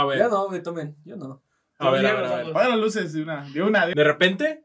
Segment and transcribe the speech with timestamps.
[0.00, 0.18] A ver.
[0.18, 0.96] Yo no, güey, tomen.
[1.04, 1.42] Yo no.
[1.78, 2.46] A ver, a ver, a ver.
[2.50, 3.86] Apaga las luces de una, de una.
[3.86, 4.64] de- De repente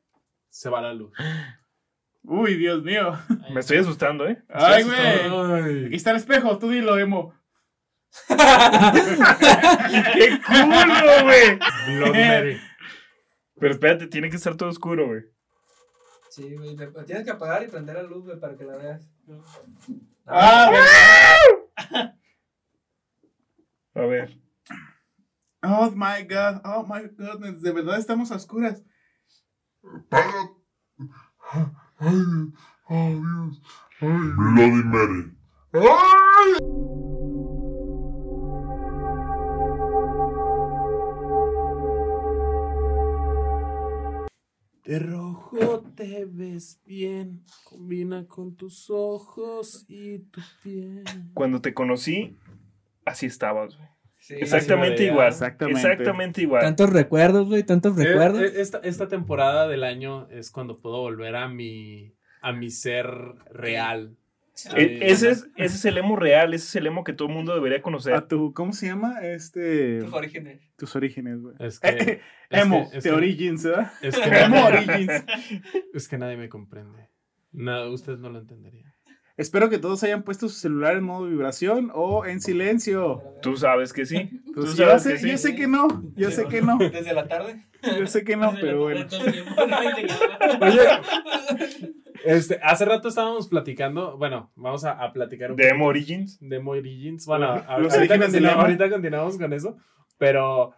[0.50, 1.12] se va la luz.
[2.24, 3.12] Uy, Dios mío.
[3.54, 4.44] Me estoy asustando, ¿eh?
[4.48, 5.86] Me Ay, güey.
[5.88, 7.34] Aquí está el espejo, tú dilo, emo.
[10.14, 11.60] ¡Qué culo, güey!
[11.98, 12.62] Bloody Mary.
[13.60, 15.22] Pero espérate, tiene que estar todo oscuro, güey.
[16.30, 16.76] Sí, güey.
[16.76, 19.10] me- Tienes que apagar y prender la luz, güey, para que la veas.
[20.26, 22.16] Ah, ¿verdad?
[23.96, 24.43] A ver.
[25.66, 28.84] Oh my god, oh my goodness, de verdad estamos a oscuras.
[34.02, 35.32] Bloody Mary.
[44.84, 51.06] De rojo te ves bien, combina con tus ojos y tu piel.
[51.34, 52.38] Cuando te conocí,
[53.06, 53.93] así estabas, güey.
[54.24, 55.28] Sí, Exactamente igual.
[55.28, 55.80] Exactamente.
[55.82, 56.62] Exactamente igual.
[56.62, 58.42] Tantos recuerdos, güey, tantos Eh, recuerdos.
[58.42, 63.08] eh, Esta, esta temporada del año es cuando puedo volver a mi, a mi ser
[63.52, 64.16] real.
[64.78, 67.28] E- mi- ese, es, ese es el emo real, ese es el emo que todo
[67.28, 68.14] el mundo debería conocer.
[68.14, 69.20] A tu, ¿cómo se llama?
[69.24, 70.00] Este.
[70.00, 70.62] Tus orígenes.
[70.78, 71.56] Tus orígenes, güey.
[71.60, 73.92] Es que, es Emo, que- es The que- Origins, ¿verdad?
[74.02, 75.12] es que Emo nadie- Origins.
[75.94, 77.10] es que nadie me comprende.
[77.52, 78.93] No, usted no lo entendería.
[79.36, 83.24] Espero que todos hayan puesto su celular en modo vibración o en silencio.
[83.42, 84.30] Tú sabes que sí.
[84.54, 85.30] Tú Pues yo, sabes sé, que sí.
[85.32, 87.66] yo sé que no, yo sé que no, Desde la tarde.
[87.98, 89.06] yo sé que no, pero bueno.
[90.62, 90.80] Oye,
[92.26, 96.38] este, hace rato estábamos platicando, bueno, vamos a, a platicar un De poquito Emo Origins.
[96.40, 97.26] de Emo Origins.
[97.26, 99.78] Bueno, a- Los ahorita, continuamos, ahorita continuamos con eso,
[100.18, 100.74] pero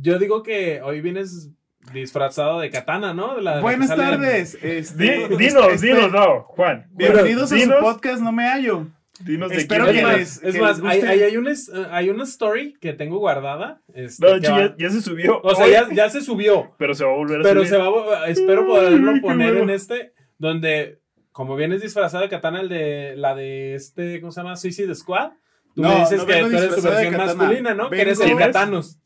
[0.00, 1.50] yo digo que hoy vienes
[1.92, 3.36] disfrazado de katana, ¿no?
[3.36, 4.60] De la- de la que Buenas tardes.
[4.60, 6.86] Di- Este, dinos, este, dinos, no, Juan.
[6.92, 7.78] Bienvenidos a Dinos.
[7.78, 8.86] su podcast, no me hallo.
[9.20, 11.12] Dinos de Espero quién Es que les- es que más, les hay, guste.
[11.12, 13.80] hay, hay una, es- hay una story que tengo guardada.
[13.94, 15.40] este, No, ya, ya se subió.
[15.42, 16.74] o sea, ya, ya se subió.
[16.78, 17.70] Pero se va a volver a Pero subir.
[17.70, 19.62] se va, a- espero poderlo Ay, poner bueno.
[19.64, 20.98] en este, donde,
[21.32, 24.56] como vienes disfrazado de katana, el de la de este, ¿cómo se llama?
[24.56, 25.30] Suicide Squad.
[25.74, 27.90] Tú No, me dices no que tú eres su versión masculina, ¿no?
[27.90, 28.36] Que eres el.
[28.36, 28.98] Katanos.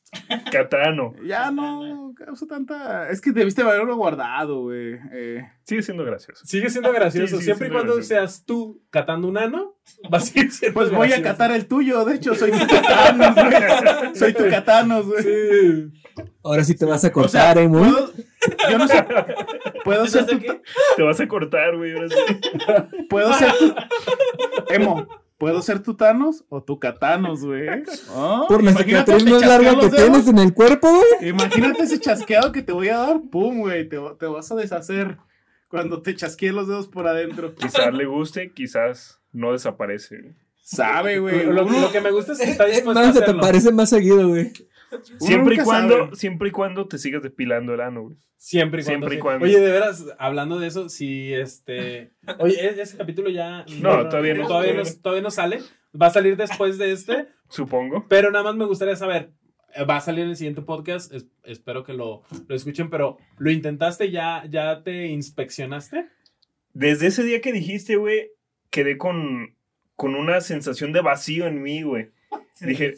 [0.50, 1.14] Katano.
[1.24, 3.10] Ya no causa tanta.
[3.10, 4.98] Es que debiste haberlo guardado, güey.
[5.12, 6.44] Eh, Sigue siendo gracioso.
[6.44, 7.38] Sigue siendo gracioso.
[7.38, 8.08] Sí, Siempre y cuando gracioso.
[8.20, 9.76] seas tú catando un ano,
[10.10, 13.34] vas a seguir siendo pues voy a catar el tuyo, de hecho, soy tu catanos,
[13.34, 14.16] güey.
[14.16, 15.22] Soy tu catanos, güey.
[15.22, 15.92] Sí.
[16.42, 17.82] Ahora sí te vas a O sea, cortar, eh, muy.
[17.88, 18.12] puedo,
[18.70, 19.06] yo no sé.
[19.84, 21.92] Puedo ser tu, Te vas a cortar, güey.
[21.94, 22.16] ahora sí.
[23.08, 23.74] puedo ser tu,
[24.74, 25.06] Emo,
[25.40, 27.66] ¿puedo ser tu Thanos o tu Catanos, güey?
[28.10, 31.30] Ah, Por la imagínate cicatriz más larga que tienes en el cuerpo, güey.
[31.30, 35.16] Imagínate ese chasqueado que te voy a dar, pum, güey, te, te vas a deshacer
[35.68, 37.54] cuando te chasquee los dedos por adentro.
[37.54, 40.20] Quizás le guste, quizás no desaparece.
[40.20, 40.34] güey.
[40.62, 41.46] Sabe, güey.
[41.46, 43.88] Lo, que me gusta es que está Es dispuesto a más, se te parece más
[43.88, 44.52] seguido, güey.
[45.18, 46.16] Siempre y cuando, sabe.
[46.16, 48.16] siempre y cuando te sigas depilando el ano, güey.
[48.36, 49.06] Siempre y cuando.
[49.08, 49.22] Siempre y sí.
[49.22, 49.44] cuando.
[49.44, 52.12] Oye, de veras, hablando de eso, si este.
[52.38, 53.64] Oye, ¿e- ese capítulo ya.
[53.80, 54.46] No, todavía no.
[54.46, 55.60] Todavía no, todavía no sale.
[56.00, 57.28] Va a salir después de este.
[57.48, 58.06] Supongo.
[58.08, 59.30] Pero nada más me gustaría saber.
[59.74, 61.12] eh, Va a salir en el siguiente podcast.
[61.12, 62.90] es- espero que lo, lo escuchen.
[62.90, 64.10] Pero, ¿lo intentaste?
[64.10, 66.06] ¿Ya, ya te inspeccionaste?
[66.72, 68.30] Desde ese día que dijiste, güey,
[68.70, 69.56] quedé con,
[69.96, 72.10] con una sensación de vacío en mí, güey.
[72.60, 72.94] Dije,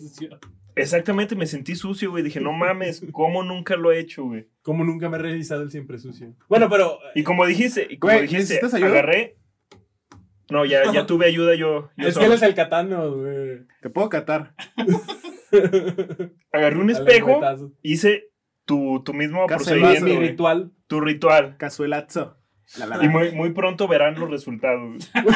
[0.76, 2.22] exactamente, me sentí sucio, güey.
[2.22, 4.48] Dije, no mames, ¿cómo nunca lo he hecho, güey?
[4.62, 6.34] Como nunca me he revisado el siempre sucio.
[6.48, 6.98] Bueno, pero.
[7.14, 9.36] Y como dijiste, y como Güey, dijiste, agarré.
[10.50, 11.90] No, ya, ya tuve ayuda yo.
[11.96, 13.60] yo es que él es el catano, güey.
[13.80, 14.54] Te puedo catar.
[16.52, 17.40] Agarré un espejo,
[17.82, 18.30] hice
[18.64, 20.28] tu, tu mismo Mi procedimiento, güey.
[20.28, 20.72] ritual.
[20.86, 21.56] tu ritual.
[21.58, 22.38] Cazuelazo.
[22.78, 23.04] La, la, la.
[23.04, 24.80] Y muy, muy pronto verán los resultados.
[24.88, 25.26] güey.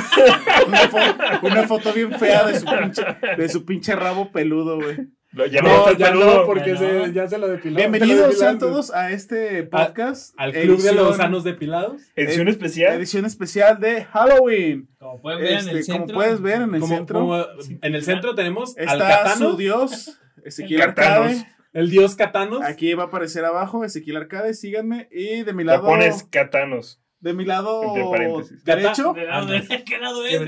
[0.69, 3.03] Una, fo- una foto bien fea de su pinche,
[3.37, 4.97] de su pinche rabo peludo, güey.
[5.37, 6.47] No, Ya no, ya peludo.
[6.47, 7.07] porque Ya se- no.
[7.09, 7.77] ya se lo depiló.
[7.77, 10.33] Bienvenidos sean todos a este podcast.
[10.39, 12.01] Al club de los sanos depilados.
[12.17, 12.95] Edición especial.
[12.95, 14.89] Edición especial de Halloween.
[14.99, 16.15] Como pueden ver en el Este, como centro.
[16.17, 17.37] puedes ver en el Como, centro, como
[17.83, 21.33] en el centro tenemos al está Catano, su dios, Ezequiel Catanos.
[21.33, 21.47] Arcade.
[21.75, 22.63] el dios Catanos.
[22.65, 25.07] Aquí va a aparecer abajo, Ezequiel Arcade, síganme.
[25.13, 26.99] Y de mi La lado, pones catanos.
[27.19, 28.65] De mi lado Entre paréntesis.
[28.65, 30.41] derecho, ¿De lado de- ¿Qué lado es.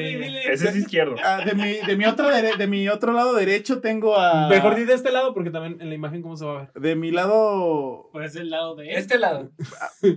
[0.51, 1.17] Ese es izquierdo.
[1.25, 4.49] ah, de, mi, de, mi dere- de mi otro lado derecho tengo a...
[4.49, 6.73] Mejor di de este lado porque también en la imagen cómo se va a ver.
[6.75, 8.11] De mi lado...
[8.13, 8.99] Pues el lado de este.
[9.01, 9.51] Este lado.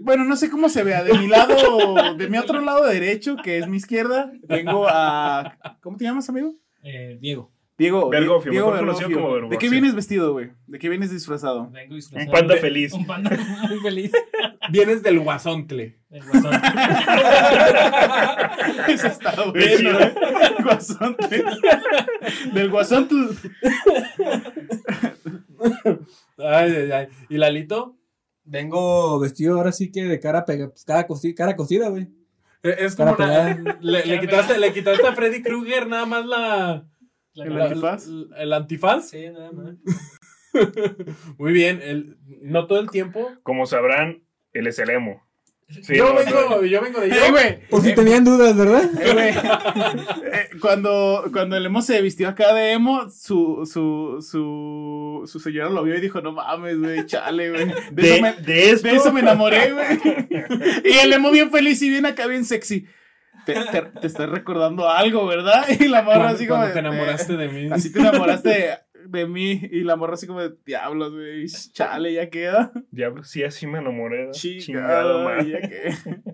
[0.01, 1.03] Bueno, no sé cómo se vea.
[1.03, 5.57] De mi lado, de mi otro lado derecho, que es mi izquierda, tengo a...
[5.81, 6.53] ¿Cómo te llamas, amigo?
[6.83, 7.51] Eh, Diego.
[7.77, 8.09] Diego.
[8.09, 9.35] Bergofio, Diego mejor conocido Bergofio.
[9.39, 10.51] como ¿De qué vienes vestido, güey?
[10.67, 11.69] ¿De qué vienes disfrazado?
[11.71, 12.93] Vengo disfrazado Un panda de- feliz.
[12.93, 13.31] Un panda
[13.69, 14.11] muy feliz.
[14.69, 15.99] Vienes del guasontle.
[16.09, 16.51] El guasón.
[18.87, 19.77] Eso está bueno.
[19.77, 19.99] chido.
[20.63, 21.15] Guasón.
[22.53, 23.07] Del guasón.
[26.37, 27.07] Ay, ay, ay.
[27.29, 27.97] ¿Y Lalito?
[28.43, 32.07] Vengo vestido ahora sí que de cara, pega, pues, cara, cosi- cara cosida, güey.
[32.63, 36.85] Eh, Es como una- le, le quitaste, le quitaste a Freddy Krueger nada más la,
[37.35, 38.07] ¿El la- antifaz?
[38.07, 39.09] la- el antifaz.
[39.09, 39.75] Sí, nada más.
[41.37, 43.29] Muy bien, el, no todo el tiempo.
[43.43, 45.23] Como sabrán, él es el emo.
[45.83, 47.15] Sí, yo, no, vengo, yo vengo de yo.
[47.15, 47.67] Eh, güey.
[47.69, 48.83] Por si tenían dudas, ¿verdad?
[49.01, 49.33] Eh.
[50.33, 55.69] Eh, cuando, cuando el emo se vistió acá de emo, su, su, su, su señora
[55.69, 57.67] lo vio y dijo, no mames, güey, chale, güey.
[57.91, 58.43] De, De, eso me, de
[58.91, 59.87] de eso me enamoré, güey.
[60.85, 62.85] Y el emo bien feliz y bien acá, bien sexy.
[63.45, 65.65] Te, te, te estás recordando algo, ¿verdad?
[65.79, 66.59] Y la morra así como...
[66.61, 67.69] cuando te de- enamoraste de mí.
[67.71, 68.69] Así te enamoraste
[69.07, 71.45] de, mí y la morra así como de diablos, güey.
[71.47, 72.71] Chale, ya queda.
[72.91, 74.31] Diablo, sí, así me enamoré.
[74.31, 74.61] Chingada
[75.03, 75.49] Chingado, madre.
[75.49, 75.93] ya que.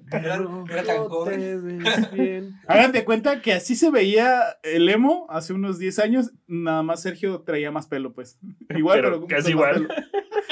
[0.10, 1.80] Pero Era tan joven.
[2.14, 2.56] bien.
[3.06, 6.32] Cuenta que así se veía el emo hace unos 10 años.
[6.48, 8.40] Nada más Sergio traía más pelo, pues.
[8.76, 9.88] Igual, Pero pero, con- casi igual.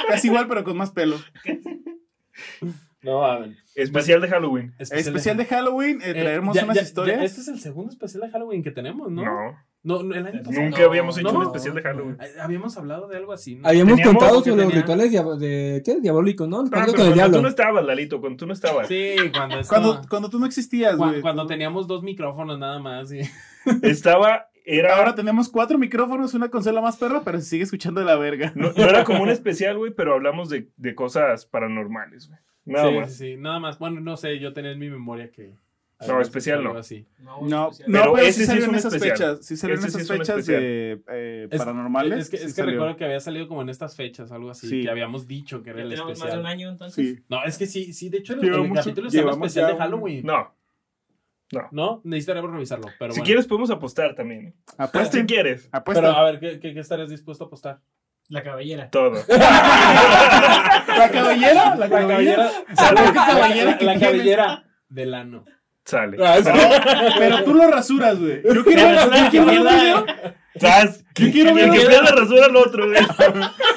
[0.07, 1.17] Casi igual, pero con más pelo.
[3.01, 3.55] No, a ver.
[3.75, 4.73] Especial de Halloween.
[4.79, 7.17] Especial de Halloween, eh, Eh, traeremos ya- unas ya- historias.
[7.19, 9.23] ya- este es el segundo especial de Halloween que tenemos, ¿no?
[9.23, 9.57] No.
[9.85, 10.63] No, no, el año pasado.
[10.65, 11.39] Nunca No, habíamos hecho no.
[11.39, 12.17] un especial de Halloween.
[12.41, 13.67] Habíamos hablado de algo así, ¿no?
[13.67, 16.01] Habíamos Teníamos contado sobre los tenía- rituales diab- de, ¿qué?
[16.01, 16.57] diabólicos, ¿no?
[16.71, 18.87] Ah, con el cuando tú no estabas, Lalito, cuando tú no estabas.
[18.87, 21.21] Sí, cuando estaba- Cuando, cuando tú no existías, güey.
[21.21, 23.11] cuando teníamos dos micrófonos nada más.
[23.13, 23.21] y-
[23.83, 28.05] Estaba, era, Ahora tenemos cuatro micrófonos, una consola más perra, pero se sigue escuchando de
[28.07, 28.51] la verga.
[28.55, 32.39] no, no era como un especial, güey, pero hablamos de, de cosas paranormales, güey.
[32.65, 33.11] Nada sí, más.
[33.13, 33.77] sí, sí, nada más.
[33.77, 35.53] Bueno, no sé, yo tenía en mi memoria que.
[36.07, 36.77] No, especial no.
[36.77, 37.07] así.
[37.19, 37.91] No, especial.
[37.91, 39.17] no, Pero pero, ese sí salieron un esas especial.
[39.17, 39.45] fechas.
[39.45, 40.61] Sí salieron Ese sí esas fechas especial.
[40.61, 42.19] de eh, Es- paranormales.
[42.19, 42.73] Es que, sí es que salió.
[42.73, 44.81] recuerdo que había salido como en estas fechas, algo así, Sí.
[44.83, 46.39] que habíamos dicho que era el tenemos más de especial.
[46.41, 46.95] un año, entonces.
[47.17, 47.23] Sí.
[47.29, 49.73] No, es que sí, sí, de hecho el, Llevamos el capítulo se llama especial de
[49.73, 50.25] un- Halloween.
[50.25, 50.53] No.
[51.71, 53.25] No, necesitaremos revisarlo, pero si bueno.
[53.27, 54.53] quieres, podemos apostar también.
[54.77, 55.17] Apuesta.
[55.17, 55.69] Si quieres.
[55.71, 56.01] Apuesta.
[56.01, 57.79] Pero a ver, ¿qué, qué, qué estarías dispuesto a apostar?
[58.27, 58.89] La caballera.
[58.89, 59.13] Todo.
[59.29, 61.75] ¿La cabellera?
[61.75, 62.51] ¿La cabellera?
[62.67, 65.45] ¿Qué cabellera la, la cabellera del ano.
[65.85, 66.17] Sale.
[66.19, 66.39] Ah.
[67.17, 68.41] Pero tú lo rasuras, güey.
[68.43, 70.05] Yo quiero ver, yo quiero ver un video.
[70.59, 71.03] ¿Sabes?
[71.15, 73.01] Yo quiero El ver, que pierda rasura al otro, güey.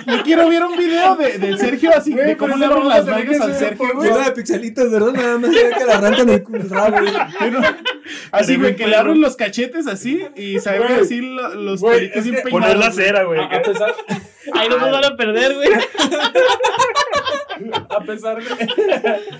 [0.06, 3.04] yo quiero ver un video de, de Sergio así, Güey, de cómo le abren las
[3.04, 4.10] nalgas que al Sergio, güey.
[4.10, 5.12] Llena de pixelitos, ¿verdad?
[5.12, 7.12] Nada más se ve que le arrancan el el rabo, güey.
[7.40, 7.60] Pero-
[8.30, 12.16] Así, güey, que le abren los cachetes así y se ven así lo- los pelitos
[12.16, 12.68] es bien que peinados.
[12.74, 13.40] Poner la cera, güey.
[13.40, 15.68] Ahí no nos van a perder, güey.
[17.90, 18.44] a pesar de.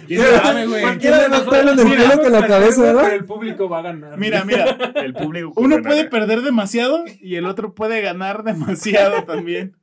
[0.06, 0.98] ¿Quién sabe, güey?
[0.98, 3.14] Tiene más pelo en el pelo que en la cabeza, Pero ¿verdad?
[3.14, 4.18] el público va a ganar.
[4.18, 4.92] Mira, mira.
[4.96, 5.52] El público.
[5.56, 9.76] Uno puede perder demasiado y el otro puede ganar demasiado también.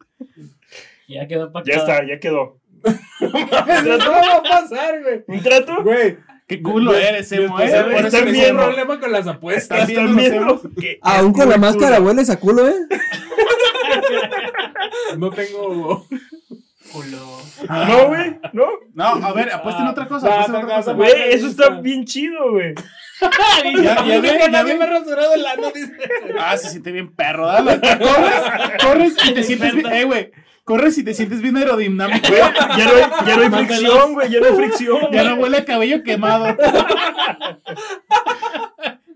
[1.07, 2.59] Ya quedó para Ya está, ya quedó.
[3.19, 5.23] ¿Qué va a pasar, güey?
[5.27, 5.83] ¿Un trato?
[5.83, 6.17] Güey.
[6.47, 7.65] Qué culo eres, Emo, eh.
[8.25, 8.63] bien, un emo.
[8.65, 9.89] problema con las apuestas.
[9.89, 10.61] ¿Están viendo,
[11.01, 12.75] Aún es con la máscara hueles a culo, ¿eh?
[15.17, 16.05] No tengo.
[16.91, 17.41] Culo.
[17.69, 18.65] No, güey, no.
[18.93, 20.27] No, a ver, apuesten Ah, otra cosa.
[20.27, 20.91] va, apuesten otra otra cosa.
[20.93, 22.73] cosa, Güey, eso está bien chido, güey.
[23.81, 25.93] Ya, ya ven, ya nadie me ha rasurado el ano, dice.
[26.37, 27.79] Ah, se siente bien perro, dale.
[27.79, 28.43] Corres,
[28.83, 29.91] corres y te sientes bien.
[29.91, 30.31] Eh, güey.
[30.65, 32.27] Corres y te sientes bien aerodinámico.
[32.27, 32.41] Güey,
[32.77, 34.97] ya no hay, ya no hay fricción, güey, ya no hay fricción.
[35.11, 36.57] Ya no huele a cabello quemado.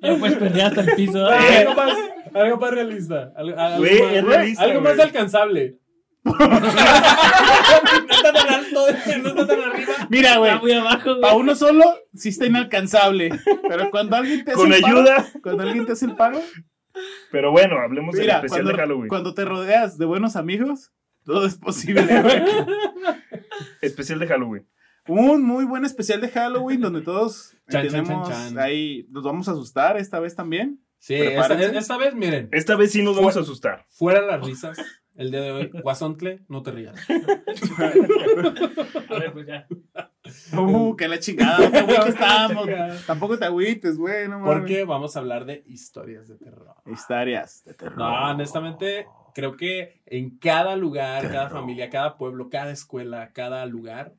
[0.02, 1.28] Ya puedes perder hasta el piso.
[1.28, 1.58] Ah, Eh.
[1.58, 1.94] Algo más,
[2.34, 3.34] algo más realista.
[3.36, 5.76] Algo, algo Güey, más, es realista, algo más alcanzable.
[6.40, 8.86] no está tan alto,
[9.22, 9.94] no está tan arriba.
[10.10, 10.52] Mira, güey.
[10.52, 11.44] Está muy abajo, Para güey.
[11.44, 13.30] uno solo, sí está inalcanzable.
[13.68, 15.28] Pero cuando alguien te hace Con el paro- ayuda.
[15.44, 16.42] cuando alguien te hace el paro,
[17.32, 19.08] Pero bueno, hablemos del mira, especial cuando, de Halloween.
[19.10, 20.92] cuando te rodeas de buenos amigos,
[21.26, 22.44] todo es posible, güey.
[23.82, 24.68] Especial de Halloween.
[25.08, 28.60] Un muy buen especial de Halloween donde todos Chan, tenemos chan, chan.
[28.60, 30.80] ahí, nos vamos a asustar esta vez también.
[31.00, 31.78] Sí, esta, Prepárense.
[31.80, 33.86] esta vez, miren, Esta vez sí nos vamos a asustar.
[33.90, 34.78] fuera las risas.
[35.20, 36.96] El día de hoy, Guasontle, no te rías.
[39.10, 39.68] A ver, pues ya.
[40.58, 42.68] Uh, que la chingada, qué güey que estamos.
[43.06, 44.54] Tampoco te agüites, güey, no mames.
[44.54, 46.74] Porque vamos a hablar de historias de terror.
[46.86, 47.98] Historias de terror.
[47.98, 54.14] No, honestamente, creo que en cada lugar, cada familia, cada pueblo, cada escuela, cada lugar,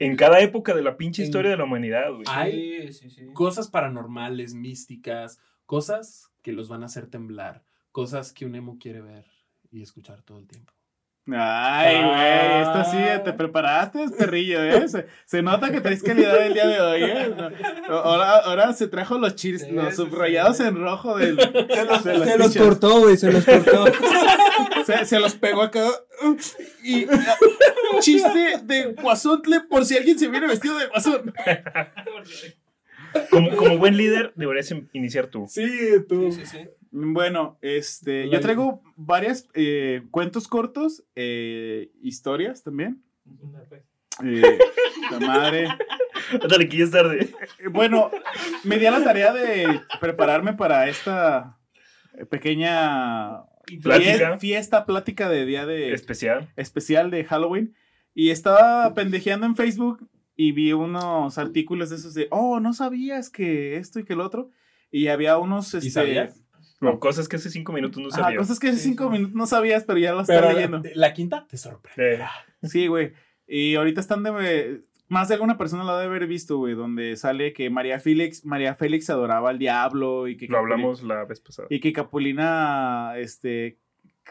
[0.00, 2.24] En cada época de la pinche historia de la humanidad, güey.
[2.26, 3.32] hay Sí, sí, sí.
[3.34, 7.62] cosas paranormales, místicas, cosas que los van a hacer temblar,
[7.92, 9.33] cosas que un emo quiere ver
[9.74, 10.72] y escuchar todo el tiempo.
[11.26, 14.86] Ay, güey, esto sí, te preparaste, perrillo, ¿eh?
[14.88, 17.34] Se, se nota que traes calidad el día de hoy, ¿eh?
[17.88, 20.64] No, Ahora, ahora se trajo los chis, Sí, los subrayados sí.
[20.64, 23.86] en rojo del, de los Se los cortó, güey, se los cortó.
[24.86, 25.88] Se, se los pegó acá.
[26.82, 27.36] Y ah,
[28.00, 31.32] chiste de guasontle por si alguien se viene vestido de guasón.
[33.30, 35.46] Como, como buen líder, deberías iniciar tú.
[35.48, 35.64] Sí,
[36.06, 36.30] tú.
[36.32, 36.68] Sí, sí, sí.
[36.96, 43.02] Bueno, este, yo traigo varias eh, cuentos cortos, eh, historias también.
[44.22, 44.58] Eh,
[45.10, 45.68] la madre.
[46.48, 47.30] Dale, que ya es tarde.
[47.58, 48.12] Eh, Bueno,
[48.62, 51.58] me di a la tarea de prepararme para esta
[52.30, 53.42] pequeña
[53.82, 54.34] Plática.
[54.34, 56.48] fie- fiesta, plática de día de Especial.
[56.56, 57.74] especial de Halloween.
[58.14, 63.30] Y estaba pendejeando en Facebook y vi unos artículos de esos de, oh, no sabías
[63.30, 64.50] que esto y que el otro.
[64.92, 66.43] Y había unos, este, sabías?
[66.80, 68.38] No, cosas que hace cinco minutos no ajá, sabía.
[68.38, 69.10] cosas que hace cinco sí.
[69.10, 70.82] minutos no sabías, pero ya las estás leyendo.
[70.94, 72.14] la quinta te sorprende.
[72.16, 72.24] Eh,
[72.62, 73.12] Sí, güey.
[73.46, 74.82] Y ahorita están de...
[75.08, 78.44] Más de alguna persona lo ha de haber visto, güey, donde sale que María Félix,
[78.46, 80.46] María Félix adoraba al diablo y que...
[80.48, 81.68] lo hablamos la vez pasada.
[81.70, 83.78] Y que Capulina, este,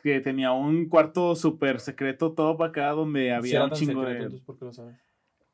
[0.01, 4.15] que tenía un cuarto súper secreto todo para acá donde había un chingo secreto, de...
[4.15, 4.95] entonces, ¿por qué lo sabes?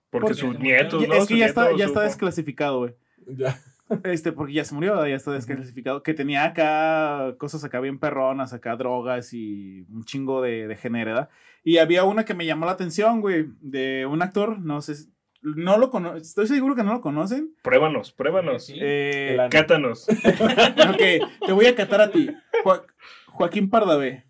[0.09, 1.13] Porque Porque- sus nietos, Ya- ¿no?
[1.15, 2.93] es que Su ya está, nieto ya está desclasificado, güey.
[3.27, 3.59] Ya.
[4.03, 6.03] Este, porque ya se murió, ya está desclasificado.
[6.03, 11.29] Que tenía acá cosas acá bien perronas, acá drogas y un chingo de, de generedad.
[11.63, 14.93] Y había una que me llamó la atención, güey, de un actor, no sé,
[15.41, 17.53] no lo conozco, estoy seguro que no lo conocen.
[17.63, 18.65] Pruébanos, pruébanos.
[18.65, 18.75] Sí.
[18.79, 19.37] Eh.
[19.49, 20.07] Cátanos.
[20.09, 22.29] ok, te voy a catar a ti.
[22.63, 22.85] Jo-
[23.27, 24.25] Joaquín Pardavé.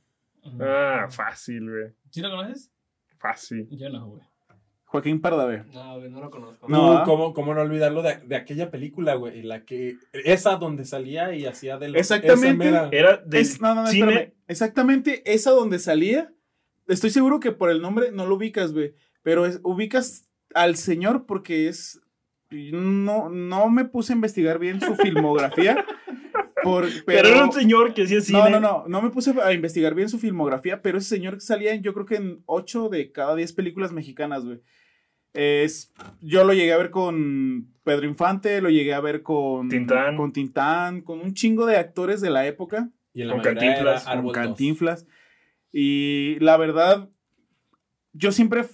[0.62, 1.94] Ah, fácil, güey.
[2.10, 2.72] ¿Sí lo conoces?
[3.18, 3.68] Fácil.
[3.72, 4.24] Yo no, güey.
[4.92, 5.64] Joaquín Pardavé.
[5.72, 6.68] No, güey, no lo conozco.
[6.68, 7.04] No, ¿ah?
[7.06, 9.44] ¿cómo, cómo no olvidarlo de, de aquella película, güey?
[9.44, 9.98] La que.
[10.14, 12.68] Esa donde salía y hacía de lo- Exactamente.
[12.68, 14.08] esa mera- Era del Es- no, no, no, cine.
[14.12, 14.34] espérame.
[14.48, 16.34] Exactamente esa donde salía.
[16.88, 18.96] Estoy seguro que por el nombre no lo ubicas, güey.
[19.22, 22.02] Pero es- ubicas al señor porque es.
[22.52, 25.86] No, no me puse a investigar bien su filmografía.
[26.64, 28.40] por, Pero, pero, era un señor que hacía cine.
[28.40, 28.84] no, no, no.
[28.88, 30.82] No me puse a investigar bien su filmografía.
[30.82, 34.44] Pero ese señor salía, en, yo creo que en 8 de cada 10 películas mexicanas,
[34.46, 34.62] güey.
[35.34, 40.18] Es, yo lo llegué a ver con Pedro Infante, lo llegué a ver con Tintán.
[40.18, 44.06] con Tintán, con un chingo de actores de la época Y en la Con Cantinflas,
[44.06, 44.34] con 2.
[44.34, 45.08] Cantinflas.
[45.72, 47.10] Y la verdad,
[48.14, 48.66] yo siempre,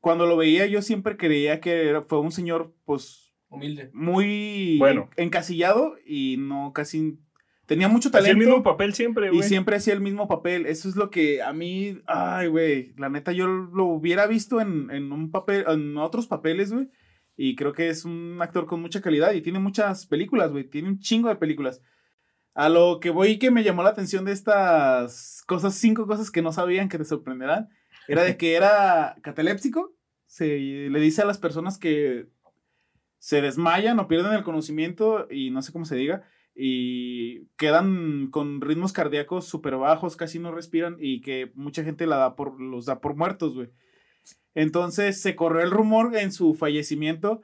[0.00, 3.90] cuando lo veía, yo siempre creía que era- fue un señor, pues, Humilde.
[3.92, 5.08] muy Bueno.
[5.16, 7.18] en- encasillado y no casi...
[7.66, 9.42] Tenía mucho Hacía el talento mismo papel siempre, y güey.
[9.42, 10.66] siempre hacía el mismo papel.
[10.66, 14.90] Eso es lo que a mí, ay, güey, la neta, yo lo hubiera visto en,
[14.92, 16.88] en un papel, en otros papeles, güey.
[17.36, 20.64] Y creo que es un actor con mucha calidad y tiene muchas películas, güey.
[20.64, 21.82] Tiene un chingo de películas.
[22.54, 26.42] A lo que voy que me llamó la atención de estas cosas, cinco cosas que
[26.42, 27.68] no sabían que te sorprenderán,
[28.06, 29.92] era de que era cataléptico.
[30.26, 30.46] Se
[30.88, 32.28] le dice a las personas que
[33.18, 36.24] se desmayan o pierden el conocimiento y no sé cómo se diga
[36.58, 42.16] y quedan con ritmos cardíacos súper bajos, casi no respiran y que mucha gente la
[42.16, 43.68] da por, los da por muertos, güey.
[44.54, 47.42] Entonces se corrió el rumor en su fallecimiento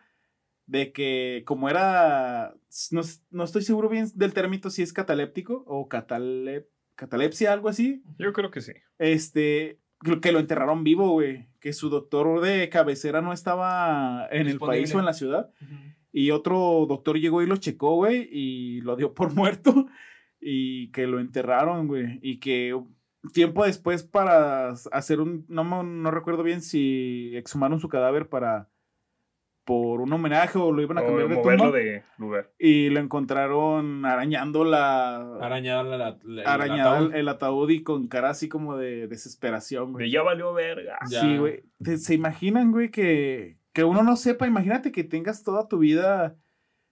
[0.66, 2.54] de que como era,
[2.90, 8.02] no, no estoy seguro bien del término si es cataléptico o catale- catalepsia, algo así,
[8.18, 8.72] Yo creo que sí.
[8.98, 9.78] este,
[10.22, 14.94] que lo enterraron vivo, güey, que su doctor de cabecera no estaba en el país
[14.94, 15.50] o en la ciudad.
[16.12, 19.86] Y otro doctor llegó y lo checó, güey, y lo dio por muerto.
[20.40, 22.18] Y que lo enterraron, güey.
[22.22, 22.78] Y que
[23.32, 25.44] tiempo después para hacer un...
[25.48, 28.68] No, me- no recuerdo bien si exhumaron su cadáver para...
[29.64, 31.78] Por un homenaje o lo iban a O cambiar de moverlo tumba.
[31.78, 32.50] de lugar.
[32.58, 35.36] Y lo encontraron arañando la...
[35.38, 37.14] Arañada la, la- el arañado ataúd.
[37.14, 40.10] el, ataúd y con cara así como de desesperación, De güey.
[40.10, 40.98] ya valió verga.
[41.08, 41.20] Ya.
[41.20, 41.62] Sí, güey.
[41.96, 44.46] ¿Se imaginan, güey, que, que uno no sepa?
[44.46, 46.36] Imagínate que tengas toda tu vida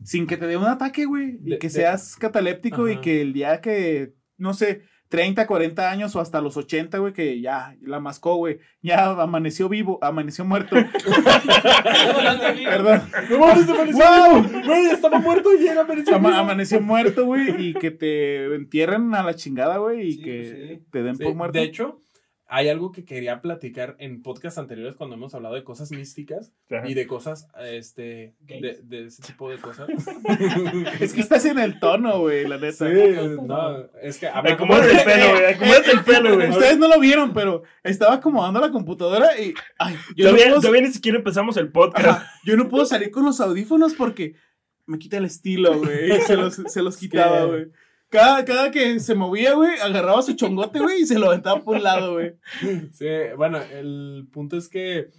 [0.02, 1.38] sin que te dé un ataque, güey.
[1.44, 5.90] Y De- que de- seas cataléptico y que el día que, no sé, 30, 40
[5.90, 8.60] años o hasta los 80, güey, que ya la mascó, güey.
[8.80, 10.76] Ya amaneció vivo, amaneció muerto.
[12.64, 13.02] Perdón.
[13.30, 14.04] ¡No mames, amaneció!
[14.04, 14.62] ¡Wow!
[14.66, 16.14] Güey, estaba muerto y era amaneció.
[16.16, 16.40] Ama- vivo.
[16.40, 20.86] amaneció muerto, güey, y que te entierren a la chingada, güey, y Sí, que sí.
[20.90, 21.58] te den Sí, por muerto.
[21.58, 21.98] De hecho,
[22.52, 26.88] hay algo que quería platicar en podcasts anteriores cuando hemos hablado de cosas místicas Ajá.
[26.88, 29.88] y de cosas, este, de, de ese tipo de cosas.
[31.00, 32.88] es que estás en el tono, güey, la neta.
[32.88, 34.26] Sí, no, es que...
[34.26, 35.44] Acomódate el pelo, güey.
[35.54, 36.50] Acomódate el pelo, güey.
[36.50, 39.54] Ustedes no lo vieron, pero estaba acomodando la computadora y.
[39.78, 42.06] Ay, yo, no Todavía, puedo, todavía ni siquiera empezamos el podcast.
[42.08, 44.34] Ajá, yo no puedo salir con los audífonos porque
[44.86, 46.20] me quita el estilo, güey.
[46.22, 47.66] Se los, se los quitaba, que- güey.
[48.10, 51.76] Cada, cada que se movía, güey, agarraba su chongote, güey, y se lo aventaba por
[51.76, 52.34] un lado, güey.
[52.92, 55.10] Sí, bueno, el punto es que...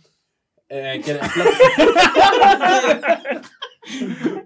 [0.72, 1.20] eh, que-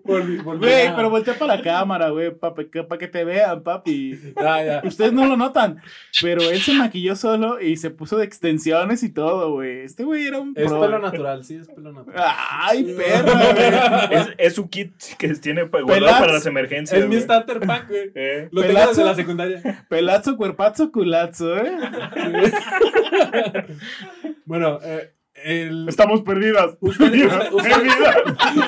[0.06, 2.56] Volví- volví Güey, a- pero voltea para la cámara, güey, para
[2.98, 4.18] que te vean, papi.
[4.38, 4.82] Ah, ya.
[4.84, 5.82] Ustedes no lo notan,
[6.22, 9.82] pero él se maquilló solo y se puso de extensiones y todo, güey.
[9.82, 10.80] Este güey era un Es pro.
[10.82, 12.24] pelo natural, sí, es pelo natural.
[12.50, 13.56] Ay, perro, güey.
[14.22, 16.20] Es, es su kit que tiene pa- guardado Pelaz.
[16.22, 17.02] para las emergencias.
[17.02, 18.12] Es mi starter pack, güey.
[18.16, 18.90] Eh, Lo tengo Pelazo.
[18.92, 19.86] desde la secundaria.
[19.90, 21.72] Pelazo, cuerpazo, culazo, ¿eh?
[24.46, 25.12] Bueno, eh,
[25.46, 25.88] el...
[25.88, 26.76] Estamos perdidas.
[26.80, 27.84] Ustedes, usted- usted-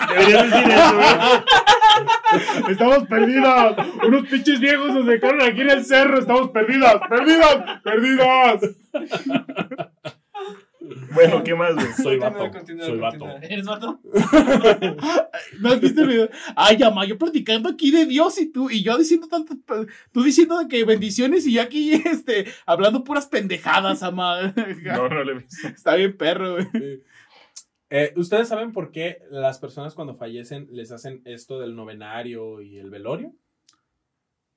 [0.09, 2.71] Deberías decir eso, güey.
[2.71, 3.75] Estamos perdidas.
[4.05, 6.19] Unos pinches viejos nos dejaron aquí en el cerro.
[6.19, 8.59] Estamos perdidas, perdidas, perdidas.
[11.13, 11.87] Bueno, ¿qué más, güey?
[12.01, 13.27] soy vato, continúa, soy vato.
[13.41, 13.99] ¿Eres vato?
[15.59, 16.29] ¿No has visto el video?
[16.55, 19.55] Ay, ama, yo platicando aquí de Dios y tú, y yo diciendo tanto,
[20.11, 24.53] tú diciendo de que bendiciones y yo aquí, este, hablando puras pendejadas, ama.
[24.83, 25.67] No, no le he visto.
[25.67, 26.67] Está bien perro, güey.
[26.71, 27.03] Sí.
[27.89, 32.77] Eh, ¿Ustedes saben por qué las personas cuando fallecen les hacen esto del novenario y
[32.77, 33.33] el velorio?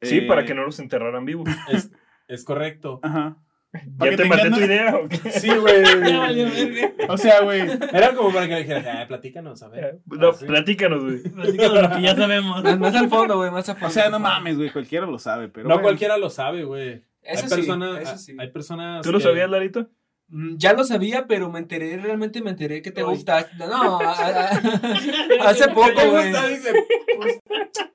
[0.03, 1.49] Sí, Eh, para que no los enterraran vivos.
[1.69, 1.91] Es,
[2.27, 3.01] es correcto.
[3.03, 3.37] Ajá.
[3.73, 5.31] Para ¿Ya que te maté tu idea o qué?
[5.31, 5.83] Sí, güey.
[6.11, 6.93] Ya valió verga.
[7.09, 7.61] O sea, güey.
[7.93, 10.01] Era como para que le dijeran, ah, platícanos, a ver.
[10.07, 11.23] No, platícanos, güey.
[11.23, 12.65] Platícanos lo que ya sabemos.
[12.79, 13.89] Más, al fondo, güey, más al fondo.
[13.89, 14.71] O sea, no mames, güey.
[14.71, 15.69] Cualquiera lo sabe, pero.
[15.69, 17.05] No cualquiera lo sabe, güey.
[17.23, 18.37] Eso hay sí, personas, eso sí.
[18.39, 19.03] hay personas.
[19.03, 19.89] ¿Tú lo que- sabías, Larito?
[20.31, 23.15] Mm, Ya lo sabía, pero me enteré, realmente me enteré que te Uy.
[23.17, 23.49] gusta.
[23.59, 24.61] No, a- a-
[25.49, 26.33] hace poco, ¿Te güey.
[27.17, 27.39] pues,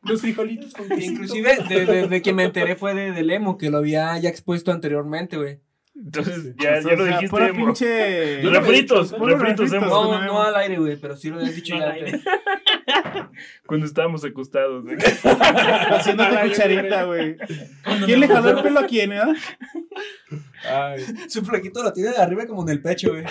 [0.04, 1.12] los frijolitos con quesito.
[1.13, 4.30] Inclusive, de, de, de quien me enteré fue de, del emo, que lo había ya
[4.30, 5.60] expuesto anteriormente, güey.
[5.97, 7.29] Entonces, ya, ya lo dijiste.
[7.29, 7.65] pura Emo.
[7.67, 8.41] pinche.
[8.41, 9.71] Refritos, puro refritos.
[9.71, 11.85] No, no al aire, güey, pero sí lo habías dicho No ya.
[11.87, 12.19] al aire.
[13.65, 14.83] Cuando estábamos acostados.
[14.83, 14.97] güey.
[14.97, 17.37] Haciéndote cucharita, güey.
[18.05, 19.21] ¿Quién le jaló el pelo a quién, eh?
[20.69, 20.99] Ay,
[21.29, 23.23] Su flaquito lo tiene de arriba como en el pecho, güey.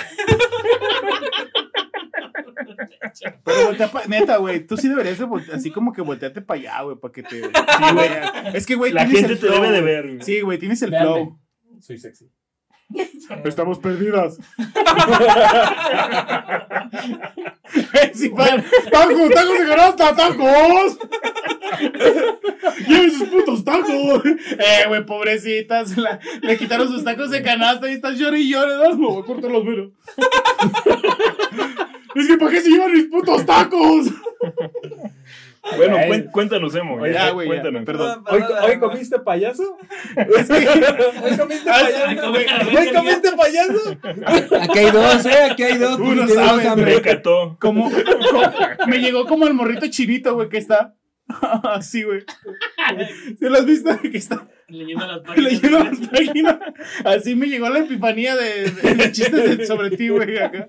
[3.44, 4.66] Pero voltea pa- neta, güey.
[4.66, 7.42] Tú sí deberías de así como que voltearte para allá, güey, para que te.
[7.42, 7.50] Sí,
[7.94, 8.08] güey.
[8.54, 10.06] Es que, güey, La tienes gente el te flow, debe de ver.
[10.06, 10.22] güey.
[10.22, 11.06] Sí, güey, tienes el Véanme.
[11.12, 11.40] flow.
[11.80, 12.30] soy sexy.
[13.44, 14.38] Estamos perdidas.
[18.90, 19.30] ¡Tacos!
[19.30, 20.14] ¡Tacos de canasta!
[20.14, 20.98] ¡Tacos!
[22.86, 24.22] ¡Lleven sus putos tacos!
[24.24, 25.96] Eh, güey, pobrecitas.
[25.96, 28.96] la- le quitaron sus tacos de canasta y están llorando y llorando.
[28.96, 29.90] No, voy a cortar los veros.
[32.14, 34.06] es que, ¿para qué se llevan mis putos tacos?
[35.76, 36.96] Bueno, cuen- cuéntanos, Emo.
[36.96, 37.84] Oye, ya, güey, cuéntanos.
[37.84, 38.22] perdón.
[38.28, 39.78] ¿Hoy, hoy comiste payaso?
[40.16, 40.54] Es que-
[41.24, 42.30] ¿Hoy comiste Ah, payaso?
[42.78, 43.96] ¿Hoy comiste payaso?
[44.60, 45.42] Aquí hay dos, ¿eh?
[45.50, 45.96] Aquí hay dos.
[45.96, 46.94] Tú porque no tenemos sabes, hambre.
[46.96, 47.56] Me cató.
[47.60, 47.90] como,
[48.30, 50.94] como- me llegó como el morrito chivito, güey, que está.
[51.62, 52.20] Así, güey.
[53.38, 53.98] ¿Se lo has visto?
[54.02, 55.52] Que está Leyendo las páginas.
[55.52, 56.56] leyendo las páginas.
[57.04, 60.68] Así me llegó la epifanía de, de- de chistes de- sobre ti, güey, acá.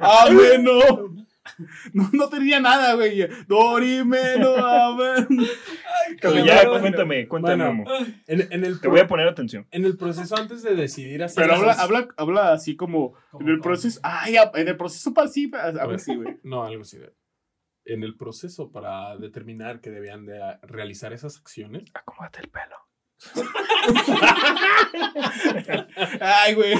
[0.00, 1.14] Amén, no.
[1.92, 3.26] No, no tenía nada, güey.
[3.46, 5.26] Dorime, no, amén.
[6.20, 7.84] Pero ya, cuéntame, cuéntame, Bueno, Emo.
[8.26, 9.66] En, en el Te voy a poner atención.
[9.70, 13.60] en el proceso antes de decidir hacer Pero habla, habla, habla así como en el
[13.60, 14.00] proceso.
[14.02, 15.50] Ay, en el proceso para sí.
[15.54, 16.38] A, a ver, sí, güey.
[16.42, 16.98] No, algo así.
[17.84, 21.84] En el proceso para determinar que debían de realizar esas acciones.
[21.94, 22.76] Acomódate el pelo.
[26.20, 26.74] Ay, güey.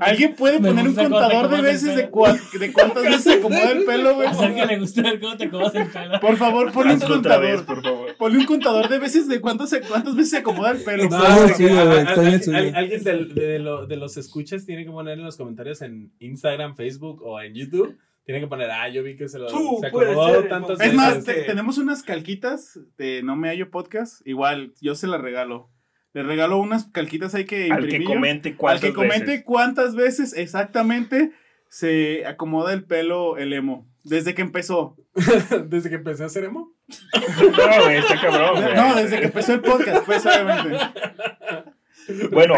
[0.00, 2.10] ¿Alguien puede Me poner un gusta cómo te contador de el veces de, pelo.
[2.12, 4.28] cua- de cuántas veces se acomoda el pelo, güey?
[4.28, 6.20] Hacer que le guste ver cómo te acomodas el pelo.
[6.20, 7.82] Por favor, ponle un Hazlo otra vez, contador.
[7.82, 8.16] por favor.
[8.16, 11.08] Ponle un contador de veces de cuántas, se- cuántas veces se acomoda el pelo.
[11.08, 12.58] Güey, está bien al- suyo.
[12.58, 16.12] al- alguien del- de, lo- de los escuchas tiene que poner en los comentarios en
[16.20, 17.96] Instagram, Facebook o en YouTube.
[18.24, 20.94] Tiene que poner, ah, yo vi que se lo Tú se acomodó ser, tantas Es
[20.94, 21.24] más, veces.
[21.24, 24.24] te- tenemos unas calquitas de No Me Hallo Podcast.
[24.26, 25.70] Igual, yo se las regalo.
[26.14, 29.44] Le regalo unas calquitas ahí que Al imprimí que comente Al cuántas que comente veces.
[29.44, 31.32] cuántas veces exactamente
[31.68, 33.88] se acomoda el pelo el emo.
[34.04, 34.96] Desde que empezó.
[35.68, 36.72] Desde que empecé a hacer emo.
[37.40, 38.74] No, güey, está cabrón, güey.
[38.74, 40.76] No, desde que empezó el podcast, pues obviamente.
[42.30, 42.54] Bueno.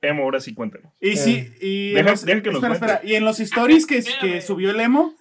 [0.00, 0.92] Emo, ahora sí cuéntanos.
[1.00, 2.94] Y sí, y Deja- en los- deja que nos espera, cuente.
[2.94, 3.10] espera.
[3.12, 5.14] Y en los stories que, que subió el emo,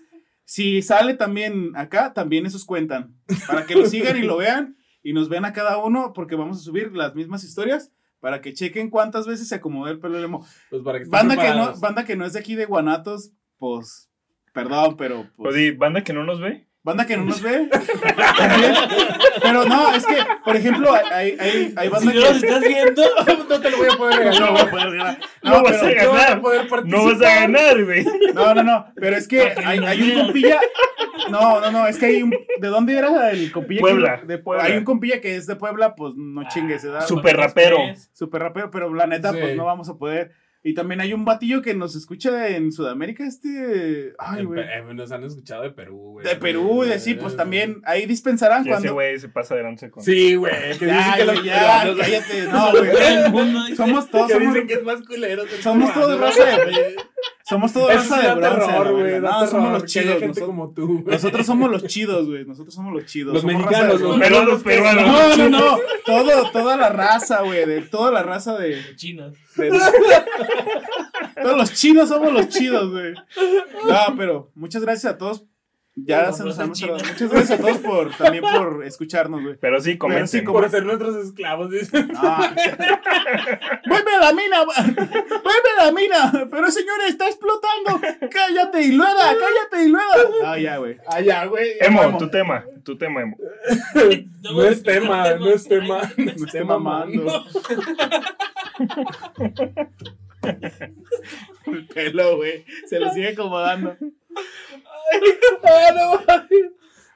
[0.43, 3.15] si sale también acá, también esos cuentan.
[3.47, 6.57] Para que lo sigan y lo vean y nos vean a cada uno, porque vamos
[6.57, 10.25] a subir las mismas historias para que chequen cuántas veces se acomodó el pelo del
[10.25, 10.45] emo.
[10.69, 14.09] Pues para que Banda que, no, banda que no es de aquí de Guanatos, pues,
[14.53, 15.29] perdón, pero...
[15.35, 16.67] pues, Oye, banda que no nos ve.
[16.85, 17.67] Banda que no nos ve.
[19.41, 22.47] Pero no, es que, por ejemplo, hay, hay, hay Si banda no los que...
[22.47, 23.01] estás viendo,
[23.49, 24.39] no te lo voy a poder regalar.
[24.41, 25.17] No voy a poder ganar.
[25.41, 26.41] No, No, vas a No vas ganar.
[26.41, 28.05] poder No vas a ganar, güey.
[28.35, 30.59] No, no, no, pero es que hay, un compilla.
[31.31, 32.29] No, no, no, es que hay un.
[32.59, 33.81] ¿De dónde era el compilla?
[33.81, 34.63] Puebla, que- de Puebla.
[34.65, 37.07] Hay un compilla que es de Puebla, pues no chingues, ¿verdad?
[37.07, 37.79] Super rapero.
[38.13, 39.39] Super rapero, pero la neta, Sí.
[39.41, 40.33] pues no vamos a poder.
[40.67, 44.13] Y también hay un batillo que nos escucha en Sudamérica, este.
[44.17, 44.61] Ay, güey.
[44.61, 46.25] Eh, nos han escuchado de Perú, güey.
[46.25, 47.81] De Perú, de sí, pues también.
[47.85, 48.93] Ahí dispensarán Que ese cuando.
[48.95, 50.01] güey se pasa adelante con.
[50.03, 50.51] Sí, güey.
[50.79, 52.47] Que dicen Ya, que los güey, ya, peruanos- cállate.
[52.47, 53.75] No, güey.
[53.75, 55.45] Somos todos, Que somos, dicen que es más culero.
[55.45, 56.95] ser somos todos raza de-.
[57.47, 58.65] Somos todos raza de bronce.
[58.67, 59.19] terror, güey.
[59.21, 60.07] No, terror somos los chidos.
[60.13, 61.15] gente Nosotros, como tú, güey.
[61.15, 62.45] nosotros somos los chidos, güey.
[62.45, 63.33] Nosotros somos los chidos.
[63.33, 65.05] Los somos mexicanos, los los peruanos.
[65.05, 65.77] No, no, no.
[66.05, 67.65] Todo, toda la raza, güey.
[67.65, 68.81] De toda la raza de.
[68.95, 69.33] chinos.
[69.55, 69.69] de-
[71.41, 73.13] todos los chinos somos los chidos, güey.
[73.87, 75.45] No, pero muchas gracias a todos.
[75.97, 77.01] Ya se nos han chinos.
[77.07, 79.55] Muchas gracias a todos por también por escucharnos, güey.
[79.61, 80.27] Pero sí, comenten.
[80.27, 82.03] sí, Por ser nuestros esclavos, dice.
[82.03, 82.21] No.
[83.87, 84.63] ¡Vuelve a la mina!
[84.65, 86.47] ¡Vuelve a la mina!
[86.51, 88.01] Pero señores, está explotando.
[88.29, 89.35] ¡Cállate, Ilueda!
[89.39, 90.15] ¡Cállate, Ilueda!
[90.43, 90.97] Ah, ya, güey.
[91.07, 91.71] Ah, ya, güey.
[91.79, 92.17] Emo, Emo.
[92.17, 92.65] tu tema.
[92.83, 93.37] Tu tema, Emo.
[94.43, 96.01] No es tema, no es tema.
[96.17, 97.23] No Me es estoy tema, mamando.
[97.23, 97.49] mamando.
[101.65, 102.65] El pelo, güey.
[102.87, 103.95] Se lo sigue acomodando.
[105.63, 106.21] Ah, no.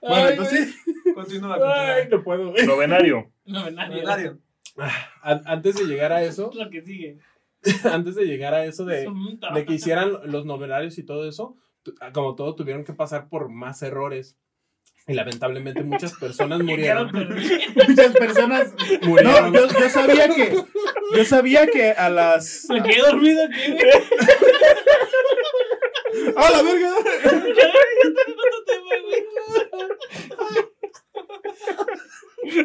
[0.02, 0.76] Bueno, Ay, entonces.
[1.14, 1.70] Continúa, güey.
[1.72, 2.18] Ay, continúa.
[2.20, 2.66] no puedo, güey.
[2.66, 3.32] Novenario.
[3.46, 3.96] Novenario.
[3.96, 4.40] Novenario.
[5.22, 7.20] An- Antes de llegar a eso, Lo que sigue.
[7.92, 9.06] antes de llegar a eso de,
[9.54, 13.50] de que hicieran los novenarios y todo eso, tu- como todo tuvieron que pasar por
[13.50, 14.38] más errores.
[15.08, 17.12] Y lamentablemente muchas personas murieron.
[17.88, 18.74] Muchas personas.
[19.02, 19.52] murieron.
[19.52, 20.56] No, yo, yo sabía que.
[21.18, 22.68] Yo sabía que a las.
[22.70, 23.76] Me quedé dormido aquí,
[26.36, 26.94] ¡Ah, la verga!
[27.60, 29.22] Ya tengo otro tema, güey.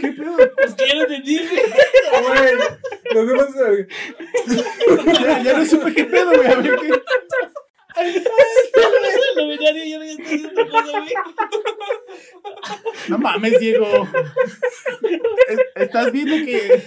[0.01, 0.37] ¿Qué pedo?
[0.57, 1.63] Pues que ya lo entendí, güey.
[2.23, 2.55] Güey,
[3.15, 3.89] nos vemos en-
[5.23, 6.47] Ya, ya no supe qué pedo, güey.
[6.47, 7.03] A ver qué.
[7.95, 8.89] No.
[13.09, 13.87] No mames, Diego.
[15.49, 16.83] Es- Estás viendo que.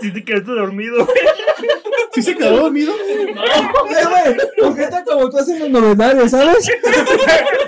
[0.00, 1.06] Si te quedaste dormido.
[2.14, 2.94] ¿Sí se quedó dormido?
[2.94, 6.66] Eh, güey, sujeta como tú haces los novenarios, ¿sabes?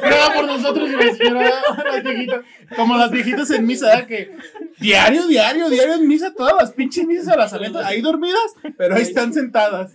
[0.03, 2.41] Ruega por nosotros y la señora, las viejitas,
[2.77, 4.07] como las viejitas en misa, ¿verdad?
[4.07, 4.31] que
[4.79, 8.95] diario, diario, diario en misa, todas las pinches misas a las aventas ahí dormidas, pero
[8.95, 9.93] ahí están sentadas.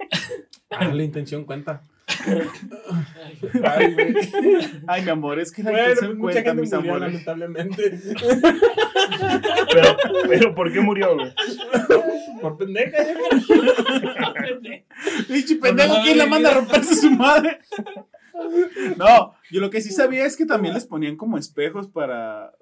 [0.72, 1.82] Ah, la intención cuenta.
[3.64, 4.14] Ay, güey.
[4.86, 7.12] Ay, mi amor, es que la Bueno, intención mucha cuenta, gente mis murió, amores.
[7.12, 8.00] lamentablemente.
[9.72, 9.96] Pero,
[10.28, 11.32] pero ¿por qué murió, güey?
[12.40, 12.98] Por pendeja.
[15.28, 17.58] Pinche pendejo, ¿quién la manda a romperse su madre?
[18.96, 22.52] No, yo lo que sí sabía es que también les ponían como espejos para,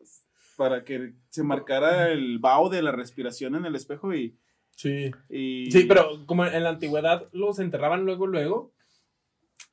[0.56, 4.36] para que se marcara el vaho de la respiración en el espejo y...
[4.78, 5.10] Sí.
[5.28, 8.72] y Sí, pero como en la antigüedad los enterraban luego, luego,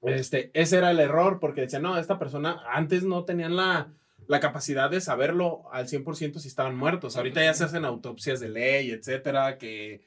[0.02, 3.94] este, ese era el error, porque decían, no, esta persona antes no tenían la,
[4.28, 7.18] la capacidad de saberlo al 100% si estaban muertos.
[7.18, 10.02] Ahorita ya se hacen autopsias de ley, etcétera, que,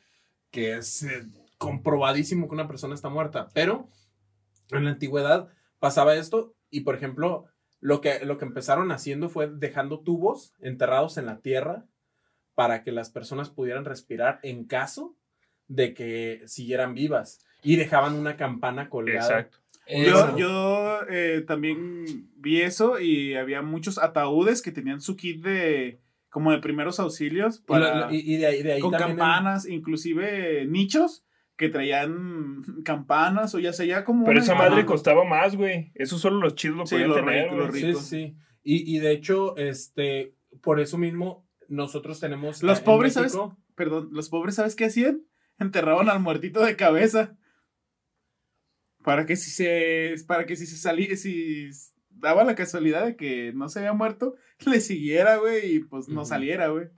[0.51, 1.27] que es eh,
[1.59, 3.51] comprobadísimo que una persona está muerta.
[3.55, 3.89] Pero
[4.73, 7.45] en la antigüedad pasaba esto y, por ejemplo,
[7.79, 11.87] lo que, lo que empezaron haciendo fue dejando tubos enterrados en la tierra
[12.59, 15.15] para que las personas pudieran respirar en caso
[15.69, 19.21] de que siguieran vivas y dejaban una campana colgada.
[19.21, 19.59] Exacto.
[19.87, 26.01] Yo, yo eh, también vi eso y había muchos ataúdes que tenían su kit de
[26.31, 29.65] como de primeros auxilios Y, lo- para- y- y de ahí, de ahí con campanas,
[29.69, 31.25] inclusive nichos
[31.57, 34.87] que traían campanas o ya sea ya como Pero esa madre Ajá.
[34.87, 35.93] costaba más, güey.
[35.95, 38.37] Eso solo los chidos lo Sí, podían los tener, los Sí, sí.
[38.65, 42.63] Y, y de hecho, este, por eso mismo, nosotros tenemos.
[42.63, 43.35] Los pobres, ¿sabes?
[43.35, 45.23] México- Perdón, los pobres, ¿sabes qué hacían?
[45.59, 47.37] Enterraban al muertito de cabeza.
[49.05, 50.15] Para que si se.
[50.27, 51.17] Para que si se salía.
[51.17, 51.71] Si
[52.11, 54.35] daba la casualidad de que no se había muerto,
[54.67, 56.89] le siguiera, güey, y pues no saliera, güey.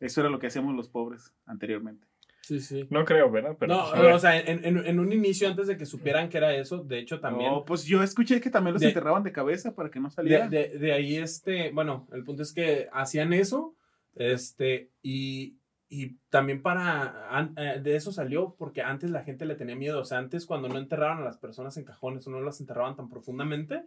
[0.00, 2.06] Eso era lo que hacíamos los pobres anteriormente.
[2.42, 2.86] Sí, sí.
[2.90, 3.56] No creo, ¿verdad?
[3.58, 6.54] Pero, no, o sea, en, en- en un inicio, antes de que supieran que era
[6.54, 7.50] eso, de hecho también.
[7.50, 10.14] No, pues yo escuché que también los De- enterraban de cabeza para que no de,
[10.14, 10.48] saliera.
[10.48, 13.74] de- de ahí, este, bueno, el punto es que hacían eso,
[14.16, 19.54] este, y, y también para, an- eh, de eso salió porque antes la gente le
[19.54, 22.40] tenía miedo, o sea, antes cuando no enterraban a las personas en cajones o no
[22.40, 23.84] las enterraban tan profundamente,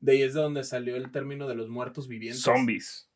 [0.00, 2.42] de ahí es de donde salió el término de los muertos vivientes.
[2.42, 3.10] Zombies.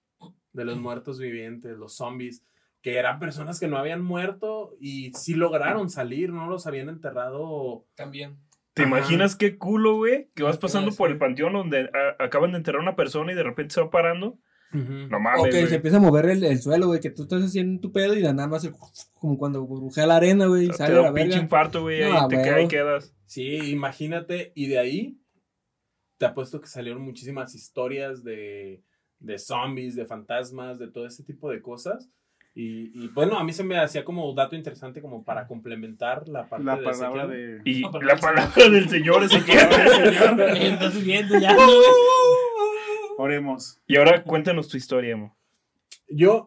[0.52, 2.44] De los muertos vivientes, los zombies,
[2.82, 7.86] que eran personas que no habían muerto y sí lograron salir, no los habían enterrado.
[7.94, 8.38] También.
[8.72, 8.88] ¿Te Ajá.
[8.88, 10.30] imaginas qué culo, güey?
[10.34, 13.34] Que vas pasando por el panteón donde a- acaban de enterrar a una persona y
[13.34, 14.38] de repente se va parando.
[14.72, 17.42] No O mames, que se empieza a mover el, el suelo, güey, que tú estás
[17.42, 18.74] haciendo tu pedo y de nada más el-
[19.14, 22.02] como cuando brujea la arena, güey, y Te sale da la un pinche infarto, güey,
[22.04, 22.44] ahí No, te huevo.
[22.44, 23.14] quedas, ahí quedas.
[23.26, 25.18] Sí, imagínate, y de ahí
[26.18, 28.82] te apuesto que salieron muchísimas historias de,
[29.18, 32.08] de zombies, de fantasmas, de todo ese tipo de cosas.
[32.52, 36.48] Y, y, bueno, a mí se me hacía como dato interesante como para complementar la
[36.48, 37.62] parte La de palabra Ezequiel.
[37.64, 37.70] de.
[37.70, 39.52] Y No, la palabra del Señor es aquí.
[39.52, 41.56] Está subiendo ya.
[43.20, 43.78] Oremos.
[43.86, 45.36] Y ahora cuéntanos tu historia, Emo.
[46.08, 46.46] Yo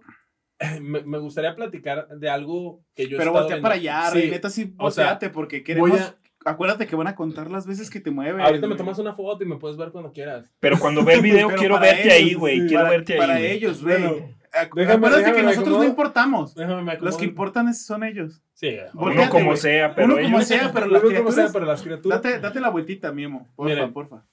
[0.81, 4.49] me, me gustaría platicar de algo que yo Pero voltea para allá, Sí, Rey, neta,
[4.49, 5.89] sí, o sea, volteate, porque queremos.
[5.89, 8.43] voy a- Acuérdate que van a contar las veces que te mueves.
[8.43, 10.51] Ahorita me tomas una foto y me puedes ver cuando quieras.
[10.59, 12.59] Pero cuando ve el video quiero para verte ahí, ellos, güey.
[12.61, 13.19] sí, Quiero para- verte ahí.
[13.19, 14.01] Para ellos, güey.
[14.01, 16.53] Bueno, Acuérdate déjame, que nosotros no importamos.
[16.53, 18.41] Déjame me Los que importan son ellos.
[18.53, 19.57] Sí, Uno Volteate, como güey.
[19.57, 20.47] sea, pero Uno como ellos.
[20.47, 21.51] sea, pero Uno las como sea, criaturas.
[21.53, 22.21] pero las criaturas.
[22.21, 23.47] Date, date la vueltita, Miemo.
[23.55, 23.93] Porfa, Miren.
[23.93, 24.23] porfa.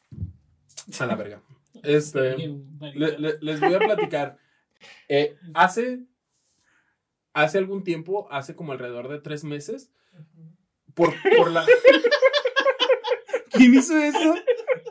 [0.99, 1.41] A la verga.
[1.83, 2.37] Este,
[2.95, 4.39] le- le- les voy a platicar.
[5.09, 6.01] Eh, hace,
[7.35, 9.91] hace algún tiempo, hace como alrededor de tres meses,
[10.95, 11.67] por, por la...
[13.51, 14.35] ¿Quién hizo eso?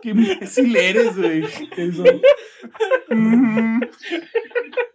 [0.04, 1.44] ¿Qué imbécil eres, güey?
[1.76, 2.04] ¿Qué hizo?
[3.10, 3.82] Mm.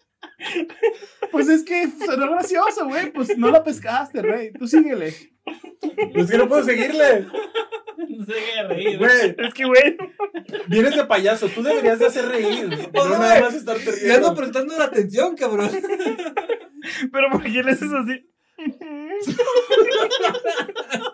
[1.30, 3.12] Pues es que sonó gracioso, güey.
[3.12, 4.52] Pues no la pescaste, rey.
[4.52, 5.08] Tú síguele.
[6.14, 7.26] Es que no puedo seguirle.
[7.96, 8.98] No deje de reír.
[8.98, 9.96] Güey, Es que, güey.
[10.68, 11.48] vienes de payaso.
[11.48, 12.68] Tú deberías de hacer reír.
[12.94, 14.34] No Oye, nada más estar Ya ando riendo.
[14.34, 15.70] prestando la atención, cabrón.
[17.12, 18.30] Pero ¿por qué le haces así?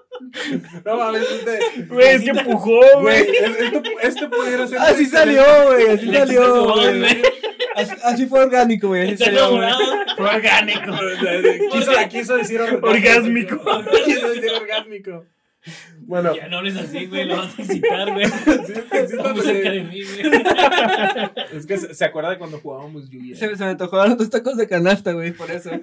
[0.85, 1.83] No mames, este...
[1.89, 3.37] Güey, es que empujó, Güey, güey.
[3.37, 4.79] es- esto, este pudiera ser...
[4.79, 5.89] Así salió, güey.
[5.91, 7.23] Así Le salió, güey.
[7.77, 9.13] Así, así fue orgánico, güey.
[9.15, 9.69] Así salió, güey.
[10.17, 10.93] Fue orgánico.
[11.73, 13.61] Quiso, quiso decir Orgásmico.
[14.05, 15.25] Quiso decir orgásmico.
[16.01, 17.27] Bueno, Ya no hables así, güey.
[17.27, 18.27] Lo vas a excitar, güey.
[18.27, 18.75] sí,
[19.09, 19.51] sí, Vamos sí.
[19.51, 20.43] cerca de mí, güey.
[21.53, 23.37] es que se, se acuerda de cuando jugábamos Yu-Gi-Oh.
[23.37, 25.71] Se, se me antojaron los tacos de canasta, güey, por eso.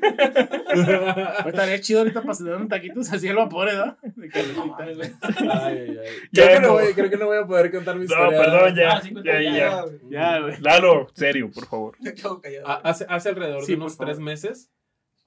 [0.68, 3.98] Pues estaría chido ahorita para cenar un taquitos así al vapor, ¿verdad?
[4.16, 4.94] De No calentita.
[4.94, 5.12] güey.
[5.50, 6.16] Ay, ay, ay.
[6.32, 6.74] Ya, Creo, que no no.
[6.74, 8.40] voy, creo que no voy a poder contar mi No, historia.
[8.40, 8.92] perdón, ya.
[8.92, 9.86] Ah, sí, Ya, cuéntame, ya.
[10.10, 10.56] Ya, güey.
[10.62, 11.96] Lalo, serio, por favor.
[12.00, 12.68] Me quedo callado.
[12.68, 14.08] A- Hace, hace alrededor Sí, de unos favor.
[14.08, 14.70] tres meses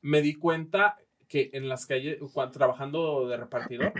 [0.02, 3.92] me di cuenta que en las calles, cuando, trabajando de repartidor,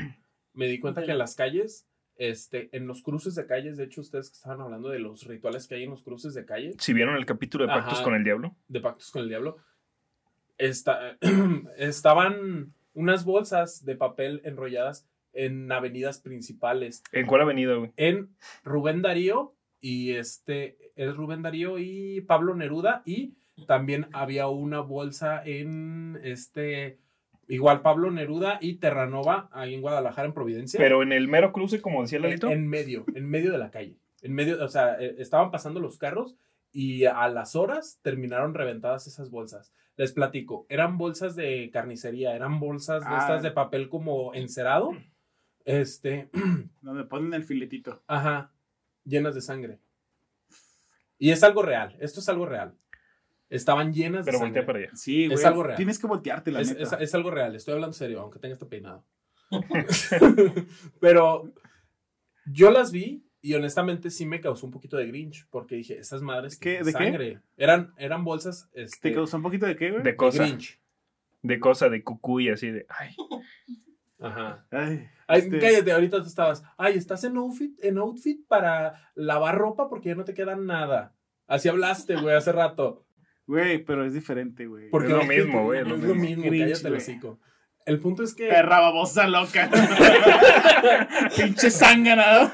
[0.55, 1.87] me di cuenta que en las calles,
[2.17, 5.67] este, en los cruces de calles, de hecho ustedes que estaban hablando de los rituales
[5.67, 8.05] que hay en los cruces de calle, Si vieron el capítulo de Pactos Ajá.
[8.05, 8.55] con el Diablo.
[8.69, 9.57] de pactos con el diablo,
[10.59, 11.17] esta-
[11.79, 17.03] estaban unas bolsas de papel enrolladas en avenidas principales.
[17.13, 17.93] ¿En cuál avenida, güey?
[17.97, 18.31] En
[18.65, 23.35] Rubén Darío y este es Rubén Darío y Pablo Neruda y
[23.67, 26.99] también había una bolsa en este
[27.51, 30.79] igual Pablo Neruda y Terranova ahí en Guadalajara en Providencia.
[30.79, 32.49] Pero en el mero cruce, como decía en, Lalito.
[32.51, 33.97] en medio, en medio de la calle.
[34.23, 36.37] En medio, o sea, eh, estaban pasando los carros
[36.73, 39.73] y a las horas terminaron reventadas esas bolsas.
[39.97, 43.19] Les platico, eran bolsas de carnicería, eran bolsas de Ah.
[43.21, 44.93] estas de papel como encerado.
[45.65, 46.31] Este,
[46.81, 48.03] Donde ponen el filetito.
[48.07, 48.51] ajá,
[49.05, 49.79] llenas de sangre.
[51.19, 52.75] Y es algo real, esto es algo real.
[53.51, 54.61] Estaban llenas de Pero sangre.
[54.61, 54.91] voltea para allá.
[54.97, 55.39] Sí, güey.
[55.39, 55.77] Es algo real.
[55.77, 56.97] Tienes que voltearte, la Es, neta.
[56.97, 59.05] es- es algo real, estoy hablando serio, aunque tenga este peinado.
[61.01, 61.53] Pero
[62.47, 66.23] yo las vi y honestamente sí me causó un poquito de grinch, porque dije, estas
[66.23, 66.71] madres ¿Qué?
[66.83, 66.99] tienen ¿De qué?
[67.05, 67.41] sangre.
[67.57, 70.03] Eran, eran bolsas este, ¿Te causó un poquito de qué, güey?
[70.03, 70.45] De de cosa.
[70.45, 70.79] grinch.
[71.43, 72.87] De cosa, de cucuy, así de.
[72.89, 73.15] Ay,
[74.21, 74.67] Ajá.
[74.71, 79.57] Ay, Ay, este, cállate, ahorita tú estabas, ay, estás en outfit, en outfit para lavar
[79.57, 81.15] ropa porque ya no te queda nada.
[81.47, 83.07] Así hablaste, güey, hace rato.
[83.51, 84.91] Güey, pero es diferente, güey.
[84.91, 86.15] Porque Es lo mismo, güey, Es es lo mismo.
[86.15, 86.97] mismo, cállate el güey.
[86.97, 87.41] hocico.
[87.85, 88.47] El punto es que...
[88.47, 89.69] Perra babosa loca.
[91.37, 92.49] Pinche zángana.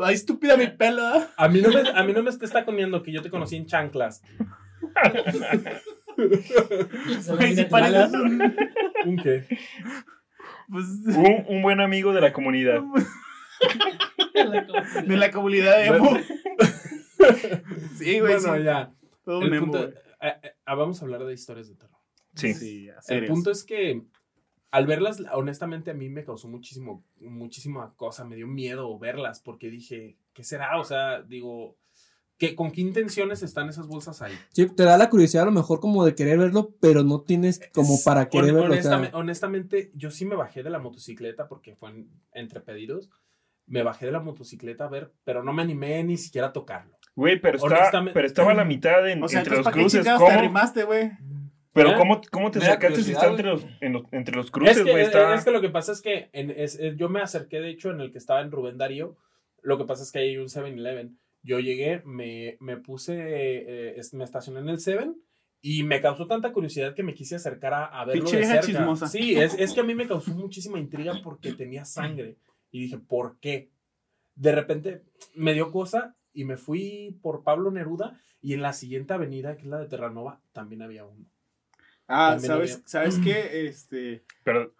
[0.00, 1.16] Ay, estúpida mi pelo.
[1.16, 1.24] ¿eh?
[1.36, 3.66] A mí no me, a mí no me está comiendo que yo te conocí en
[3.66, 4.22] chanclas.
[8.12, 8.54] Un...
[9.06, 9.44] ¿Un qué?
[10.70, 12.80] Pues, un, un buen amigo de la comunidad.
[15.04, 16.16] de la comunidad de emo.
[17.96, 18.34] Sí, güey.
[18.34, 18.62] Bueno, sí.
[18.62, 18.92] ya.
[19.24, 19.90] Todo El punto,
[20.72, 21.98] ah, vamos a hablar de historias de terror.
[22.34, 22.54] Sí.
[22.54, 24.02] Sí, El punto es que
[24.70, 29.68] al verlas, honestamente a mí me causó muchísimo, muchísima cosa, me dio miedo verlas porque
[29.70, 30.80] dije, ¿qué será?
[30.80, 31.76] O sea, digo,
[32.38, 34.32] ¿qué, ¿con qué intenciones están esas bolsas ahí?
[34.52, 37.60] Sí, te da la curiosidad a lo mejor como de querer verlo, pero no tienes
[37.74, 38.74] como para querer Hon- verlo.
[38.74, 42.60] o sea, honestame- honestamente, yo sí me bajé de la motocicleta porque fue en- entre
[42.60, 43.10] pedidos.
[43.66, 46.96] Me bajé de la motocicleta a ver, pero no me animé ni siquiera a tocarlo.
[47.14, 49.80] Güey, pero, está, pero estaba a la mitad en- O sea, entre los ¿para qué
[49.80, 50.04] cruces.
[50.04, 50.28] te ¿Cómo?
[50.28, 51.10] arrimaste, güey?
[51.74, 51.94] Pero ¿Eh?
[51.96, 54.90] ¿cómo, cómo te acercaste si está entre los, en los- entre los Es cruces, que,
[54.90, 55.04] güey?
[55.04, 55.34] Está...
[55.34, 57.90] es que lo que pasa es que en- es- es- yo me acerqué, de hecho,
[57.90, 59.16] en el que estaba en Rubén Darío.
[59.62, 61.18] Lo que pasa es que hay un 7-Eleven.
[61.42, 65.10] Yo llegué, me, me puse, eh, es- me estacioné en el 7
[65.60, 68.60] y me causó tanta curiosidad que me quise acercar a, a verlo de cerca.
[68.66, 69.06] chismosa.
[69.06, 72.36] Sí, es, es que a mí me causó muchísima intriga porque tenía sangre.
[72.70, 73.70] Y dije, ¿por qué?
[74.34, 75.02] De repente
[75.34, 79.62] me dio cosa y me fui por Pablo Neruda y en la siguiente avenida, que
[79.62, 81.24] es la de Terranova, también había uno.
[82.08, 82.82] Ah, También ¿sabes, vi.
[82.86, 83.66] ¿sabes qué?
[83.68, 84.22] Este.
[84.44, 84.74] Pero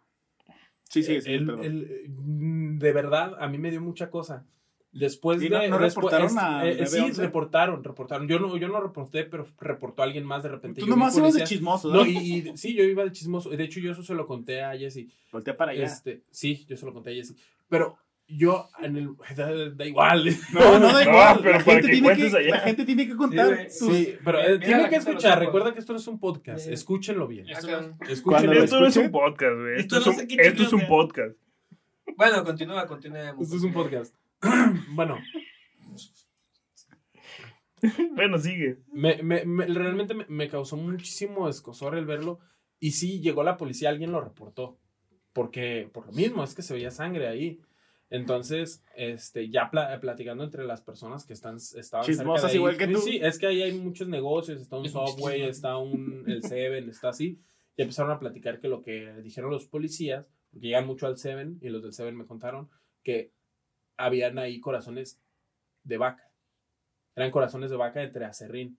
[0.88, 1.65] Sí, sí, sí, El- perdón.
[1.65, 4.45] el- de verdad, a mí me dio mucha cosa.
[4.93, 5.69] Después ¿Y de.
[5.71, 7.23] no- no después- reportaron es- a eh, sí, 911?
[7.23, 8.29] reportaron, reportaron.
[8.29, 10.81] Yo no, yo no reporté, pero reportó alguien más de repente.
[10.83, 12.07] Tú Yo vi nomás ibas de chismoso, No, ¿no?
[12.07, 12.19] y,
[12.51, 13.49] y sí, yo iba de chismoso.
[13.49, 15.11] De hecho, yo eso se lo conté a Jessy.
[15.33, 15.85] Voltea para allá.
[15.85, 17.35] Este, sí, yo se lo conté a Jessy.
[17.71, 17.97] Pero
[18.37, 20.25] yo, en el, da, da igual.
[20.53, 21.38] No, no da No, igual.
[21.42, 22.51] pero la, gente que tiene que, allá.
[22.51, 23.71] la gente tiene que contar.
[23.71, 25.38] sus- Sí, pero eh, la que escuchar.
[25.40, 26.64] Recuerda que esto no es un podcast.
[26.66, 26.73] Sí.
[26.73, 27.47] Escúchenlo bien.
[27.61, 28.64] Cuando Escúchenlo lo bien.
[28.64, 29.77] esto no es un podcast, güey.
[29.81, 31.37] Esto, Esto es no un, esto es podcast.
[32.16, 33.31] Bueno, continúa, continúa.
[33.40, 34.14] Esto es un podcast.
[34.95, 35.18] bueno,
[38.14, 38.79] Bueno, sigue.
[38.92, 42.38] me, me- me- realmente me, me causó muchísimo escosor el verlo.
[42.79, 44.79] Y sí, llegó la policía, alguien lo reportó.
[45.33, 47.61] Porque, por lo mismo, es que se veía sangre ahí.
[48.14, 52.57] Entonces, este, ya pla- platicando entre las personas que están, estaban cerca Chismosas de ahí,
[52.57, 52.98] igual que tú.
[53.01, 57.09] Sí, es que ahí hay muchos negocios, está un Subway, está un, el Seven, está
[57.09, 57.40] así.
[57.75, 61.59] Y empezaron a platicar que lo que dijeron los policías, porque llegan mucho al Seven,
[61.62, 62.68] y los del Seven me contaron
[63.03, 63.33] que
[63.96, 65.18] habían ahí corazones
[65.85, 66.31] de vaca.
[67.16, 68.77] Eran corazones de vaca entre acerrín.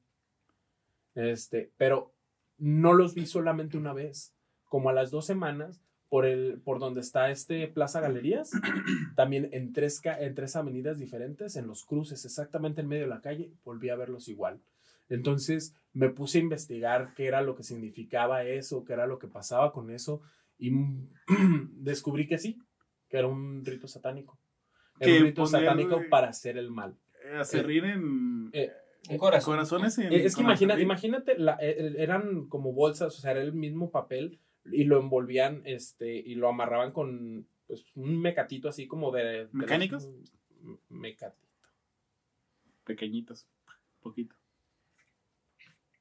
[1.16, 2.14] Este, pero
[2.60, 4.36] no los vi solamente una vez.
[4.66, 5.82] Como a las dos semanas,
[6.14, 8.52] por, el, por donde está este Plaza Galerías,
[9.16, 13.22] también en tres, en tres avenidas diferentes, en los cruces, exactamente en medio de la
[13.22, 14.60] calle, volví a verlos igual.
[15.10, 19.28] Entonces me puse a investigar qué era lo que significaba eso, qué era lo que
[19.28, 20.22] pasaba con eso,
[20.60, 20.72] y
[21.78, 22.60] descubrí que sí,
[23.10, 24.38] que era un rito satánico.
[25.00, 26.96] Era un rito satánico para hacer el mal.
[27.26, 28.50] Eh, Acerrín en.
[28.54, 28.72] Eh,
[29.10, 29.54] Un corazón.
[29.56, 30.14] corazones en.
[30.14, 33.90] Eh, Es que imagina, imagínate, la- eh, eran como bolsas, o sea, era el mismo
[33.90, 34.40] papel
[34.72, 39.24] y lo envolvían, este, y lo amarraban con pues, un mecatito así como de...
[39.24, 40.06] de los- ¿Mecánicos?
[40.64, 41.48] M- Mecatito.
[42.86, 43.48] Pequeñitos.
[44.02, 44.36] Poquito.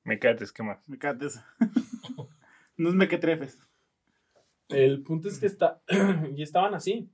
[0.04, 0.88] Mecates, ¿qué más?
[0.88, 1.40] Mecates.
[2.78, 3.58] Unos mequetrefes.
[4.68, 5.82] El punto es que está,
[6.36, 7.10] y estaban así,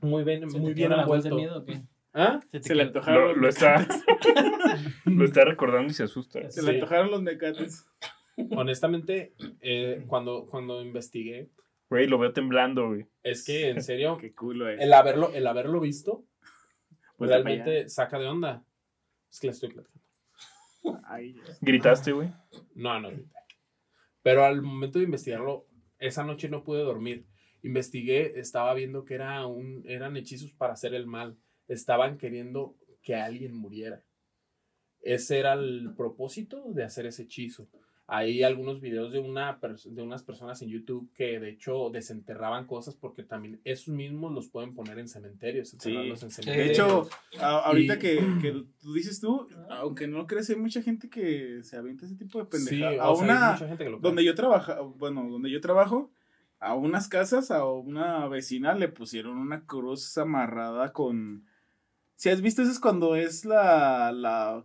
[0.00, 1.82] muy bien, ¿Se muy te bien voz de miedo o qué?
[2.12, 2.40] ¿Ah?
[2.52, 3.20] Se te Se le antojaron.
[3.22, 3.86] Lo, los lo está,
[5.04, 6.48] lo está recordando y se asusta.
[6.50, 7.84] Se le antojaron los mecates.
[8.50, 11.50] Honestamente, eh, cuando, cuando investigué,
[11.90, 13.06] Güey, lo veo temblando, güey.
[13.22, 14.80] es que en serio, Qué culo es.
[14.80, 16.24] el haberlo, el haberlo visto,
[17.16, 18.64] Pues realmente saca de onda.
[19.30, 20.04] Es que le estoy platicando.
[21.04, 22.30] Ay, ¿Gritaste, güey?
[22.74, 23.30] No, no grité.
[24.22, 25.66] Pero al momento de investigarlo,
[25.98, 27.26] esa noche no pude dormir.
[27.62, 31.38] Investigué, estaba viendo que era un, eran hechizos para hacer el mal.
[31.68, 34.02] Estaban queriendo que alguien muriera.
[35.00, 37.68] Ese era el propósito de hacer ese hechizo.
[38.06, 42.96] Hay algunos videos de, una, de unas personas en YouTube que de hecho desenterraban cosas
[42.96, 45.72] porque también esos mismos los pueden poner en cementerios.
[45.72, 46.70] enterrarlos en De cementerios.
[46.70, 47.08] hecho,
[47.40, 51.08] a- ahorita Y- que, que tú dices tú, aunque no lo crees, hay mucha gente
[51.08, 52.98] que se avienta ese tipo de sí, pendejadas.
[53.00, 54.08] a sea, hay una, mucha gente que lo cree.
[54.08, 56.10] donde yo trabajo, bueno, donde yo trabajo,
[56.58, 61.46] a unas casas, a una vecina le pusieron una cruz amarrada con...
[62.16, 64.12] Si has visto eso es cuando es la...
[64.12, 64.62] la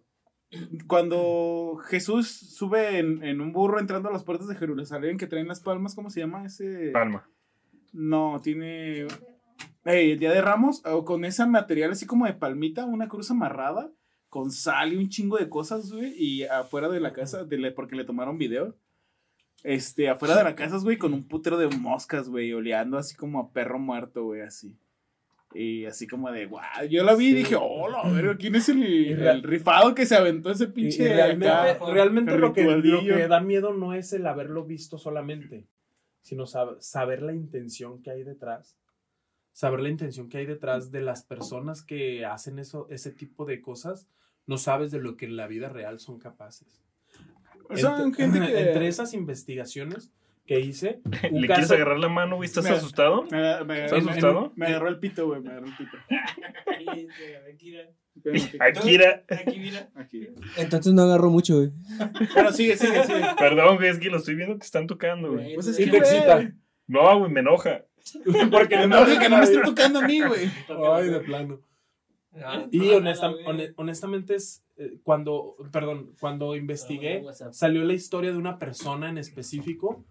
[0.88, 5.48] cuando Jesús sube en, en un burro entrando a las puertas de Jerusalén que traen
[5.48, 6.90] las palmas, ¿cómo se llama ese?
[6.92, 7.30] Palma.
[7.94, 9.08] No, tiene.
[9.86, 13.32] Ey, el día de Ramos, o con ese material así como de palmita, una cruz
[13.32, 13.92] amarrada,
[14.30, 16.14] con sal y un chingo de cosas, güey.
[16.18, 18.76] Y afuera de la casa, de la- porque le tomaron video.
[19.64, 23.40] Este, afuera de la casa, güey, con un putero de moscas, güey, oleando así como
[23.40, 24.78] a perro muerto, güey, así.
[25.54, 26.64] Y así como de, guau.
[26.90, 27.36] Yo la vi y Sí.
[27.40, 30.72] dije, hola, ver, ¿quién es el, Y el rifado que se aventó ese Y- y
[30.72, 31.14] pinche.
[31.14, 31.92] realmente, acá?
[31.92, 35.66] realmente lo, que, lo que da miedo no es el haberlo visto solamente,
[36.22, 38.78] sino sab- saber la intención que hay detrás.
[39.52, 43.60] Saber la intención que hay detrás de las personas que hacen eso, ese tipo de
[43.62, 44.08] cosas.
[44.46, 46.80] No sabes de lo que en la vida real son capaces.
[47.70, 48.60] Entre- gente que.
[48.70, 50.12] Entre esas investigaciones
[50.50, 52.48] que hice, ¿Le quieres caso- agarrar la mano, güey?
[52.48, 53.28] ¿Estás Me- asustado?
[53.30, 54.52] Me, agar- me, ¿Estás me- asustado?
[54.56, 55.96] me agarró el pito, güey, me agarró el pito.
[56.66, 57.08] Aquí,
[58.60, 59.24] Akira.
[59.30, 59.90] aquí, mira.
[59.94, 60.28] Aquí.
[60.58, 61.72] Entonces no agarro mucho, güey.
[62.34, 63.22] Bueno, sigue, sigue, sigue.
[63.38, 65.54] Perdón, güey, es que lo estoy viendo que están tocando, güey.
[65.54, 66.52] Pues es Sí que, te excita.
[66.88, 67.86] No, güey, me enoja.
[68.52, 70.50] Porque Me enoja que no me esté tocando a mí, güey.
[70.96, 71.60] Ay, de plano.
[72.44, 73.34] Ah, Y ah, honesta-
[73.76, 80.06] honestamente es eh, cuando, perdón, cuando investigué, salió la historia de una persona en específico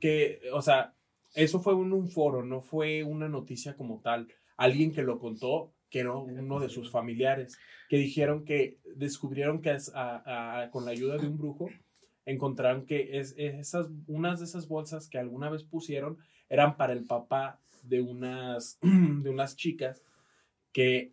[0.00, 0.94] que, o sea,
[1.34, 4.28] eso fue en un foro, no fue una noticia como tal.
[4.56, 7.58] Alguien que lo contó, que era uno de sus familiares,
[7.88, 11.68] que dijeron que descubrieron que es- a- a- con la ayuda de un brujo
[12.26, 16.18] encontraron que es, esas, unas de esas bolsas que alguna vez pusieron
[16.48, 20.02] eran para el papá de unas, de unas chicas
[20.72, 21.12] que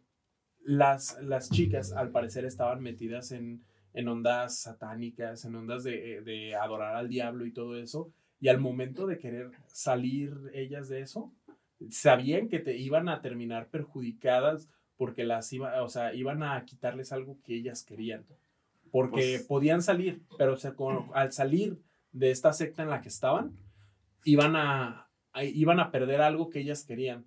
[0.64, 6.56] las, las chicas al parecer estaban metidas en, en ondas satánicas, en ondas de, de
[6.56, 8.12] adorar al diablo y todo eso.
[8.40, 11.32] Y al momento de querer salir ellas de eso,
[11.90, 17.12] sabían que te iban a terminar perjudicadas porque las iba, o sea, iban a quitarles
[17.12, 18.26] algo que ellas querían.
[18.92, 21.78] Porque Pues- podían salir, pero o sea, con- al salir
[22.12, 23.52] de esta secta en la que estaban,
[24.24, 27.26] iban a, a- iban a perder algo que ellas querían.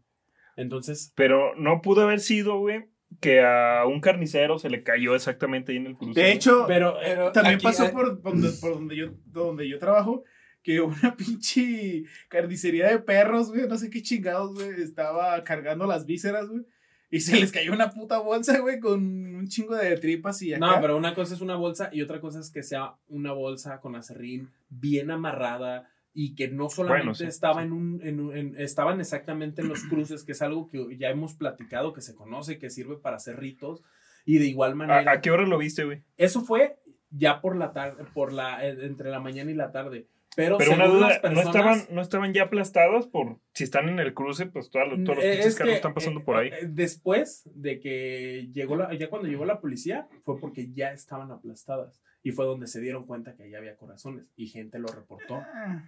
[0.56, 2.86] Entonces, Pero no pudo haber sido, güey,
[3.20, 5.96] que a un carnicero se le cayó exactamente ahí en el.
[6.14, 9.78] De hecho, pero, Pero también aquí- pasó eh, por donde, por donde yo, donde yo
[9.78, 10.24] trabajo,
[10.62, 16.06] que una pinche carnicería de perros, güey, no sé qué chingados, güey, estaba cargando las
[16.06, 16.64] vísceras, güey.
[17.12, 19.02] Y se les cayó una puta bolsa, güey, con
[19.34, 20.64] un chingo de tripas y acá.
[20.64, 23.80] No, pero una cosa es una bolsa y otra cosa es que sea una bolsa
[23.80, 27.66] con acerrín bien amarrada y que no solamente Bueno, sí, estaba sí.
[27.66, 31.08] en un, en un- en- estaban exactamente en los cruces, que es algo que ya
[31.10, 33.82] hemos platicado, que se conoce, que sirve para hacer ritos
[34.24, 35.10] y de igual manera.
[35.10, 36.02] ¿A, a qué hora lo viste, güey?
[36.16, 36.76] Eso fue
[37.10, 40.06] ya por la tarde, por la, eh, entre la mañana y la tarde.
[40.36, 43.98] Pero, Pero una duda, las ¿no, estaban, ¿no estaban ya aplastadas por si están en
[43.98, 44.46] el cruce?
[44.46, 46.48] Pues todos los, todos los Eh, pinches es carros que, están pasando eh, por ahí.
[46.48, 51.32] eh, Después de que llegó la, ya cuando llegó la policía, fue porque ya estaban
[51.32, 52.00] aplastadas.
[52.22, 54.26] Y fue donde se dieron cuenta que ahí había corazones.
[54.36, 55.34] Y gente lo reportó.
[55.36, 55.82] Ah,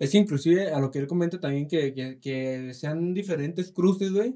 [0.00, 4.12] Es que inclusive a lo que él comenta también que, que, que sean diferentes cruces,
[4.12, 4.34] güey.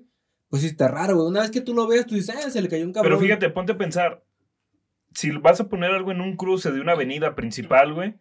[0.48, 1.28] Pues sí está raro, güey.
[1.28, 3.10] Una vez que tú lo ves, tú dices, ah, se le cayó un cabrón.
[3.12, 4.22] Pero fíjate, ponte a pensar.
[5.14, 8.14] Si vas a poner algo en un cruce de una avenida principal, güey,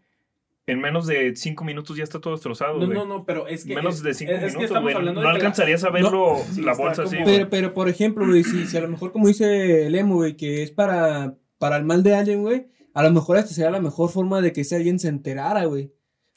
[0.68, 2.97] en menos de cinco minutos ya está todo destrozado, No, güey.
[2.97, 3.76] no, no, pero es que.
[3.76, 4.95] menos de cinco es, es que minutos, estamos güey.
[4.95, 7.26] hablando No de la- alcanzarías a verlo sí, la bolsa así, como-.
[7.26, 10.38] Pero, pero por ejemplo, güey, si, si a lo mejor, como dice el emo, güey,
[10.38, 13.82] que es para, para el mal de alguien, güey, a lo mejor esta sería la
[13.82, 15.91] mejor forma de que ese alguien se enterara, güey.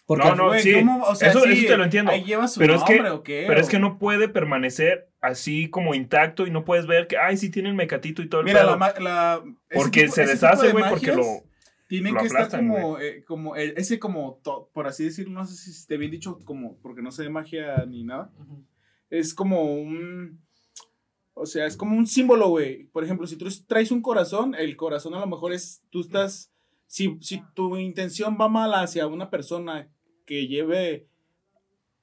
[0.06, 0.74] Porque No, no, güey, sí.
[0.74, 1.02] ¿cómo?
[1.04, 2.10] O sea, Eso- sí, eso te lo entiendo.
[2.10, 3.44] Ahí lleva su Pero es que- nombre, ¿o qué?
[3.46, 7.38] Pero es que no puede permanecer así como intacto y no puedes ver que, ay,
[7.38, 8.70] sí tiene el mecatito y todo el Mira, pedo.
[8.72, 9.42] la, ma- la-
[9.74, 11.22] porque tipo- se deshace, de güey, porque lo...
[11.86, 15.44] Tienen lo que estar como, eh, como eh, ese como, to- por así decirlo, no
[15.46, 18.32] sé si esté bien dicho, como, porque no sé de magia ni nada.
[19.10, 20.40] Es como un,
[21.34, 22.84] o sea, es como un símbolo, güey.
[22.86, 26.50] Por ejemplo, si tú traes un corazón, el corazón a lo mejor es, tú estás,
[26.86, 29.88] si, si tu intención va mal hacia una persona
[30.24, 31.06] que lleve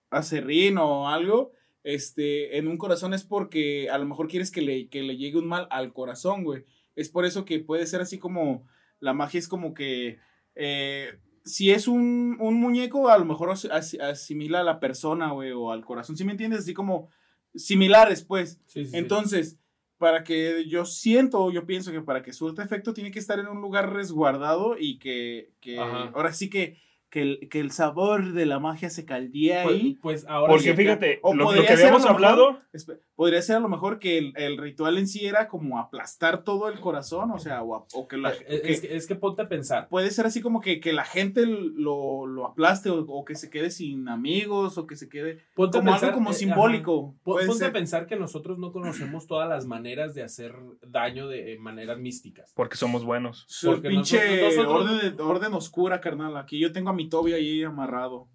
[0.09, 1.53] acerrín o algo,
[1.83, 5.37] este, en un corazón es porque a lo mejor quieres que le, que le llegue
[5.39, 6.65] un mal al corazón, güey.
[6.95, 8.67] Es por eso que puede ser así como,
[9.01, 10.19] la magia es como que,
[10.55, 15.31] eh, si es un, un muñeco, a lo mejor as- as- asimila a la persona,
[15.31, 16.61] güey, o al corazón, ¿sí me entiendes?
[16.61, 17.09] Así como
[17.53, 18.61] similares, pues.
[18.65, 18.97] Sí, sí, sí.
[18.97, 19.59] Entonces,
[19.97, 23.47] para que yo siento, yo pienso que para que surta efecto tiene que estar en
[23.47, 25.77] un lugar resguardado y que, que
[26.15, 26.77] ahora sí que,
[27.11, 29.99] que, el, que el sabor de la magia se caldea Pues, ahí.
[30.01, 32.59] pues ahora Porque sí, fíjate, O lo, lo que a habíamos lo mejor- hablado...
[32.73, 36.43] Espe- Podría ser a lo mejor que el, el ritual en sí era como aplastar
[36.43, 38.31] todo el corazón, o sea, o, a- o que la...
[38.31, 39.89] es, que- es que, es que ponte a pensar.
[39.89, 43.49] puede ser así como que, que la gente lo, lo aplaste o, o que se
[43.51, 47.15] quede sin amigos o que se quede Ponte como a pensar, algo como eh, simbólico.
[47.23, 47.73] Puede Ponte a ser.
[47.73, 50.55] pensar que nosotros no conocemos todas las maneras de hacer
[50.87, 52.51] daño de maneras místicas.
[52.55, 53.45] Porque somos buenos.
[53.47, 56.37] Su Porque pinche nosotros- nosotros- orden, de- orden oscura, carnal.
[56.37, 58.27] Aquí yo tengo a mi Toby ahí amarrado.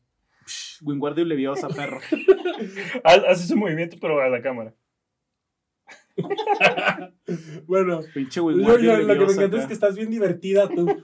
[0.82, 1.98] Wingardium Leviosa, perro.
[3.04, 4.74] Haz, ese movimiento, pero a la cámara.
[7.66, 10.86] Bueno, Pinche yo- Wingardium yo- lo que me encanta es que estás bien divertida tú.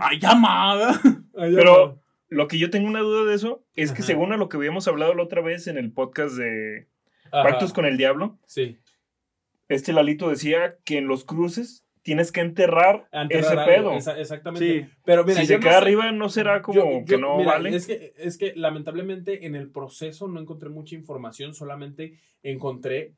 [0.00, 1.00] ¡Ay, llamada!
[1.36, 4.48] Ay, Pero lo que yo tengo una duda de eso es que según a lo
[4.48, 6.88] que habíamos hablado la otra vez en el podcast de
[7.30, 7.48] Ajá.
[7.50, 8.78] Pactos con el Diablo, Sí.
[9.68, 13.92] este Lalito decía que en los cruces tienes que enterrar, Enterrar ese algo, pedo.
[13.98, 14.82] esa- exactamente.
[14.82, 14.90] Sí.
[15.04, 17.36] Pero mira, si se no queda sé- arriba, ¿no será como yo- que yo- no
[17.38, 17.74] mira, vale?
[17.74, 23.14] Es que, es que lamentablemente en el proceso no encontré mucha información, solamente encontré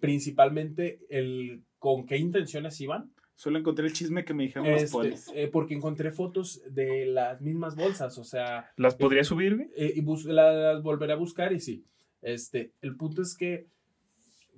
[0.00, 3.12] principalmente el con qué intenciones iban.
[3.34, 5.30] Solo encontré el chisme que me dijeron los Este, polis.
[5.34, 9.68] eh, porque encontré fotos de las mismas bolsas, o sea, ¿Las podría subir, güey?
[9.76, 11.84] eh, y bus- la- las volveré a buscar y sí.
[12.20, 13.66] Este, el punto es que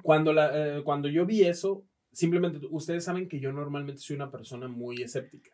[0.02, 4.30] cuando, la, eh, cuando yo vi eso, simplemente ustedes saben que yo normalmente soy una
[4.30, 5.50] persona muy escéptica.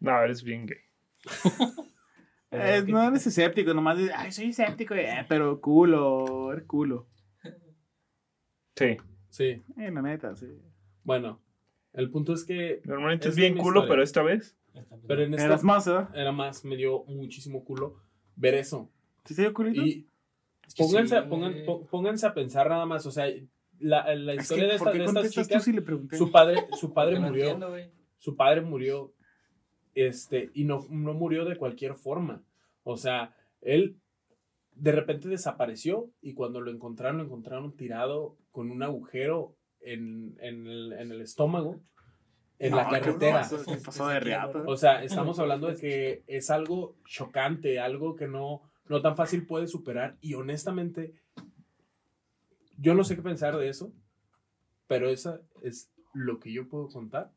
[0.00, 0.78] No, eres bien gay.
[2.50, 7.06] Eh, no eres escéptico, nomás dices, ay, soy escéptico, eh, pero culo, eres culo.
[8.74, 8.96] Sí.
[9.28, 10.46] Sí, Eh, la neta, sí.
[11.04, 11.40] bueno,
[11.92, 13.88] el punto es que, Normalmente Es es bien culo, historia.
[13.90, 14.56] pero esta vez.
[15.06, 16.08] pero en esta Eras más, ¿verdad?
[16.16, 17.96] era más, me dio muchísimo culo
[18.34, 18.88] ver eso.
[19.26, 19.82] ¿Sí se dio culito?
[19.82, 20.08] Y
[20.76, 23.26] pónganse, sí, pongan- pónganse a pensar nada más, o sea,
[23.80, 25.82] la, la Es historia que, de, ¿por esta- qué de estas chicas, tú si le
[25.82, 26.16] pregunté?
[26.16, 27.44] su padre, su padre No murió.
[27.50, 27.76] entiendo,
[28.18, 29.12] su padre murió,
[29.94, 32.42] este, y no, no murió de cualquier forma.
[32.84, 33.96] O sea, él
[34.74, 40.66] de repente desapareció y cuando lo encontraron, lo encontraron tirado con un agujero en, en
[40.66, 41.80] el, en el estómago
[42.60, 43.48] en No, la ¿qué carretera.
[44.66, 49.46] O sea, estamos hablando de que es algo chocante, algo que no, no tan fácil
[49.46, 50.16] puede superar.
[50.20, 51.12] Y honestamente,
[52.78, 53.92] yo no sé qué pensar de eso,
[54.86, 57.30] pero esa es lo que yo puedo contar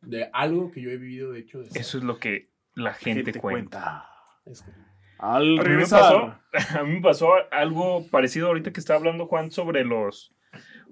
[0.00, 1.60] de algo que yo he vivido, de hecho.
[1.62, 4.08] De Eso es lo que la gente, Gente cuenta.
[4.46, 4.70] Es que-
[5.18, 6.00] Al A mí, me regresar.
[6.00, 6.40] pasó,
[6.80, 10.34] a mí me pasó algo parecido ahorita que estaba hablando Juan sobre los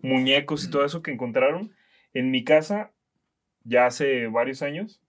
[0.03, 1.75] muñecos y todo eso que encontraron.
[2.15, 2.93] En mi casa,
[3.65, 5.03] ya hace varios años,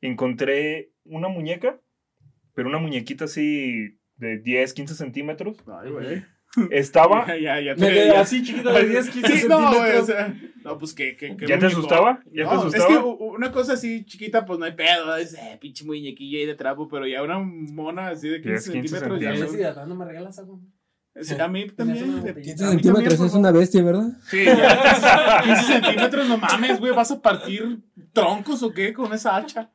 [0.00, 1.80] encontré una muñeca,
[2.54, 5.56] pero una muñequita así de 10, 15 centímetros.
[5.66, 6.24] Ay, güey.
[6.70, 7.74] Estaba, Ya, ya, ya.
[7.74, 10.06] Me te- quedé ya- así chiquita de 10, 15 Sí, no, güey, o centímetros.
[10.06, 10.34] sea,
[10.64, 12.20] no, pues que, que, que ¿ya te asustaba?
[12.26, 12.88] ¿Ya te No, es asustaba?
[12.88, 16.46] que u- una cosa así chiquita, pues no hay pedo, es eh, pinche muñequilla ahí
[16.46, 19.20] de trapo, pero ya una mona así de 15, 10, 15 centímetros.
[19.20, 19.40] ya Ya centímetros.
[19.40, 20.60] no- deshidratando, ¿me regalas algo?
[21.20, 22.22] Sí, a mí también.
[22.24, 24.08] de- 15 a mí centímetros también, es una bestia, ¿verdad?
[24.28, 27.78] Sí, ya 15 centímetros, no mames, güey, ¿vas a partir
[28.12, 29.70] troncos o qué con esa hacha?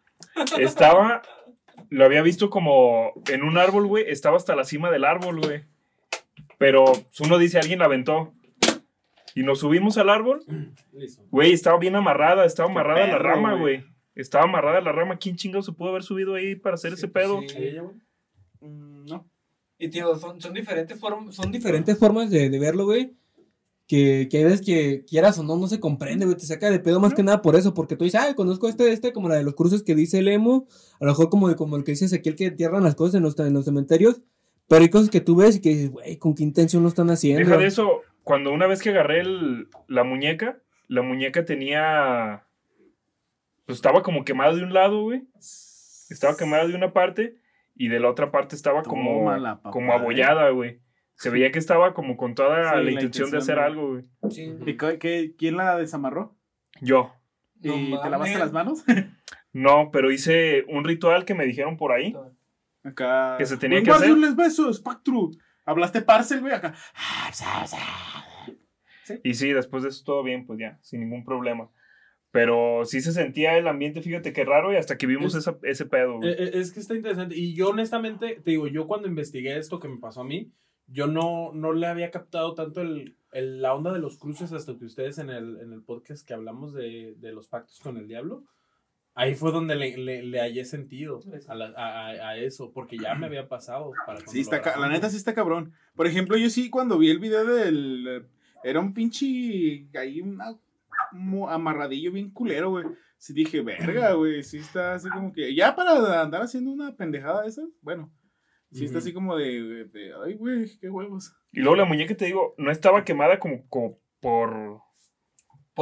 [0.57, 1.21] Estaba,
[1.89, 4.03] lo había visto como en un árbol, güey.
[4.07, 5.63] Estaba hasta la cima del árbol, güey.
[6.59, 6.83] Pero
[7.21, 8.33] uno dice, alguien la aventó.
[9.33, 10.43] Y nos subimos al árbol.
[11.31, 13.83] Güey, estaba bien amarrada, estaba Qué amarrada a la perro, rama, güey.
[14.13, 15.17] Estaba amarrada a la rama.
[15.17, 17.39] ¿Quién chingado se pudo haber subido ahí para hacer ese pedo?
[17.47, 17.77] Sí.
[18.59, 19.25] Mm, No.
[19.77, 21.33] Y tío, son, son diferentes formas.
[21.35, 23.13] Son diferentes formas de, de verlo, güey.
[23.87, 26.37] Que, que ves que quieras o no, no se comprende, güey.
[26.37, 27.73] Te saca de pedo más que nada por eso.
[27.73, 30.27] Porque tú dices, ah, conozco este, este, como la de los cruces que dice el
[30.27, 30.67] emo.
[30.99, 33.39] A lo mejor como, como el que dice Ezequiel que entierran las cosas en los,
[33.39, 34.21] en los cementerios.
[34.69, 37.09] Pero hay cosas que tú ves y que dices, güey, ¿con qué intención lo están
[37.09, 37.39] haciendo?
[37.39, 38.01] Deja de eso.
[38.23, 42.45] Cuando una vez que agarré el- la muñeca, la muñeca tenía.
[43.65, 45.23] Pues estaba como quemada de un lado, güey.
[46.09, 47.35] Estaba quemada de una parte.
[47.75, 50.79] Y de la otra parte estaba como, Tómala, papá, como abollada, güey.
[51.15, 54.03] Se veía que estaba como con toda Sí, la, la intención de hacer algo, güey.
[54.29, 54.53] Sí.
[54.65, 56.35] ¿Y qué- quién la desamarró?
[56.81, 57.13] Yo.
[57.61, 58.11] No ¿Y te mames.
[58.11, 58.83] lavaste las manos?
[59.51, 62.15] No, pero hice un ritual que me dijeron por ahí.
[62.89, 63.35] Acá.
[63.37, 64.17] Que se tenía Buen que hacer.
[64.17, 65.31] les besos, Spectru.
[65.65, 66.73] Hablaste parcel, güey, acá.
[69.23, 71.69] Y sí, después de eso todo bien, pues ya, sin ningún problema.
[72.31, 75.57] Pero sí se sentía el ambiente, fíjate qué raro, y hasta que vimos Es- esa-
[75.63, 76.29] ese pedo, güey.
[76.29, 77.35] Eh, eh, Es que está interesante.
[77.35, 80.51] Y yo honestamente, te digo, yo cuando investigué esto que me pasó a mí,
[80.85, 84.77] yo no, no le había captado tanto el, el- la onda de los cruces hasta
[84.77, 88.07] que ustedes en el, en el podcast que hablamos de, de los pactos con el
[88.07, 88.43] diablo,
[89.19, 93.15] ahí fue donde le, le, le hallé sentido a, la- a- a- eso, porque ya
[93.15, 93.91] me había pasado.
[94.05, 95.73] Para Sí, está, la neta sí está cabrón.
[95.95, 98.25] Por ejemplo, yo sí, cuando vi el video del.
[98.63, 99.87] Era un pinche.
[99.97, 100.57] Ahí una,
[101.11, 102.85] mu- amarradillo bien culero, güey.
[103.17, 104.43] Sí dije, verga, güey.
[104.43, 105.53] Sí está así como que.
[105.53, 108.11] Ya para andar haciendo una pendejada de esas, bueno.
[108.71, 109.85] Sí está así como de.
[109.85, 111.35] de, Ay, güey, qué huevos.
[111.51, 114.81] Y luego la muñeca, te digo, no estaba quemada como, como por...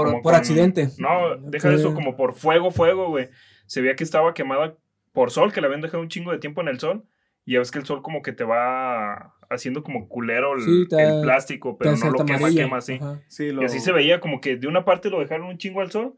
[0.03, 0.89] Por, como por con- accidente.
[0.97, 3.29] No, deja de eso, como por fuego, fuego, güey.
[3.65, 4.75] Se veía que estaba quemada
[5.11, 7.03] por sol, que la habían dejado un chingo de tiempo en el sol.
[7.45, 10.85] Y ya ves que el sol como que te va haciendo como culero el, Sí,
[10.89, 12.63] te- el plástico, pero no lo quema, amarilla.
[12.65, 12.99] quema así.
[13.27, 13.61] Sí, lo.
[13.61, 16.17] Y así se veía como que de una parte lo dejaron un chingo al sol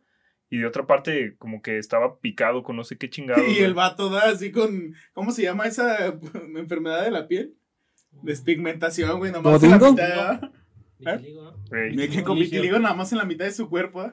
[0.50, 3.44] y de otra parte como que estaba picado con no sé qué chingado.
[3.48, 4.96] Y el vato da así con.
[5.14, 6.08] ¿Cómo se llama esa
[6.58, 7.54] enfermedad de la piel?
[8.24, 10.42] Despigmentación, güey, nomás mitad.
[11.00, 11.54] Vitiligo, ¿no?
[11.72, 14.12] Me que con vitiligo nada más en la mitad de su cuerpo, ¿eh?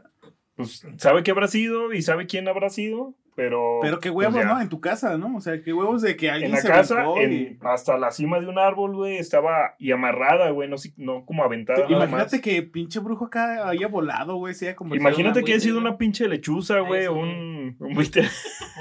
[0.56, 3.80] Pues sabe qué habrá sido y sabe quién habrá sido, pero...
[3.82, 4.42] Pero qué pues, huevos.
[4.46, 4.58] ¿no?
[4.58, 5.36] En tu casa, ¿no?
[5.36, 8.10] O sea, qué huevos de que alguien En la se casa, en- y- hasta la
[8.10, 11.80] cima de un árbol, güey, estaba y amarrada, güey, no, si- no como aventada.
[11.80, 12.42] nada Imagínate más.
[12.42, 15.98] que pinche brujo acá haya volado, güey, se haya convertido Imagínate que haya sido una
[15.98, 18.26] pinche lechuza, güey, un, un buitre.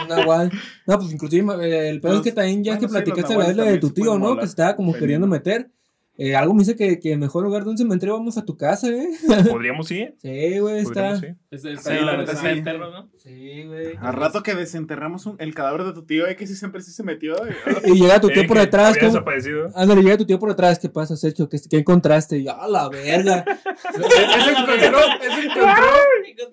[0.01, 0.51] Un nahual.
[0.87, 3.47] No, pues inclusive eh, el pedo es que también ya bueno, que platicaste la vez
[3.49, 4.37] nahuales la de tu tío, ¿no?
[4.37, 5.71] Que estaba como queriendo meter.
[6.17, 8.87] Eh, algo me dice que, que mejor lugar de un cementerio vamos a tu casa,
[8.89, 9.07] ¿eh?
[9.49, 10.15] Podríamos ir.
[10.21, 11.13] Sí, güey, está.
[11.51, 12.61] Es- es- Sí, la es- neta es- sí.
[12.77, 13.09] ¿no?
[13.17, 13.95] Sí, güey.
[13.99, 16.91] Al rato que desenterramos un- el cadáver de tu tío, eh, que sí siempre sí
[16.91, 17.35] se metió.
[17.45, 17.53] eh.
[17.85, 19.71] Y llega tu tío Eh, por detrás, había desaparecido.
[19.75, 21.49] Ándale, llega tu tío por detrás, ¿qué pasa, Sergio?
[21.49, 22.37] ¿Qué, qué encontraste?
[22.37, 23.43] Y, ¡ah, la verga!
[23.95, 25.83] Ese encontró, ese encontró.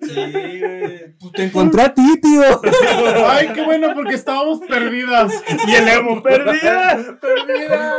[0.01, 1.15] Sí, güey.
[1.19, 2.41] Pues te encontré a ti, tío.
[3.27, 5.31] Ay, qué bueno, porque estábamos perdidas.
[5.67, 7.17] Y el emo, perdida.
[7.21, 7.92] perdidas.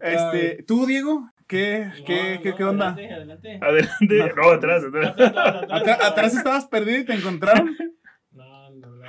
[0.00, 1.28] Este, ¿tú, Diego?
[1.46, 2.88] ¿Qué, qué, No, qué, no, qué onda?
[2.92, 3.58] Adelante, adelante.
[3.62, 4.32] Adelante.
[4.36, 5.10] No, atrás, atrás.
[5.10, 6.10] Atrás, atrás, Atra- atrás.
[6.10, 7.76] atrás estabas perdido y te encontraron.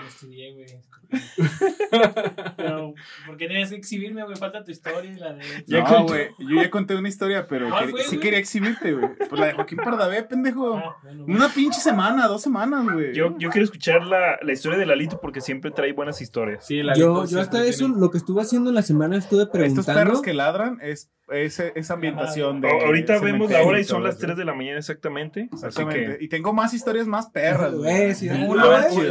[0.07, 0.65] Estudié, güey.
[2.57, 2.93] Pero,
[3.25, 4.35] ¿por qué tenías que exhibirme, güey?
[4.35, 5.43] Falta tu historia y la de.
[5.67, 8.93] Ya no, güey, yo ya conté una historia, pero ¿Cuál quer- fue, sí quería exhibirte,
[8.93, 9.09] güey.
[9.29, 10.75] Pues la de Joaquín Pardavé, pendejo.
[10.77, 11.25] Ah, bueno.
[11.25, 13.13] Una pinche semana, dos semanas, güey.
[13.13, 16.65] Yo, yo quiero escuchar la, la historia de Lalito porque siempre trae buenas historias.
[16.65, 19.43] Sí, la Yo, yo hasta eso, tiene- lo que estuve haciendo en la semana, estuve
[19.43, 19.93] Estos preguntando.
[19.93, 22.69] perros que ladran es, ese- esa ambientación de.
[22.69, 24.25] A- Ahorita vemos la hora y son las eso.
[24.27, 25.49] 3 de la mañana exactamente.
[25.63, 28.13] Así que Y tengo más historias más perras, güey.
[28.15, 28.35] Sí, sí.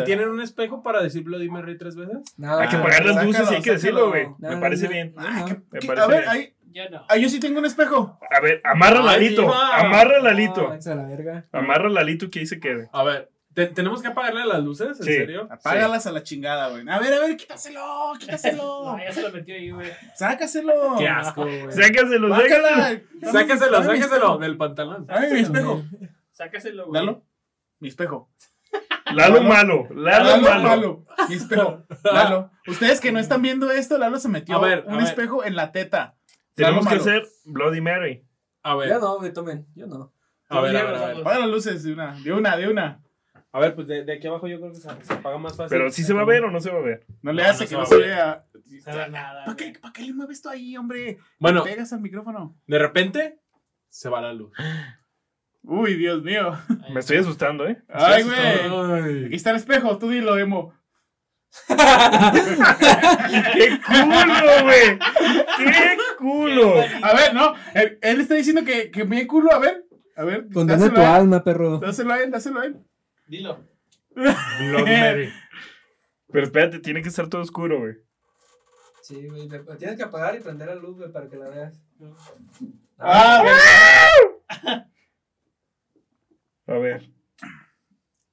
[0.05, 2.19] ¿Tienen un espejo para decir Bloody Mary tres veces?
[2.37, 4.27] No, hay que Ah, apagar las luces y hay que decirlo, güey.
[4.39, 4.91] No, Me no, parece no.
[4.91, 5.15] bien.
[5.17, 5.29] No, no.
[5.29, 7.05] Ah, ¿qué- Me qué- parece a ver, ahí, Yo no.
[7.09, 8.19] ah, yo sí tengo un espejo.
[8.31, 9.43] A ver, amarra a Ay, Lalito.
[9.43, 9.77] diva.
[9.81, 10.65] Amarra a No, Lalito.
[10.65, 11.45] váyanse a la verga.
[11.53, 12.89] Amarra a Lalito que ahí se quede.
[12.93, 14.99] A ver, ¿te- ¿tenemos que apagarle las luces?
[15.01, 15.13] ¿En Sí.
[15.13, 15.47] serio?
[15.51, 16.89] Apágalas a la chingada, güey.
[16.89, 17.81] A ver, a ver, quítaselo,
[18.15, 18.97] No, quítaselo.
[18.99, 19.91] ya se lo metió ahí, güey.
[20.17, 20.97] Sácaselo.
[20.99, 21.61] Qué asco, güey.
[21.71, 23.03] Sácaselo, sácaselo.
[23.31, 24.39] Sáqueselo espejo.
[24.39, 25.07] del pantalón.
[25.09, 25.83] Ay, mi espejo.
[26.31, 27.01] Sácaselo, güey.
[27.01, 27.23] Dalo.
[27.81, 28.31] Mi espejo.
[29.15, 29.89] Lalo malo.
[29.95, 31.05] Lalo malo.
[31.29, 31.85] Mi espejo.
[32.05, 32.51] Lalo.
[32.67, 35.05] Ustedes que no están viendo esto, Lalo se metió A ver, un a ver.
[35.07, 36.17] espejo en la teta.
[36.55, 37.19] Tenemos Lalo que malo.
[37.21, 38.25] hacer Bloody Mary.
[38.63, 39.67] A ver, Yo no, güey, tomen.
[39.75, 40.13] Yo no.
[40.49, 41.17] a ver, a ver, a ver.
[41.19, 43.03] Apaga las luces de una, de una, de una.
[43.55, 45.77] A ver, pues de, de aquí abajo yo creo que se, se apaga más fácil.
[45.77, 47.05] Pero si se va a ver o no se va a ver.
[47.23, 48.45] No le No, hace no que se no se vea.
[48.87, 49.45] No nada.
[49.45, 51.19] ¿Para qué, ¿Para qué le mueves tú ahí, hombre?
[51.39, 52.57] Bueno, Pegas al micrófono.
[52.67, 53.41] de repente
[53.91, 54.53] se va la luz.
[55.63, 56.59] Uy, Dios mío.
[56.93, 57.83] Me estoy asustando, ¿eh?
[57.89, 59.27] Me Ay, güey.
[59.27, 60.75] Aquí está el espejo, tú dilo, Emo.
[61.69, 61.77] ¡Qué
[63.87, 64.99] culo, güey!
[65.59, 66.75] ¡Qué culo!
[67.03, 67.55] A ver, no.
[67.75, 69.85] Él, él está diciendo que, que mi culo, a ver.
[70.17, 70.49] A ver.
[70.53, 71.79] Condena tu a alma, perro.
[71.79, 72.77] Dáselo a él, dáselo a él.
[73.27, 73.65] Dilo.
[74.15, 75.31] Mary.
[76.31, 77.97] Pero espérate, tiene que estar todo oscuro, güey.
[79.03, 79.49] Sí, güey.
[79.79, 81.83] Tienes que apagar y prender la luz, güey, para que la veas.
[82.99, 83.45] Ah,
[86.67, 87.11] A ver.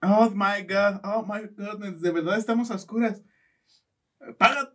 [0.02, 3.22] Oh my god, oh my goodness, de verdad estamos a oscuras.
[4.38, 4.74] Paga.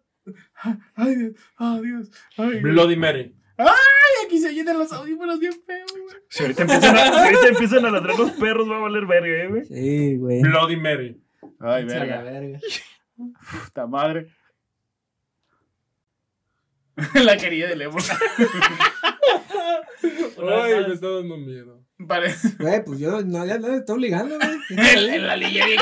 [0.94, 2.10] Ay, Dios, oh Dios.
[2.36, 2.62] Ay, Dios.
[2.62, 3.34] Bloody Mary.
[3.56, 6.16] Ay, aquí se llenan los audífonos bien feos, güey.
[6.28, 9.44] Si ahorita empiezan a, si ahorita empiezan a ladrar los perros, va a valer verga,
[9.44, 9.64] ¿eh, güey?
[9.64, 10.42] Sí, güey.
[10.42, 11.22] Bloody Mary.
[11.60, 12.22] Ay, verga.
[12.22, 12.58] verga.
[13.64, 14.28] Puta madre.
[17.14, 17.98] La querida de Lemo.
[20.02, 21.83] Ay, me está dando miedo.
[22.08, 22.56] Parece.
[22.58, 24.50] Güey, pues yo no, ya no le estoy obligando, güey.
[25.14, 25.80] En, la lilla bien.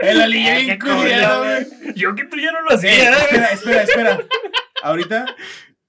[0.00, 1.94] En la lilla güey.
[1.94, 3.16] Yo que tú ya no lo hacía, ¿eh?
[3.22, 4.18] espera, espera, espera.
[4.82, 5.26] Ahorita,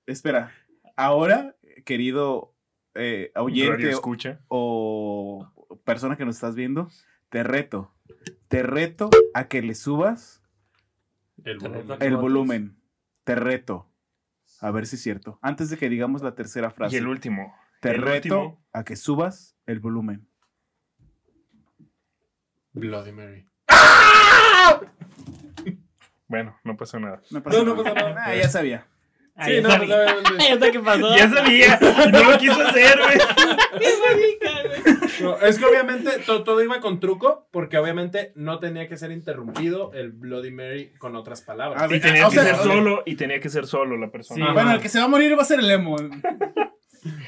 [0.06, 0.52] espera.
[0.96, 1.56] Ahora,
[1.86, 2.56] querido
[2.96, 4.40] eh, oyente escucha.
[4.48, 5.52] o
[5.84, 6.90] persona que nos estás viendo,
[7.30, 7.94] te reto.
[8.48, 10.42] Te reto a que le subas
[11.44, 11.98] El volumen.
[12.00, 12.82] el volumen.
[13.24, 13.92] Te reto.
[14.62, 15.40] A ver si es cierto.
[15.42, 17.54] Antes de que digamos la tercera Y frase, el último.
[17.80, 18.66] Te el reto último.
[18.74, 20.28] a que subas el volumen.
[22.74, 23.46] Bloody Mary.
[26.28, 27.22] Bueno, no pasó nada.
[27.32, 28.16] No pasa No, no nada.
[28.24, 28.86] Ah, ya sabía.
[29.36, 30.60] Ay, Sí, ya no, sabía.
[30.60, 31.18] Ya qué pasó.
[31.18, 31.80] Ya sabía.
[32.12, 33.18] No lo quiso hacer, güey.
[35.22, 39.12] No, es que obviamente to- todo iba con truco, porque obviamente no tenía que ser
[39.12, 41.92] interrumpido el Bloody Mary con otras palabras.
[41.92, 44.46] Y tenía o que sea, ser solo, y tenía que ser solo la persona.
[44.46, 44.54] Sí.
[44.54, 45.96] Bueno, el que se va a morir va a ser el emo.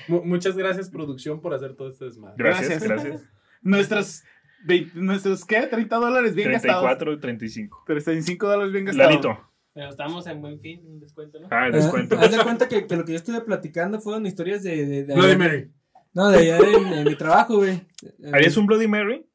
[0.07, 2.35] Mu- muchas gracias, producción, por hacer todo este desmadre.
[2.37, 2.89] Gracias, Gracias.
[3.03, 3.29] gracias.
[3.61, 4.23] Nuestros,
[4.65, 5.61] vein- nuestros, ¿qué?
[5.67, 6.81] 30 dólares bien gastados.
[6.83, 7.83] 34 y 35.
[7.85, 9.09] 35 dólares bien gastados.
[9.11, 9.47] Lalito.
[9.73, 11.47] Pero estamos en buen fin, un descuento, ¿no?
[11.49, 12.17] Ah, el descuento.
[12.19, 14.85] Haz de cuenta que, que lo que yo estuve platicando fueron historias de.
[14.85, 15.71] de, de Bloody Mary.
[16.13, 17.87] No, de allá en, en mi trabajo, güey.
[18.33, 19.25] ¿Harías un Bloody Mary?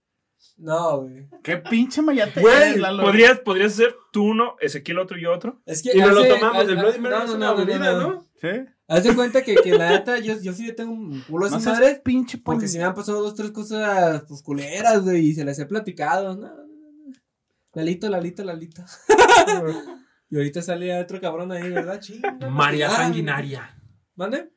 [0.58, 1.26] No, güey.
[1.42, 3.02] Qué pinche mayate Güey, Lalo.
[3.02, 5.62] ¿podrías, podrías hacer tú uno, Ezequiel otro y otro.
[5.64, 5.96] Es que.
[5.96, 8.26] Y no lo tomamos, el Bloody Mary no, es una no, no, bebida, no, ¿no?
[8.38, 8.48] ¿Sí?
[8.88, 11.60] Haz de cuenta que, que la neta, yo, yo sí tengo un culo de No
[11.60, 12.00] madre.
[12.04, 15.58] pinche Porque si me han pasado dos, tres cosas, pues culeras, güey, y se las
[15.58, 16.36] he platicado.
[16.36, 16.50] No.
[17.72, 18.84] Lalito, Lalito, Lalito.
[20.30, 22.00] y ahorita sale otro cabrón ahí, ¿verdad?
[22.00, 22.32] Chinga.
[22.48, 23.76] María Sanguinaria.
[24.14, 24.50] ¿Mande?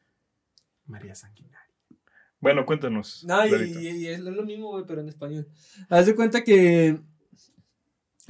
[0.86, 1.60] María Sanguinaria.
[2.40, 3.24] Bueno, cuéntanos.
[3.26, 5.48] No, y- y es lo mismo, güey, pero en español.
[5.90, 7.00] Haz de cuenta que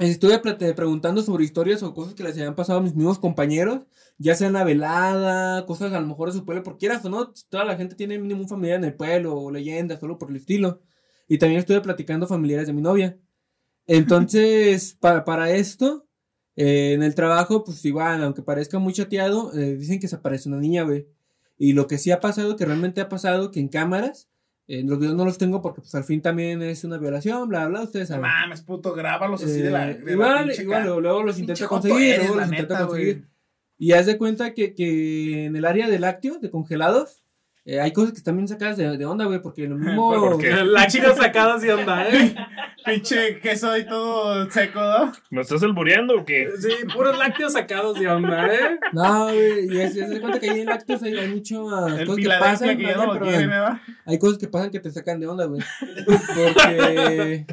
[0.08, 3.82] estuve preguntando sobre historias o cosas que les habían pasado a mis mismos compañeros,
[4.18, 7.10] ya sea en la velada, cosas a lo mejor de su pueblo, porque quieras o
[7.10, 10.36] no, toda la gente tiene mínimo familiar en el pueblo, o leyendas, solo por el
[10.36, 10.80] estilo.
[11.28, 13.18] Y también estuve platicando familiares de mi novia.
[13.86, 16.06] Entonces, para, para esto,
[16.56, 20.48] eh, en el trabajo, pues igual, aunque parezca muy chateado, eh, dicen que se aparece
[20.48, 21.08] una niña, güey.
[21.58, 24.29] Y lo que sí ha pasado, que realmente ha pasado, que en cámaras,
[24.72, 27.66] eh, los videos no los tengo porque pues al fin también es una violación, bla,
[27.66, 28.22] bla, ustedes saben.
[28.22, 29.90] mames, puto, grábalos así de la.
[29.90, 32.74] Eh, de la igual, pinche igual, luego, luego los intento conseguir, luego la los intento
[32.74, 33.16] neta, conseguir.
[33.16, 33.30] güey.
[33.78, 37.24] Y haz de cuenta que, que en el área de lácteos, de congelados,
[37.70, 40.10] eh, hay cosas que están bien sacadas de, de onda, güey, porque lo mismo...
[40.10, 40.50] ¿Por qué?
[40.50, 42.34] Lácteos sacadas de onda, ¿eh?
[42.84, 45.12] Pinche queso y todo seco, ¿no?
[45.30, 46.48] ¿Nos estás albureando o qué?
[46.58, 48.80] Sí, puros lácteos sacados de onda, ¿eh?
[48.92, 51.58] No, güey, y de cuenta que ahí en lácteos hay, hay muchas
[51.98, 53.80] El cosas que pasan, que no Pero ¿verdad?
[54.06, 55.62] hay cosas que pasan que te sacan de onda, güey.
[56.06, 57.46] Porque...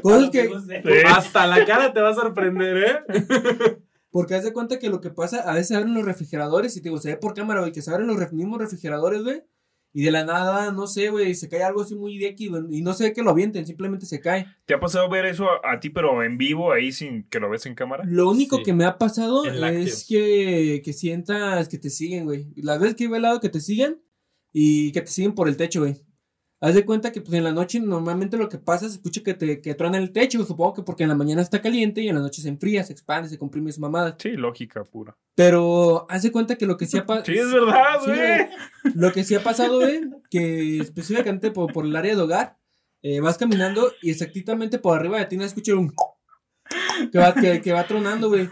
[0.00, 0.48] cosas que...
[0.48, 0.92] Sí.
[1.06, 3.78] Hasta la cara te va a sorprender, ¿eh?
[4.12, 6.80] Porque haz de cuenta que lo que pasa, a veces se abren los refrigeradores y
[6.80, 9.42] te digo, se ve por cámara, güey, que se abren los ref- mismos refrigeradores, güey.
[9.94, 12.62] Y de la nada, no sé, güey, se cae algo así muy de aquí, güey,
[12.70, 14.46] y no sé que lo avienten, simplemente se cae.
[14.64, 17.50] ¿Te ha pasado ver eso a, a ti, pero en vivo, ahí sin que lo
[17.50, 18.02] ves en cámara?
[18.06, 18.62] Lo único Sí.
[18.62, 22.52] que me ha pasado es que, que sientas que te siguen, güey.
[22.56, 24.00] Las veces que he velado que te siguen
[24.52, 25.96] y que te siguen por el techo, güey.
[26.64, 29.34] Haz de cuenta que pues en la noche normalmente lo que pasa se escucha que
[29.34, 32.14] te que truena el techo, supongo que porque en la mañana está caliente y en
[32.14, 34.14] la noche se enfría, se expande, se comprime su mamada.
[34.16, 35.16] Sí, lógica pura.
[35.34, 37.24] Pero haz de cuenta que lo que sí ha pasado.
[37.26, 38.94] Sí, es verdad, Sí, güey.
[38.94, 42.56] Lo que sí ha pasado, güey, que específicamente por, por el área de hogar,
[43.02, 45.92] eh, vas caminando y exactamente por arriba de ti no escuchas un...
[47.10, 48.48] Que va, que, que va tronando, güey.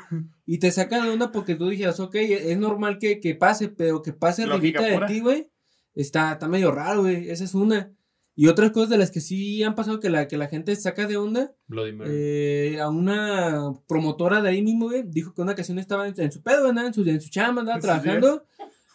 [0.47, 4.03] Y te saca de onda porque tú dijeras, ok, es normal que, que pase, pero
[4.03, 5.49] que pase arribita de ti, güey.
[5.95, 7.31] Está, está medio raro, güey.
[7.31, 7.93] Esa es una.
[8.41, 11.07] Y otras cosas de las que sí han pasado que la, que la gente saca
[11.07, 11.53] de onda.
[11.67, 12.11] Bloody Mary.
[12.11, 16.33] eh, a una promotora de ahí mismo, güey, dijo que una ocasión estaba en, en
[16.33, 18.47] su pedo, andaba en su, en su chamba, andaba trabajando.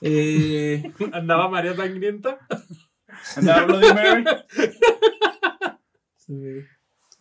[0.01, 2.39] Eh, Andaba María Sangrienta.
[3.35, 4.23] Andaba Bloody Mary.
[6.17, 6.33] Sí.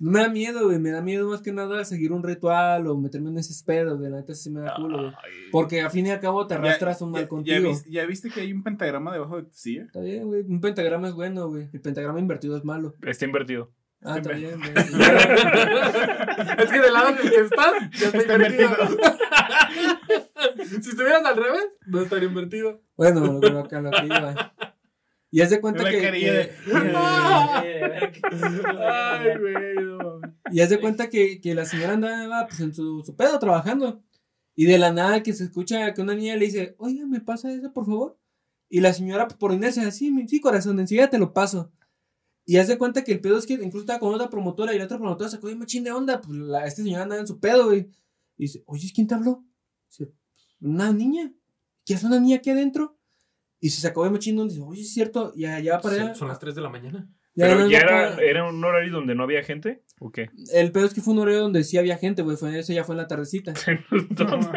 [0.05, 0.78] Me da miedo, güey.
[0.78, 4.11] Me da miedo más que nada seguir un ritual o meterme en ese pedo, güey.
[4.11, 5.12] La neta sí me da culo, güey.
[5.50, 7.72] Porque a fin y al cabo te arrastras un mal ya, contigo.
[7.88, 9.84] ya viste que hay un pentagrama debajo de tu silla?
[9.84, 10.42] Está bien, güey.
[10.42, 11.70] Un pentagrama es bueno, güey.
[11.72, 12.94] El pentagrama invertido es malo.
[13.02, 13.72] Está invertido.
[14.02, 14.72] Ah, está bien, güey.
[16.59, 18.70] es que del lado en el que estás, ya está Está invertido.
[18.70, 18.98] invertido.
[20.82, 22.82] si estuvieras al revés, no estaría invertido.
[22.96, 24.55] bueno, lo, lo que lo que iba.
[25.37, 26.01] Y haz de cuenta que.
[26.01, 26.72] carilla de- que-
[28.24, 29.74] Ay, güey.
[29.85, 30.30] no mames.
[30.53, 34.01] Y haz de cuenta que, que la señora andaba pues, en su, su pedo trabajando.
[34.55, 37.53] Y de la nada que se escucha que una niña le dice, oiga, ¿me pasa
[37.53, 38.16] eso, por favor?
[38.68, 41.72] Y la señora por inercia, sí, sí, corazón, enseguida te lo paso.
[42.47, 44.78] Y haz de cuenta que el pedo es que incluso estaba con otra promotora y
[44.78, 46.20] la otra promotora sacó de machín de onda.
[46.20, 47.91] Pues la, esta señora andaba en su pedo, güey.
[48.37, 49.45] Y dice, oye, ¿quién te habló?
[49.91, 50.12] Dice,
[50.61, 51.32] una niña.
[51.85, 52.97] ¿Qué hace una niña aquí adentro?
[53.64, 55.32] Y se sacó de machín de onda y dice, oye, es cierto.
[55.34, 56.06] Y allá para allá.
[56.08, 57.08] Son, son las 3 de la mañana.
[57.37, 60.30] Ya Pero no ya era, era un horario donde no había gente, ¿o qué?
[60.53, 62.37] El pedo es que fue un horario donde sí había gente, güey.
[62.37, 63.53] Fue, ese ya fue en la tardecita.
[63.91, 64.51] Entonces,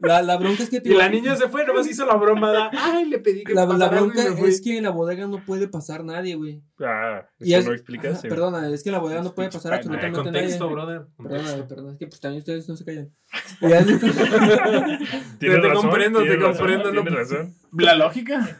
[0.00, 0.76] La, la bronca es que...
[0.76, 2.52] Y tío, la niña se fue, nomás hizo la broma.
[2.52, 5.44] da, Ay, le pedí que La, la y bronca es que en la bodega no
[5.44, 6.62] puede pasar nadie, güey.
[6.80, 8.18] ah, Y eso es- no explicas.
[8.18, 10.74] Ajá, Perdona, es que en la bodega no puede pasar absolutamente contexto, nadie.
[10.74, 11.02] brother.
[11.16, 13.10] Perdona, perdona, es que pues también ustedes no se callan.
[13.60, 13.66] Y
[15.38, 17.54] Te- te comprendo, te razón, comprendo, no- Tienes razón.
[17.72, 18.58] La lógica.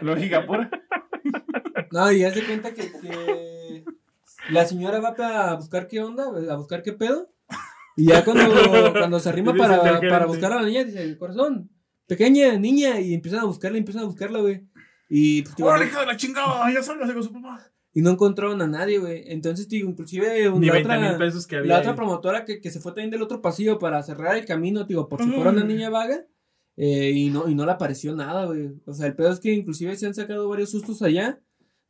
[0.00, 0.70] Lógica pura.
[1.92, 3.84] No, y haz de cuenta que, que
[4.50, 7.30] la señora va para buscar qué onda, a buscar qué pedo.
[7.96, 11.70] Y ya cuando, cuando se arrima para, para buscar a la niña, dice, corazón,
[12.06, 14.66] pequeña niña, y empiezan a buscarla, empiezan a buscarla, güey.
[15.08, 16.72] Y pues, ¡Órale, hija de la chingada!
[16.72, 16.80] ¡Ya
[17.14, 17.68] con su papá!
[17.94, 19.24] y no encontraron a nadie, güey.
[19.26, 21.74] Entonces, digo, inclusive Ni la 20 otra, mil pesos que había.
[21.74, 24.84] la otra promotora que, que se fue también del otro pasillo para cerrar el camino,
[24.84, 26.24] digo, por si fuera una niña vaga.
[26.76, 28.70] eh, y no, y no le apareció nada, güey.
[28.86, 31.38] O sea, el pedo es que inclusive se han sacado varios sustos allá.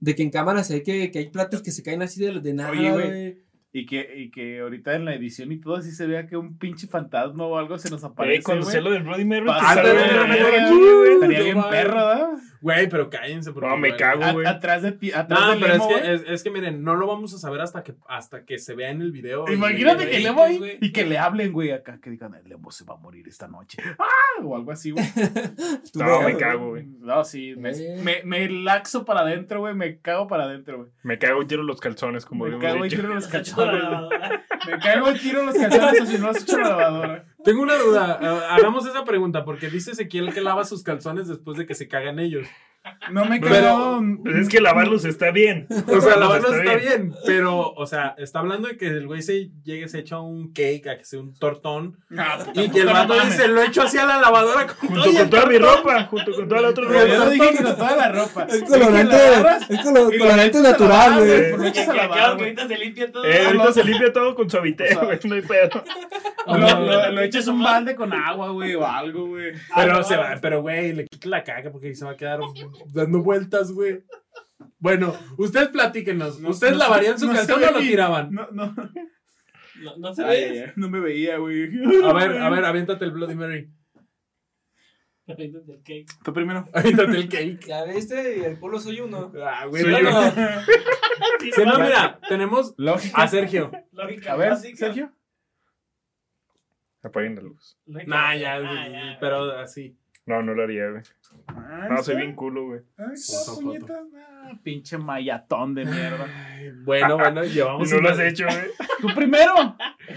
[0.02, 2.40] De que en cámara se ve que, que hay platos que se caen así de,
[2.40, 3.38] de nada, Oye, güey.
[3.72, 6.58] Y que, y que ahorita en la edición y todo así se vea que un
[6.58, 8.40] pinche fantasma o algo se nos aparece.
[8.40, 11.14] Eh, cuando sea lo del güey, güey.
[11.14, 12.30] Estaría bien perro, ¿verdad?
[12.62, 13.52] Güey, pero cállense.
[13.52, 14.46] porque No, me cago, güey.
[14.46, 17.06] Atrás de pi- atrás No, del pero es que, es, es que miren, no lo
[17.08, 19.44] vamos a saber hasta que, hasta que se vea en el video.
[19.52, 20.78] Imagínate que Lemo ahí güey.
[20.80, 23.48] y que le hablen, güey, acá, que digan, el Lemo se va a morir esta
[23.48, 23.78] noche.
[23.98, 24.42] ¡Ah!
[24.44, 25.04] O algo así, güey.
[25.94, 26.86] No, me cago, güey.
[27.00, 28.00] No, sí, me, Eh.
[28.02, 30.88] me, me laxo para adentro, güey, me cago para adentro, güey.
[31.02, 33.82] Me cago y tiro los calzones, como Me habíamos cago y tiro los calzones.
[34.66, 37.24] Me cago y tiro los calzones o si no has hecho la lavadora.
[37.44, 38.48] Tengo una duda.
[38.50, 42.18] hagamos esa pregunta, porque dice Ezequiel que lava sus calzones después de que se cagan
[42.18, 42.46] ellos.
[43.10, 44.00] No me Pero- cago.
[44.24, 45.66] Pues es que lavarlos está bien.
[45.86, 47.14] O sea, la Lavarlos está bien.
[47.26, 50.86] pero, o sea, está hablando de que el güey se llegue, se echa un cake,
[50.88, 54.04] a que sea un tortón, Ah, y que el vato dice, lo echo así a
[54.06, 55.76] la lavadora con Junto con toda mi tortón".
[55.78, 57.24] ropa, junto con toda la otra Pero yo ropa.
[57.24, 58.46] no dije que con toda la ropa.
[58.50, 59.16] Es colorante,
[59.68, 59.80] es
[60.18, 61.56] colorante natural, güey.
[61.56, 63.24] Lo echas a ahorita se limpia todo.
[63.24, 65.84] Eh, ahorita se limpia todo con suavitel, güey, no hay pedo.
[67.12, 69.52] Lo, echas un balde con agua, güey, o algo, güey.
[69.74, 72.40] Pero Ah, se va, pero güey, le quita la caca porque se va a quedar
[72.92, 74.04] dando vueltas, güey.
[74.78, 76.40] Bueno, ustedes platíquenos.
[76.40, 78.30] No- ¿Ustedes no lavarían su no calzón o lo tiraban?
[78.32, 78.74] No, no.
[79.82, 80.50] No, no se Ay, ve.
[80.50, 81.64] ay, ay, no me veía, güey.
[82.04, 83.68] A ver, a ver, aviéntate el Bloody Mary.
[85.26, 86.06] Ahorita del cake.
[86.24, 86.68] Tú primero.
[86.72, 87.66] Aviéntate el cake.
[87.66, 89.32] Ya viste, y el culo soy uno.
[89.44, 89.94] Ah, güey, Soy
[91.52, 93.22] Si no, no, mira, tenemos Lógica.
[93.22, 93.70] a Sergio.
[93.92, 94.76] Lógica A ver, básica.
[94.76, 95.12] Sergio.
[97.02, 97.76] Apaguen la luz.
[97.86, 98.56] Lógica Nah, ya.
[98.56, 99.16] Ah, ya.
[99.20, 99.96] pero así.
[100.26, 101.02] No, no lo haría, güey.
[101.48, 102.80] Ay, No, soy bien culo, güey.
[102.96, 103.98] Ay, Foto, puñetas.
[104.16, 106.26] Ah, pinche mayatón de mierda.
[106.48, 108.56] Ay, Bueno, bueno, llevamos no lo has hecho, güey.
[109.00, 109.54] Tú primero.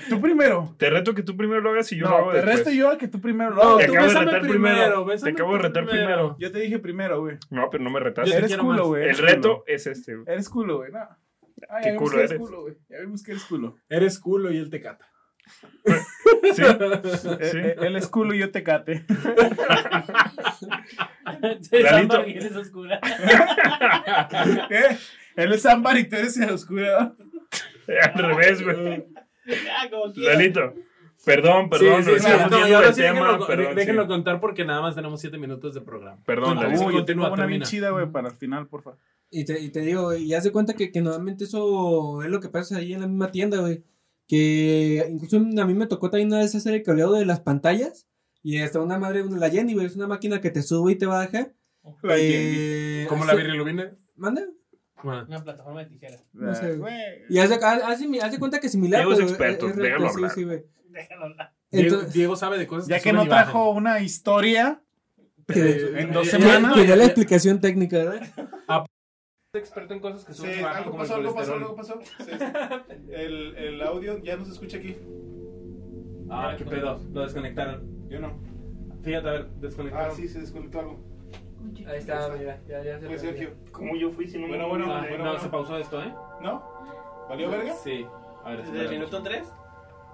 [0.09, 0.75] Tú primero.
[0.77, 2.57] Te reto que tú primero lo hagas y yo lo No, hago te después.
[2.59, 3.79] reto yo a que tú primero lo No, hagas.
[3.79, 5.21] Te tú acabo de retar primero, primero.
[5.23, 6.35] Te acabo de retar primero.
[6.39, 7.37] Yo te dije primero, güey.
[7.49, 8.29] No, pero no me retaste.
[8.31, 9.09] Te Eres culo, güey.
[9.09, 10.27] El reto es este, güey.
[10.31, 10.91] Eres culo, güey.
[10.91, 10.99] No.
[11.69, 12.67] Ay, Qué culo eres culo.
[12.89, 13.77] Ya vimos que eres culo.
[13.89, 15.07] Eres culo y él te cata.
[16.55, 16.61] Sí.
[16.63, 17.57] Eh, Sí.
[17.59, 19.05] eh, Él es culo y yo te cate.
[21.61, 22.15] Sí, Lalito.
[22.15, 22.99] Samba, eres oscura.
[24.69, 24.97] ¿Qué?
[25.35, 26.85] Él es ámbar y tú eres el oscuro.
[26.97, 29.05] Al revés, güey.
[29.69, 29.87] Ah.
[30.15, 30.73] Lalito.
[31.25, 32.03] Perdón, perdón.
[32.03, 33.19] sí, nos sí, estamos no, y yendo ahora del sí tema.
[33.21, 34.07] déjenlo, perdón, déjenlo sí.
[34.07, 36.21] contar porque nada más tenemos 7 minutos de programa.
[36.25, 36.85] Perdón, Continúa, Lalito.
[36.85, 38.91] Uy, yo continúa, tengo una bien chida, güey, para el final, porfa.
[39.31, 42.39] Y te, y te digo, y haz de cuenta que, que normalmente eso es lo
[42.39, 43.83] que pasa ahí en la misma tienda, güey.
[44.27, 48.07] Que incluso a mí me tocó también una vez hacer el cableado de las pantallas.
[48.41, 51.05] Y hasta una madre, la Jenny, güey, es una máquina que te sube y te
[51.05, 51.51] baja.
[52.01, 53.95] La Eh, Como la hace- birrilubina.
[54.15, 54.41] ¿Manda?
[55.03, 56.17] Bueno, Una plataforma de tijera.
[56.33, 56.93] No sé, güey.
[57.29, 57.37] Y
[58.31, 59.01] de cuenta que es similar.
[59.01, 60.31] Diego es pero experto, reto, déjalo sí, hablar.
[60.31, 60.63] sí, güey.
[60.89, 61.53] Déjalo hablar.
[61.71, 64.81] Diego, Entonces- Diego sabe de cosas Ya que no trajo una historia
[65.47, 66.73] que- en dos Ya- semanas.
[66.73, 68.27] que dé la explicación técnica, ¿verdad?
[69.55, 71.99] Experto en cosas que Sí, suben bajan algo como el pasó, algo pasó, algo pasó.
[72.25, 72.31] Sí,
[73.09, 74.97] El, el audio ya no se escucha aquí.
[76.29, 76.99] Ah, qué pedo.
[77.13, 78.07] Lo desconectaron.
[78.09, 78.33] Yo no.
[79.03, 80.11] Fíjate, a ver, desconectaron.
[80.11, 80.99] Ah, sí, se desconectó algo.
[81.87, 83.49] Ahí está, mira, ya, ya se Fue Sergio.
[83.71, 85.39] ¿Cómo yo fui si no me Bueno, bueno, Ah, bueno, no, bueno.
[85.39, 86.13] se pausó esto, ¿eh?
[86.41, 86.63] ¿No?
[87.29, 87.73] ¿Valió verga?
[87.73, 88.05] Sí.
[88.43, 89.51] A ver, ¿Desde el minuto 3?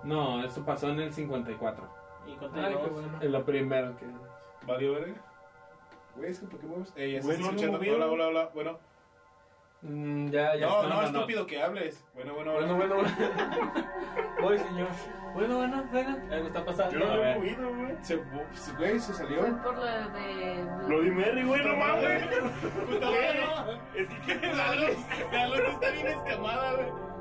[0.05, 1.89] No, esto pasó en el 54.
[2.27, 2.91] Y conté Ay, qué dos.
[2.93, 3.07] bueno.
[3.21, 4.05] En lo primero que.
[4.65, 5.15] ¿Valió verga?
[6.15, 6.93] Güey, es que ¿por qué mueves?
[6.95, 7.95] Eh, ya se Güey, está no, no escuchando.
[7.95, 8.49] Hola, hola, hola.
[8.53, 8.79] Bueno.
[9.83, 10.67] Mm, ya, ya.
[10.67, 11.07] No, está, no, no, no.
[11.07, 12.03] estúpido que hables.
[12.13, 12.95] Bueno, bueno, Bueno, bueno.
[12.97, 13.11] bueno,
[14.41, 14.87] Voy, señor.
[15.33, 16.17] Bueno, bueno, bueno.
[16.31, 16.91] Algo está pasando.
[16.93, 17.95] Yo no lo he movido, güey.
[18.01, 18.15] Se,
[18.77, 19.41] güey, se salió.
[19.63, 20.63] Por la de.
[20.85, 22.27] Bloody Mary, güey, no mames.
[22.89, 23.09] Puta.
[23.95, 24.97] Es que La luz,
[25.31, 27.11] la luz está bien escamada, güey.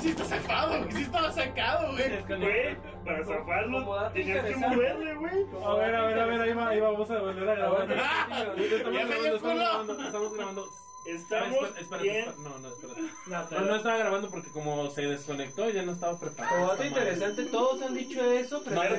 [0.00, 0.92] Sí está- sacado, güey.
[0.92, 2.22] Sí estaba sacado, güey.
[2.40, 5.46] Güey, para zafarlo tenías que moverle, güey.
[5.64, 7.86] A ver, a ver, a ver, ahí, va, ahí vamos a volver a grabar.
[7.98, 8.26] Ah,
[8.56, 10.64] Estamos ya me grabando, dio estamos grabando, estamos grabando.
[11.06, 12.16] Estamos Ah, espera, espera, bien.
[12.16, 13.00] espera, No, no, espérate.
[13.02, 13.08] No,
[13.42, 16.54] No, pero- no estaba grabando porque como se desconectó ya no estaba preparado.
[16.56, 17.12] Como dato Esta madre.
[17.12, 18.96] interesante, todos han dicho eso, pero No, no, no,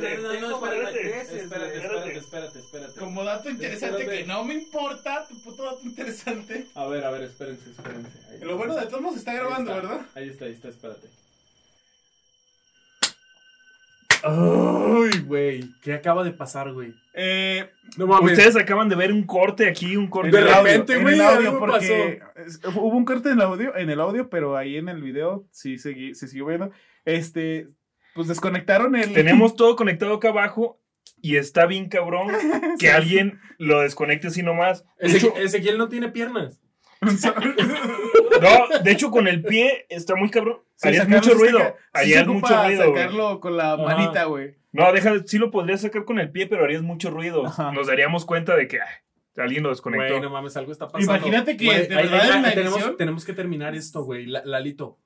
[0.55, 2.99] espérate, espérate, espérate, espérate, espérate.
[2.99, 4.21] Como dato interesante Espérate.
[4.23, 6.67] que no me importa, tu puto dato interesante.
[6.75, 8.09] A ver, a ver, espérense, espérense.
[8.29, 8.39] Ahí.
[8.41, 10.05] Lo bueno de todos está grabando, Ahí está, ¿verdad?
[10.15, 11.07] Ahí está, ahí está, espérate.
[14.27, 16.95] Ay, güey, ¿qué acaba de pasar, güey?
[17.13, 18.31] Eh, No mames.
[18.31, 20.31] Ustedes acaban de ver un corte aquí, un corte.
[20.31, 22.21] De en el audio, repente, en güey, audio, porque
[22.75, 25.75] hubo un corte en el audio, en el audio, pero ahí en el video sí
[25.75, 26.71] segui- se siguió viendo.
[27.05, 27.67] Este,
[28.15, 29.13] pues desconectaron el.
[29.13, 30.81] Tenemos todo conectado acá abajo
[31.21, 32.29] y está bien cabrón
[32.79, 34.85] que alguien lo desconecte así nomás.
[34.97, 36.59] Hecho, Ezequiel no tiene piernas.
[38.49, 40.59] no, de hecho con el pie está muy cabrón.
[40.75, 41.59] Sí, Harías mucho ruido.
[41.59, 42.91] saca- Harías mucho ruido.
[42.91, 43.03] güey.
[43.03, 43.83] sacarlo con la Ajá.
[43.83, 44.55] manita, güey.
[44.71, 47.45] No, deja, sí lo podrías sacar con el pie, pero harías mucho ruido.
[47.45, 47.71] Ajá.
[47.71, 48.87] Nos daríamos cuenta de que ay,
[49.37, 50.07] alguien lo desconectó.
[50.15, 51.13] Güey, no mames, algo está pasando.
[51.15, 52.53] Imagínate que Güey, de verdad ahí- en la
[52.97, 54.25] tenemos, que terminar esto, güey.
[54.25, 54.97] La- Lalito,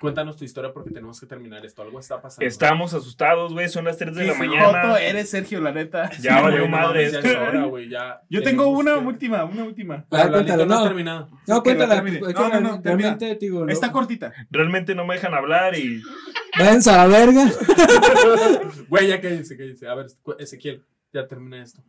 [0.00, 1.82] cuéntanos tu historia porque tenemos que terminar esto.
[1.82, 2.46] Algo está pasando.
[2.46, 3.68] Estamos asustados, güey.
[3.68, 4.64] Son las 3 de la mañana.
[4.82, 6.10] joto eres, Sergio, la neta.
[6.20, 7.10] Ya Sí, valió madre.
[7.10, 10.04] ya es hora, güey, ya Yo tengo una que- última, una última.
[10.10, 10.84] Ah, cuéntalo, no ha no.
[10.84, 11.28] terminado.
[11.46, 12.00] No, la cuéntala.
[12.02, 13.68] pues, No, no, no, realmente, digo.
[13.68, 14.32] Está cortita.
[14.50, 16.00] Realmente no me dejan hablar y.
[16.58, 17.44] Váyanse a la verga.
[18.88, 19.86] Güey, ya cállense, cállense.
[19.88, 20.06] A ver,
[20.38, 20.82] Ezequiel,
[21.12, 21.82] ya termina esto.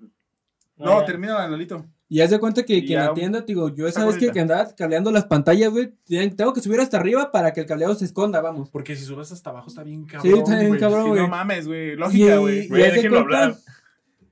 [0.80, 1.86] No, termina, Lalito.
[2.12, 4.32] Y haz de cuenta que, en ya la un- tienda, digo, yo esa vez que,
[4.32, 5.94] que andaba cableando las pantallas, güey,
[6.36, 8.70] tengo que subir hasta arriba para que el cableado se esconda, vamos.
[8.72, 10.34] Porque si subes hasta abajo está bien cabrón.
[10.34, 11.22] Sí, está bien cabrón, Sí, güey.
[11.22, 11.96] no mames, güey.
[11.96, 12.68] Lógica, güey.
[12.68, 12.80] Y,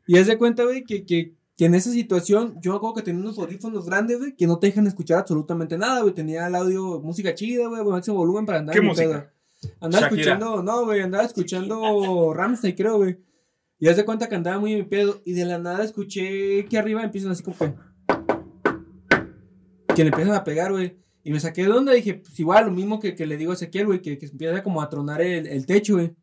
[0.07, 3.01] y haz de cuenta, güey, que, que, que en esa situación, yo me acuerdo que
[3.03, 6.13] tenía unos audífonos grandes, güey, que no te dejan escuchar absolutamente nada, güey.
[6.13, 9.31] Tenía el audio, música chida, güey, máximo volumen para andar ¿Qué música?
[9.81, 10.21] Andaba Shakira.
[10.33, 13.17] escuchando, no, güey, andaba escuchando Ramsey, creo, güey.
[13.79, 15.21] Y haz de cuenta que andaba muy en mi pedo.
[15.25, 17.73] Y de la nada escuché que arriba empiezan así como que.
[19.95, 20.97] Que le empiezan a pegar, güey.
[21.23, 21.93] Y me saqué de onda.
[21.93, 24.63] Dije, pues igual, lo mismo que, que le digo a Ezequiel, güey, que, que empieza
[24.63, 26.15] como a tronar el, el techo, güey.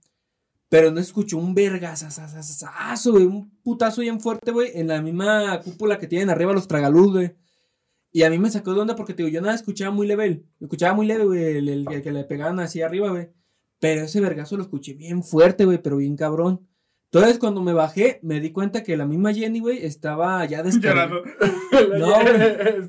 [0.68, 3.24] Pero no escucho un vergasasasasazo, güey.
[3.26, 4.70] Un putazo bien fuerte, güey.
[4.74, 7.34] En la misma cúpula que tienen arriba los tragaluz, güey.
[8.12, 10.44] Y a mí me sacó de onda porque, te digo, yo nada escuchaba muy leve.
[10.60, 13.28] Escuchaba muy leve, güey, el, el- el que le pegaban así arriba, güey.
[13.80, 16.66] Pero ese vergazo lo escuché bien fuerte, güey, pero bien cabrón.
[17.18, 21.22] Entonces, cuando me bajé, me di cuenta que la misma Jenny, güey, estaba ya descargando.
[21.98, 22.20] No,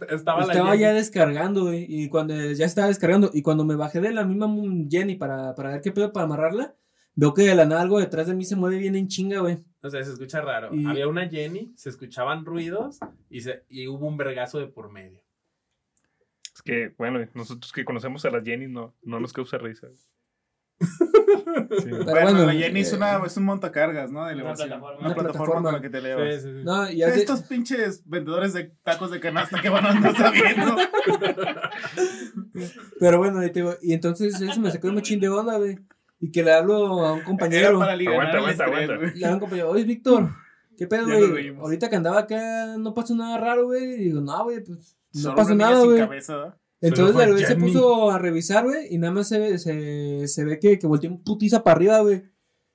[0.10, 0.80] Estaba, la Estaba Jenny.
[0.80, 1.86] ya descargando, güey.
[1.90, 3.32] Y cuando ya estaba descargando.
[3.34, 4.48] Y cuando me bajé de la misma
[4.90, 6.76] Jenny para, para ver qué pedo para amarrarla,
[7.16, 9.58] veo que de la nada algo detrás de mí se mueve bien en chinga, güey.
[9.82, 10.70] O sea, se escucha raro.
[10.74, 13.00] Y- Había una Jenny, se escuchaban ruidos
[13.30, 15.22] y, se, y hubo un vergazo de por medio.
[16.54, 19.88] Es que, bueno, nosotros que conocemos a las Jenny no, no nos causa risa.
[21.26, 21.90] Sí.
[21.90, 24.26] Pero Bueno, bueno, la Jenny es, eh, una, es un montacargas, ¿no?
[24.26, 25.00] De Una plataforma.
[25.00, 26.36] Una plataforma con la que te elevas.
[26.36, 26.64] Sí, sí, sí.
[26.64, 30.76] No, y hace- Estos pinches vendedores de tacos de canasta que van a andar sabiendo.
[33.00, 35.80] Pero bueno, y, te digo, y entonces eso me sacó un machín de onda, güey.
[36.20, 37.80] Y que le hablo a un compañero.
[37.80, 38.94] para Aguanta, aguanta, aguanta.
[38.96, 40.30] Le hablo a un compañero, oye, Víctor,
[40.78, 41.56] ¿qué pedo, güey?
[41.58, 43.84] Ahorita que andaba acá no pasó nada raro, güey.
[43.84, 45.98] Y digo, no, güey, pues no Solo pasó nada, sin güey.
[46.00, 46.58] cabeza, ¿verdad?
[46.82, 50.60] Entonces el güey se puso a revisar, güey, y nada más se, se, se ve
[50.60, 52.24] que, que volteó un putiza para arriba, güey.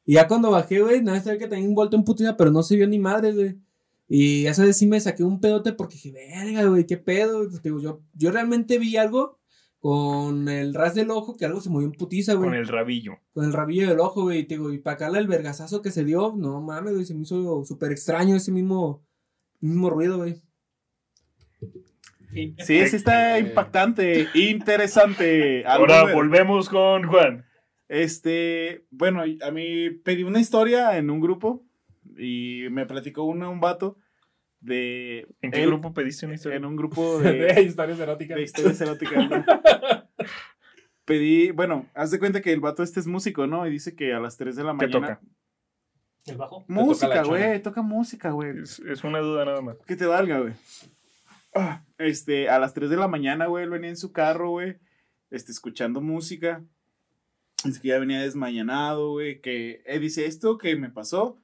[0.05, 2.51] Y ya cuando bajé, güey, nada más se ve que también volteó un putiza, pero
[2.51, 3.59] no se vio ni madre, güey.
[4.09, 7.49] Y esa vez sí me saqué un pedote porque dije, verga, güey, qué pedo.
[7.49, 9.39] Pues, digo, yo, yo realmente vi algo
[9.79, 12.51] con el ras del ojo, que algo se movió un putiza, güey.
[12.51, 13.19] Con el rabillo.
[13.33, 14.41] Con el rabillo del ojo, güey.
[14.41, 17.15] Y, te digo, y para acá el vergazazo que se dio, no mames, güey, se
[17.15, 19.07] me hizo súper extraño ese mismo,
[19.61, 20.43] mismo ruido, güey.
[22.33, 25.65] Sí, sí está impactante, interesante.
[25.67, 26.15] Ahora volver.
[26.15, 27.45] volvemos con Juan.
[27.89, 31.65] Este, bueno, a mí pedí una historia en un grupo
[32.17, 33.99] y me platicó una, un vato
[34.61, 35.27] de...
[35.43, 36.57] ¿En qué él- grupo pediste una historia?
[36.59, 38.37] En un grupo De de, historias eróticas.
[38.37, 39.29] de historias eróticas.
[39.29, 39.45] ¿no?
[41.05, 43.67] Pedí, bueno, haz de cuenta que el vato este es músico, ¿no?
[43.67, 45.19] Y dice que a las 3 de la ¿Qué mañana...
[45.19, 45.21] toca?
[46.27, 46.65] El bajo.
[46.69, 48.61] Música, güey, toca música, güey.
[48.63, 49.77] Es, es una duda nada más.
[49.87, 50.53] Que te valga, güey.
[51.99, 54.79] Este, a las 3 de la mañana, güey, él venía en su carro, güey,
[55.31, 56.65] este, escuchando música.
[57.65, 61.39] Dice que ya venía desmañanado, güey, que él dice, esto que me pasó,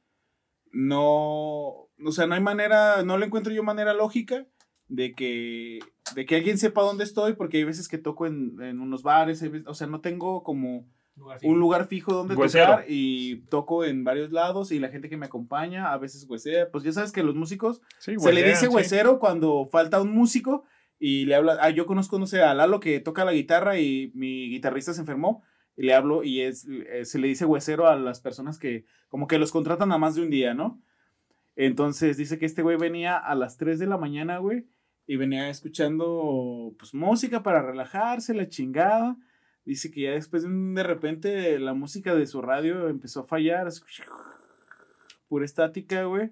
[0.72, 4.46] no, o sea, no hay manera, no le encuentro yo manera lógica
[4.88, 5.80] de que,
[6.14, 9.44] de que alguien sepa dónde estoy, porque hay veces que toco en, en unos bares,
[9.66, 10.86] o sea, no tengo como
[11.16, 12.66] Lugar un lugar fijo donde Huesero.
[12.66, 16.70] tocar y toco en varios lados y la gente que me acompaña a veces huesea,
[16.70, 18.68] pues ya sabes que los músicos Sí, se le dice sí.
[18.68, 20.64] huesero cuando falta un músico
[20.98, 21.56] y le habla.
[21.60, 25.00] Ah, yo conozco, no sé, a Lalo que toca la guitarra y mi guitarrista se
[25.00, 25.42] enfermó
[25.76, 29.26] y le hablo y es, eh, se le dice huesero a las personas que como
[29.26, 30.80] que los contratan a más de un día, ¿no?
[31.54, 34.66] Entonces dice que este güey venía a las 3 de la mañana, güey,
[35.06, 39.16] y venía escuchando pues música para relajarse, la chingada.
[39.66, 43.68] Dice que ya después de, repente la música de su radio empezó a fallar,
[45.28, 46.30] pura estática, güey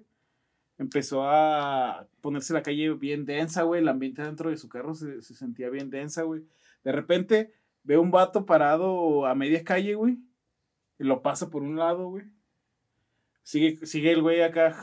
[0.77, 3.81] empezó a ponerse la calle bien densa, güey.
[3.81, 6.43] El ambiente dentro de su carro se, se sentía bien densa, güey.
[6.83, 10.17] De repente ve un vato parado a media calle, güey.
[10.99, 12.25] Y lo pasa por un lado, güey.
[13.43, 14.75] Sigue, sigue el güey acá,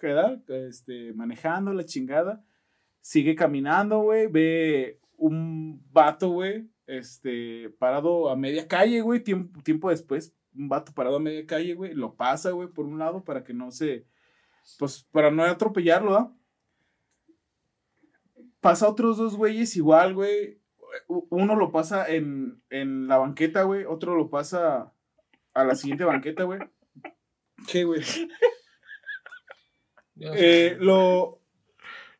[0.00, 0.40] ¿verdad?
[0.48, 2.42] Este, manejando la chingada.
[3.00, 4.26] Sigue caminando, güey.
[4.26, 6.68] Ve un vato, güey.
[6.90, 9.20] Este, parado a media calle, güey.
[9.20, 11.94] Tiempo, tiempo después, un vato parado a media calle, güey.
[11.94, 14.06] Lo pasa, güey, por un lado para que no se
[14.78, 16.34] pues para no atropellarlo, ¿ah?
[18.60, 20.60] Pasa otros dos güeyes igual, güey.
[21.06, 23.84] Uno lo pasa en, en la banqueta, güey.
[23.84, 24.92] Otro lo pasa
[25.54, 26.60] a la siguiente banqueta, güey.
[27.66, 28.02] ¿Qué, güey?
[30.22, 31.40] Eh, lo,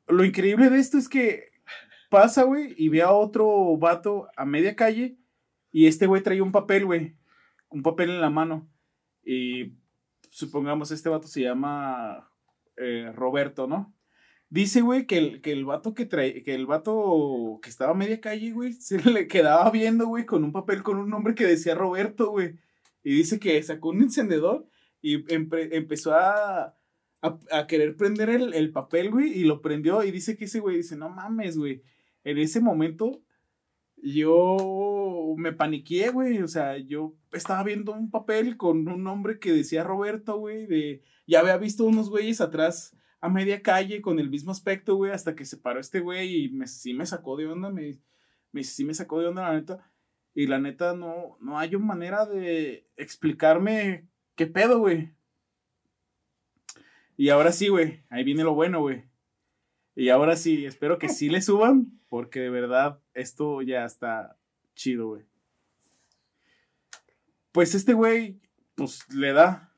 [0.08, 1.49] lo increíble de esto es que
[2.10, 5.16] pasa, güey, y ve a otro vato a media calle
[5.72, 7.16] y este güey trae un papel, güey.
[7.70, 8.68] Un papel en la mano.
[9.24, 9.74] Y
[10.30, 12.30] supongamos este vato se llama
[12.76, 13.94] eh, Roberto, ¿no?
[14.48, 17.94] Dice, güey, que el, que el vato que trae, que el vato que estaba a
[17.94, 21.46] media calle, güey, se le quedaba viendo, güey, con un papel con un nombre que
[21.46, 22.58] decía Roberto, güey.
[23.04, 24.66] Y dice que sacó un encendedor
[25.00, 26.76] y empezó a,
[27.22, 30.02] a, a querer prender el, el papel, güey, y lo prendió.
[30.02, 31.82] Y dice que ese güey dice, no mames, güey.
[32.24, 33.22] En ese momento
[33.96, 36.42] yo me paniqué, güey.
[36.42, 40.66] O sea, yo estaba viendo un papel con un nombre que decía Roberto, güey.
[40.66, 45.12] De, ya había visto unos güeyes atrás a media calle con el mismo aspecto, güey,
[45.12, 47.98] hasta que se paró este güey y me, sí me sacó de onda, me,
[48.50, 49.92] me, sí me sacó de onda, la neta.
[50.34, 55.12] Y la neta, no, no hay manera de explicarme qué pedo, güey.
[57.16, 59.04] Y ahora sí, güey, ahí viene lo bueno, güey.
[60.00, 64.38] Y ahora sí, espero que sí le suban, porque de verdad esto ya está
[64.74, 65.26] chido, güey.
[67.52, 68.40] Pues este güey,
[68.76, 69.74] pues le da.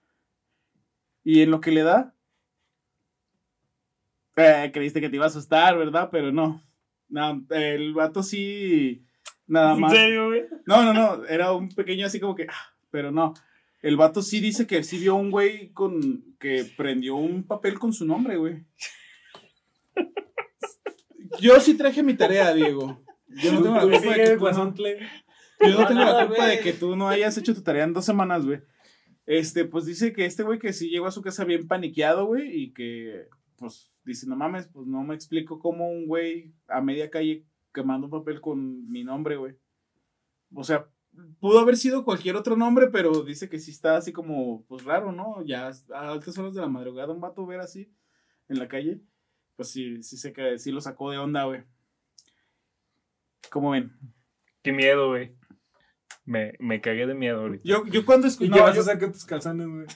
[1.25, 2.15] Y en lo que le da,
[4.37, 6.09] eh, creíste que te iba a asustar, ¿verdad?
[6.13, 6.63] Pero no.
[7.09, 9.05] No, el vato sí,
[9.49, 9.93] nada ¿En más.
[9.93, 10.45] serio, güey?
[10.67, 13.35] No, no, no, era un pequeño así como que, ah, pero no.
[13.81, 17.93] El vato sí dice que sí vio un güey con, que prendió un papel con
[17.93, 18.65] su nombre, güey.
[21.41, 23.03] Yo sí traje mi tarea, Diego.
[23.29, 24.51] Yo no tengo la culpa de que tú no-
[25.61, 28.05] yo no tengo la culpa de que tú no hayas hecho tu tarea en dos
[28.05, 28.61] semanas, güey.
[29.25, 32.51] Este, pues dice que este güey que sí llegó a su casa bien paniqueado, güey,
[32.55, 37.09] y que, pues, dice, no mames, pues no me explico cómo un güey a media
[37.09, 39.55] calle quemando un papel con mi nombre, güey.
[40.55, 40.89] O sea,
[41.41, 45.13] pudo haber sido cualquier otro nombre, pero dice que sí está así como, pues raro,
[45.13, 45.43] ¿no?
[45.47, 47.91] Ya a altas horas de la madrugada un vato ver así
[48.49, 49.01] en la calle,
[49.57, 51.63] pues sí, sí sé que sí lo sacó de onda, güey.
[53.51, 53.93] ¿Cómo ven?
[54.63, 55.35] Qué miedo, güey.
[56.25, 57.65] Me, me cagué de miedo ahorita.
[57.65, 58.53] Yo, yo cuando ¿Y escuché...
[58.53, 59.87] qué vas a con tus calzones, güey?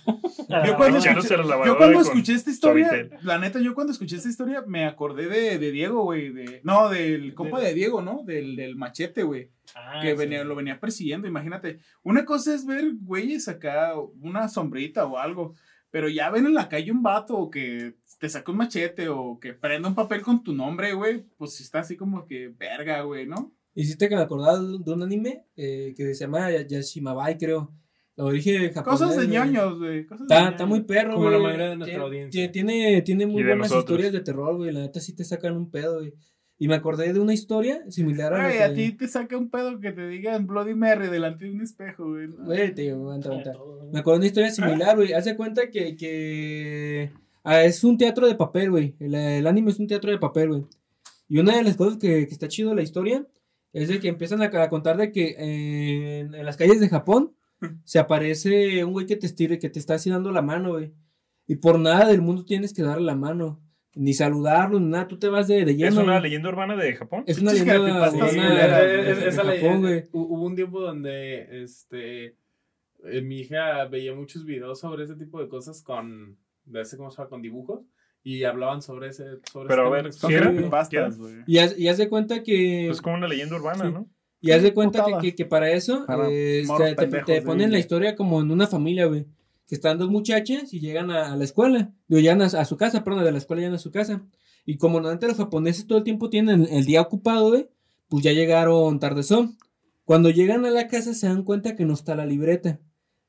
[0.67, 4.63] Yo cuando, escuché, yo cuando escuché esta historia, la neta, yo cuando escuché esta historia
[4.67, 6.33] me acordé de, de Diego, güey.
[6.33, 8.23] De, no, del compa de Diego, ¿no?
[8.25, 9.51] Del, del machete, güey.
[9.75, 10.17] Ah, que sí.
[10.17, 11.79] venía, lo venía persiguiendo, imagínate.
[12.03, 15.55] Una cosa es ver güeyes acá, una sombrita o algo,
[15.91, 19.53] pero ya ven en la calle un vato que te saca un machete o que
[19.55, 23.53] prenda un papel con tu nombre, güey, pues está así como que verga, güey, ¿no?
[23.75, 27.73] Hiciste que me acordaba de un de un anime eh, que se llama Yashimabai, creo.
[28.17, 28.99] Lo origen japonés.
[29.01, 30.07] Cosas de ñoños, güey.
[30.07, 30.53] cosas de Está, ñoños.
[30.53, 31.37] está muy perro, Como güey.
[31.37, 32.51] la mayoría de nuestra Tiene- audiencia.
[32.53, 33.83] Tiene, tiene muy Y de buenas nosotros.
[33.99, 34.73] historias de terror, güey.
[34.73, 36.15] La neta sí te sacan un pedo, güey.
[36.59, 38.65] Y me acordé de una historia similar a la Güey, que...
[38.65, 42.09] a ti te saca un pedo que te digan Bloody Mary delante de un espejo,
[42.09, 42.29] güey.
[42.29, 43.91] Güey, te digo, aguanta, Ah, aguanta.
[43.93, 45.13] Me acuerdo de una historia similar, güey.
[45.13, 47.13] Hace cuenta que, que
[47.45, 48.97] ah, es un teatro de papel, güey.
[49.01, 50.65] El, el anime es un teatro de papel, güey.
[51.29, 53.27] Y una de las cosas que, que está chido de la historia
[53.75, 56.89] es de que empiezan a, a contar de que eh, en, en las calles de
[56.89, 57.35] Japón
[57.85, 60.95] se aparece un güey que te estire, que te está así dando la mano, güey.
[61.47, 63.61] Y por nada del mundo tienes que darle la mano.
[63.99, 65.09] Ni saludarlo, ni nada.
[65.09, 65.89] Tú te vas de, de lleno.
[65.89, 67.25] ¿Es una leyenda urbana de Japón?
[67.27, 70.05] Es una leyenda urbana de- Japón, güey.
[70.13, 72.37] Hubo un tiempo donde este
[73.05, 77.11] eh, mi hija veía muchos videos sobre ese tipo de cosas con de ese cómo
[77.11, 77.87] se llama con dibujos
[78.23, 80.51] y hablaban sobre ese sobre Pero a ver, Son ¿Sí era?
[80.51, 81.35] creepypastas, güey.
[81.47, 82.89] Y haz, y haz de cuenta que...
[82.91, 83.93] Es como una leyenda urbana, Sí.
[83.93, 84.11] ¿no?
[84.41, 87.73] Y haz de cuenta que, que, que para eso Para eh, morros te, te- ponen
[87.73, 89.27] la historia como en una familia, güey.
[89.69, 91.93] Que están dos muchachas y llegan a, a la escuela.
[92.09, 94.23] Digo, llegan a, a su casa, perdón, de la escuela llegan a su casa.
[94.65, 97.69] Y como normalmente los japoneses todo el tiempo tienen el día ocupado, güey,
[98.09, 99.57] pues ya llegaron tardezón.
[100.05, 102.79] Cuando llegan a la casa se dan cuenta que no está la libreta.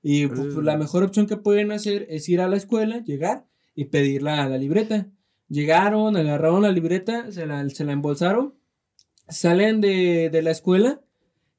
[0.03, 0.59] Y pues, Mm.
[0.63, 4.47] la mejor opción que pueden hacer es ir a la escuela, llegar y pedir la,
[4.47, 5.07] la libreta.
[5.49, 8.53] Llegaron, agarraron la libreta, se la, se la embolsaron,
[9.27, 11.01] salen de, de la escuela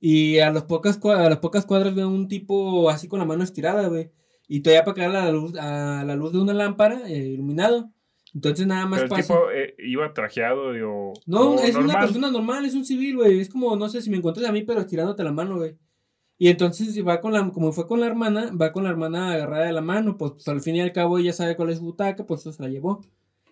[0.00, 3.24] y a, las pocas, cua- a las pocas cuadras ven un tipo así con la
[3.24, 4.10] mano estirada, güey.
[4.48, 7.90] Y todavía para a la luz, a la luz de una lámpara eh, iluminado.
[8.34, 9.34] Entonces nada más Pero el pasa.
[9.34, 11.12] tipo eh, iba trajeado y- o.
[11.26, 13.40] No, es una persona normal, es un civil, güey.
[13.40, 15.76] Es como, no sé si me encuentras a mí, pero estirándote la mano, güey.
[16.38, 19.66] Y entonces va con la, como fue con la hermana, va con la hermana agarrada
[19.66, 21.84] de la mano, pues, pues, al fin y al cabo ella sabe cuál es su
[21.84, 23.00] butaca, pues eso se la llevó.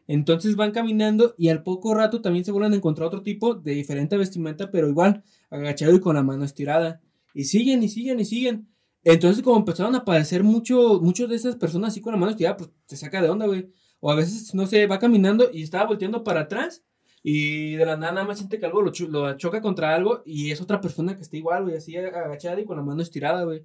[0.06, 3.72] Entonces van caminando y al poco rato también se vuelven a encontrar otro tipo de
[3.72, 7.00] diferente vestimenta, pero igual, agachado y con la mano estirada.
[7.34, 8.68] Y siguen y siguen y siguen.
[9.08, 12.56] Entonces como empezaron a aparecer mucho, muchos de esas personas así con la mano estirada,
[12.56, 13.70] pues te saca de onda, güey.
[14.00, 16.82] O a veces, no sé, va caminando y estaba volteando para atrás
[17.22, 20.22] y de la nada nada más siente que algo lo, cho- lo choca contra algo
[20.26, 23.44] y es otra persona que está igual, güey, así agachada y con la mano estirada,
[23.44, 23.64] güey.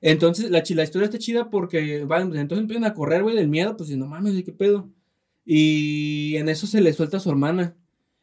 [0.00, 3.76] Entonces la, la historia está chida porque van, entonces empiezan a correr, güey, del miedo,
[3.76, 4.90] pues y no mames, ¿de qué pedo?
[5.44, 7.76] Y en eso se le suelta a su hermana.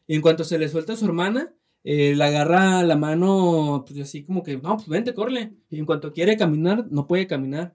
[0.06, 1.52] Y en cuanto se le suelta a su hermana,
[1.90, 5.54] eh, le agarra la mano, pues así como que, no, pues vente, corre.
[5.70, 7.74] Y en cuanto quiere caminar, no puede caminar.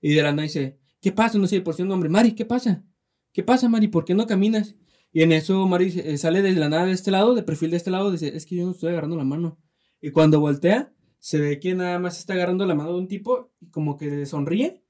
[0.00, 1.38] Y de la nada dice, ¿qué pasa?
[1.38, 2.84] No sé, por si un hombre, Mari, ¿qué pasa?
[3.32, 3.88] ¿Qué pasa, Mari?
[3.88, 4.76] ¿Por qué no caminas?
[5.12, 7.76] Y en eso Mari eh, sale de la nada de este lado, de perfil de
[7.78, 9.58] este lado, dice, es que yo no estoy agarrando la mano.
[10.00, 13.50] Y cuando voltea, se ve que nada más está agarrando la mano de un tipo
[13.70, 14.82] como que sonríe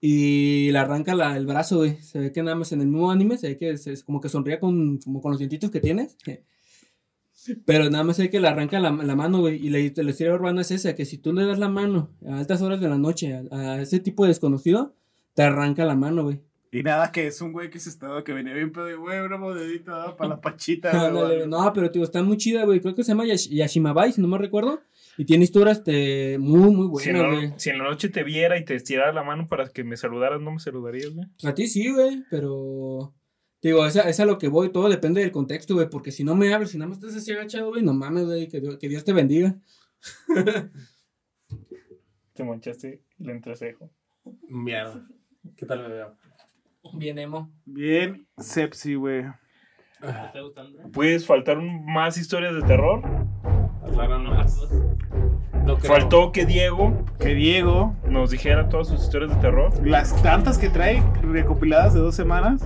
[0.00, 1.96] y le arranca la- el brazo, güey.
[2.02, 4.28] Se ve que nada más en el mismo anime se ve que es como que
[4.30, 6.16] sonríe con, como con los dientitos que tienes.
[7.64, 9.56] Pero nada más ve que le arranca la, la mano, güey.
[9.64, 12.38] Y la, la historia urbana es esa, que si tú le das la mano a
[12.38, 14.94] altas horas de la noche a, a ese tipo de desconocido,
[15.34, 16.40] te arranca la mano, güey.
[16.74, 19.20] Y nada, que es un güey que se estaba, que venía bien pedo y güey,
[19.20, 20.90] una monedita para la pachita.
[20.92, 21.46] güey, Ándale, o algo.
[21.64, 22.80] no, pero tío, está muy chida, güey.
[22.80, 24.80] Creo que se llama Yash- Yashimabai, si no me recuerdo.
[25.18, 27.52] Y tiene historias este, muy, muy Si en, buenas, la, güey.
[27.58, 30.40] si en la noche te viera y te estirara la mano para que me saludaras,
[30.40, 31.26] ¿no me saludarías, güey?
[31.44, 33.12] A ti sí, güey, pero.
[33.62, 36.34] Digo, esa es a lo que voy, todo depende del contexto, güey, porque si no
[36.34, 38.88] me hablas, si nada más estás así agachado, güey, no mames, güey, que Dios, que
[38.88, 39.54] Dios te bendiga.
[42.34, 43.90] Te manchaste el entrecejo.
[44.48, 45.06] Mierda.
[45.56, 46.16] ¿Qué tal me veo?
[46.94, 47.50] Bien, emo.
[47.66, 49.24] Bien, sepsi, güey.
[50.00, 50.78] ¿Te está gustando?
[50.92, 53.02] ¿Puedes faltar un- más historias de terror?
[53.82, 54.58] Hablaron más.
[55.64, 55.76] No.
[55.76, 59.86] Faltó que Diego Que Diego, nos dijera todas sus historias de terror.
[59.86, 62.62] las tantas que trae recopiladas de dos semanas,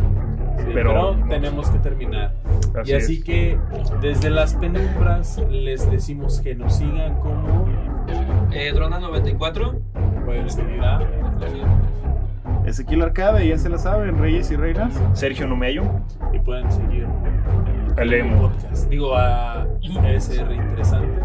[0.59, 2.33] Sí, pero- pero, tenemos que terminar.
[2.81, 3.25] Así y así es.
[3.25, 3.59] que
[4.01, 7.67] desde las penumbras les decimos que nos sigan como
[8.53, 9.75] Eh, Drona 94.
[10.25, 11.01] pueden seguir a
[12.65, 14.93] Ezequiel Arcade, ya se la saben, Reyes y Reinas.
[15.15, 15.83] Sergio Numeyo.
[16.33, 17.07] y pueden seguir
[17.97, 18.43] el emo.
[18.49, 18.89] podcast.
[18.89, 19.67] Digo a
[20.05, 21.21] SR interesante.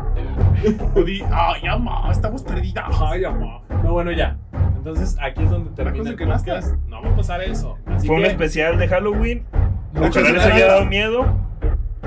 [0.93, 2.85] Judy, ay, ama, estamos perdidas.
[3.01, 3.61] Ay, amor.
[3.83, 4.37] No, bueno, ya.
[4.81, 6.73] Entonces, aquí es donde termina el que no podcast.
[6.87, 7.77] No va a pasar eso.
[7.85, 9.45] Así Fue un especial de Halloween.
[9.93, 11.23] Muchas Ojalá les haya dado miedo.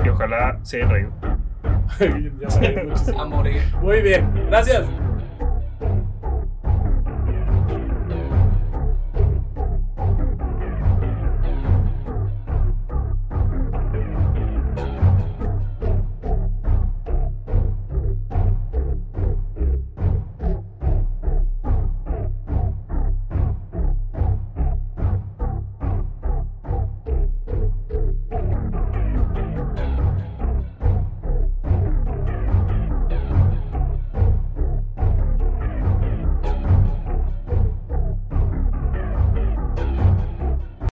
[0.03, 1.11] Y ojalá se hayan reído.
[2.41, 3.21] ya muchísimo.
[3.21, 3.61] A morir.
[3.81, 4.29] Muy bien.
[4.49, 4.85] Gracias.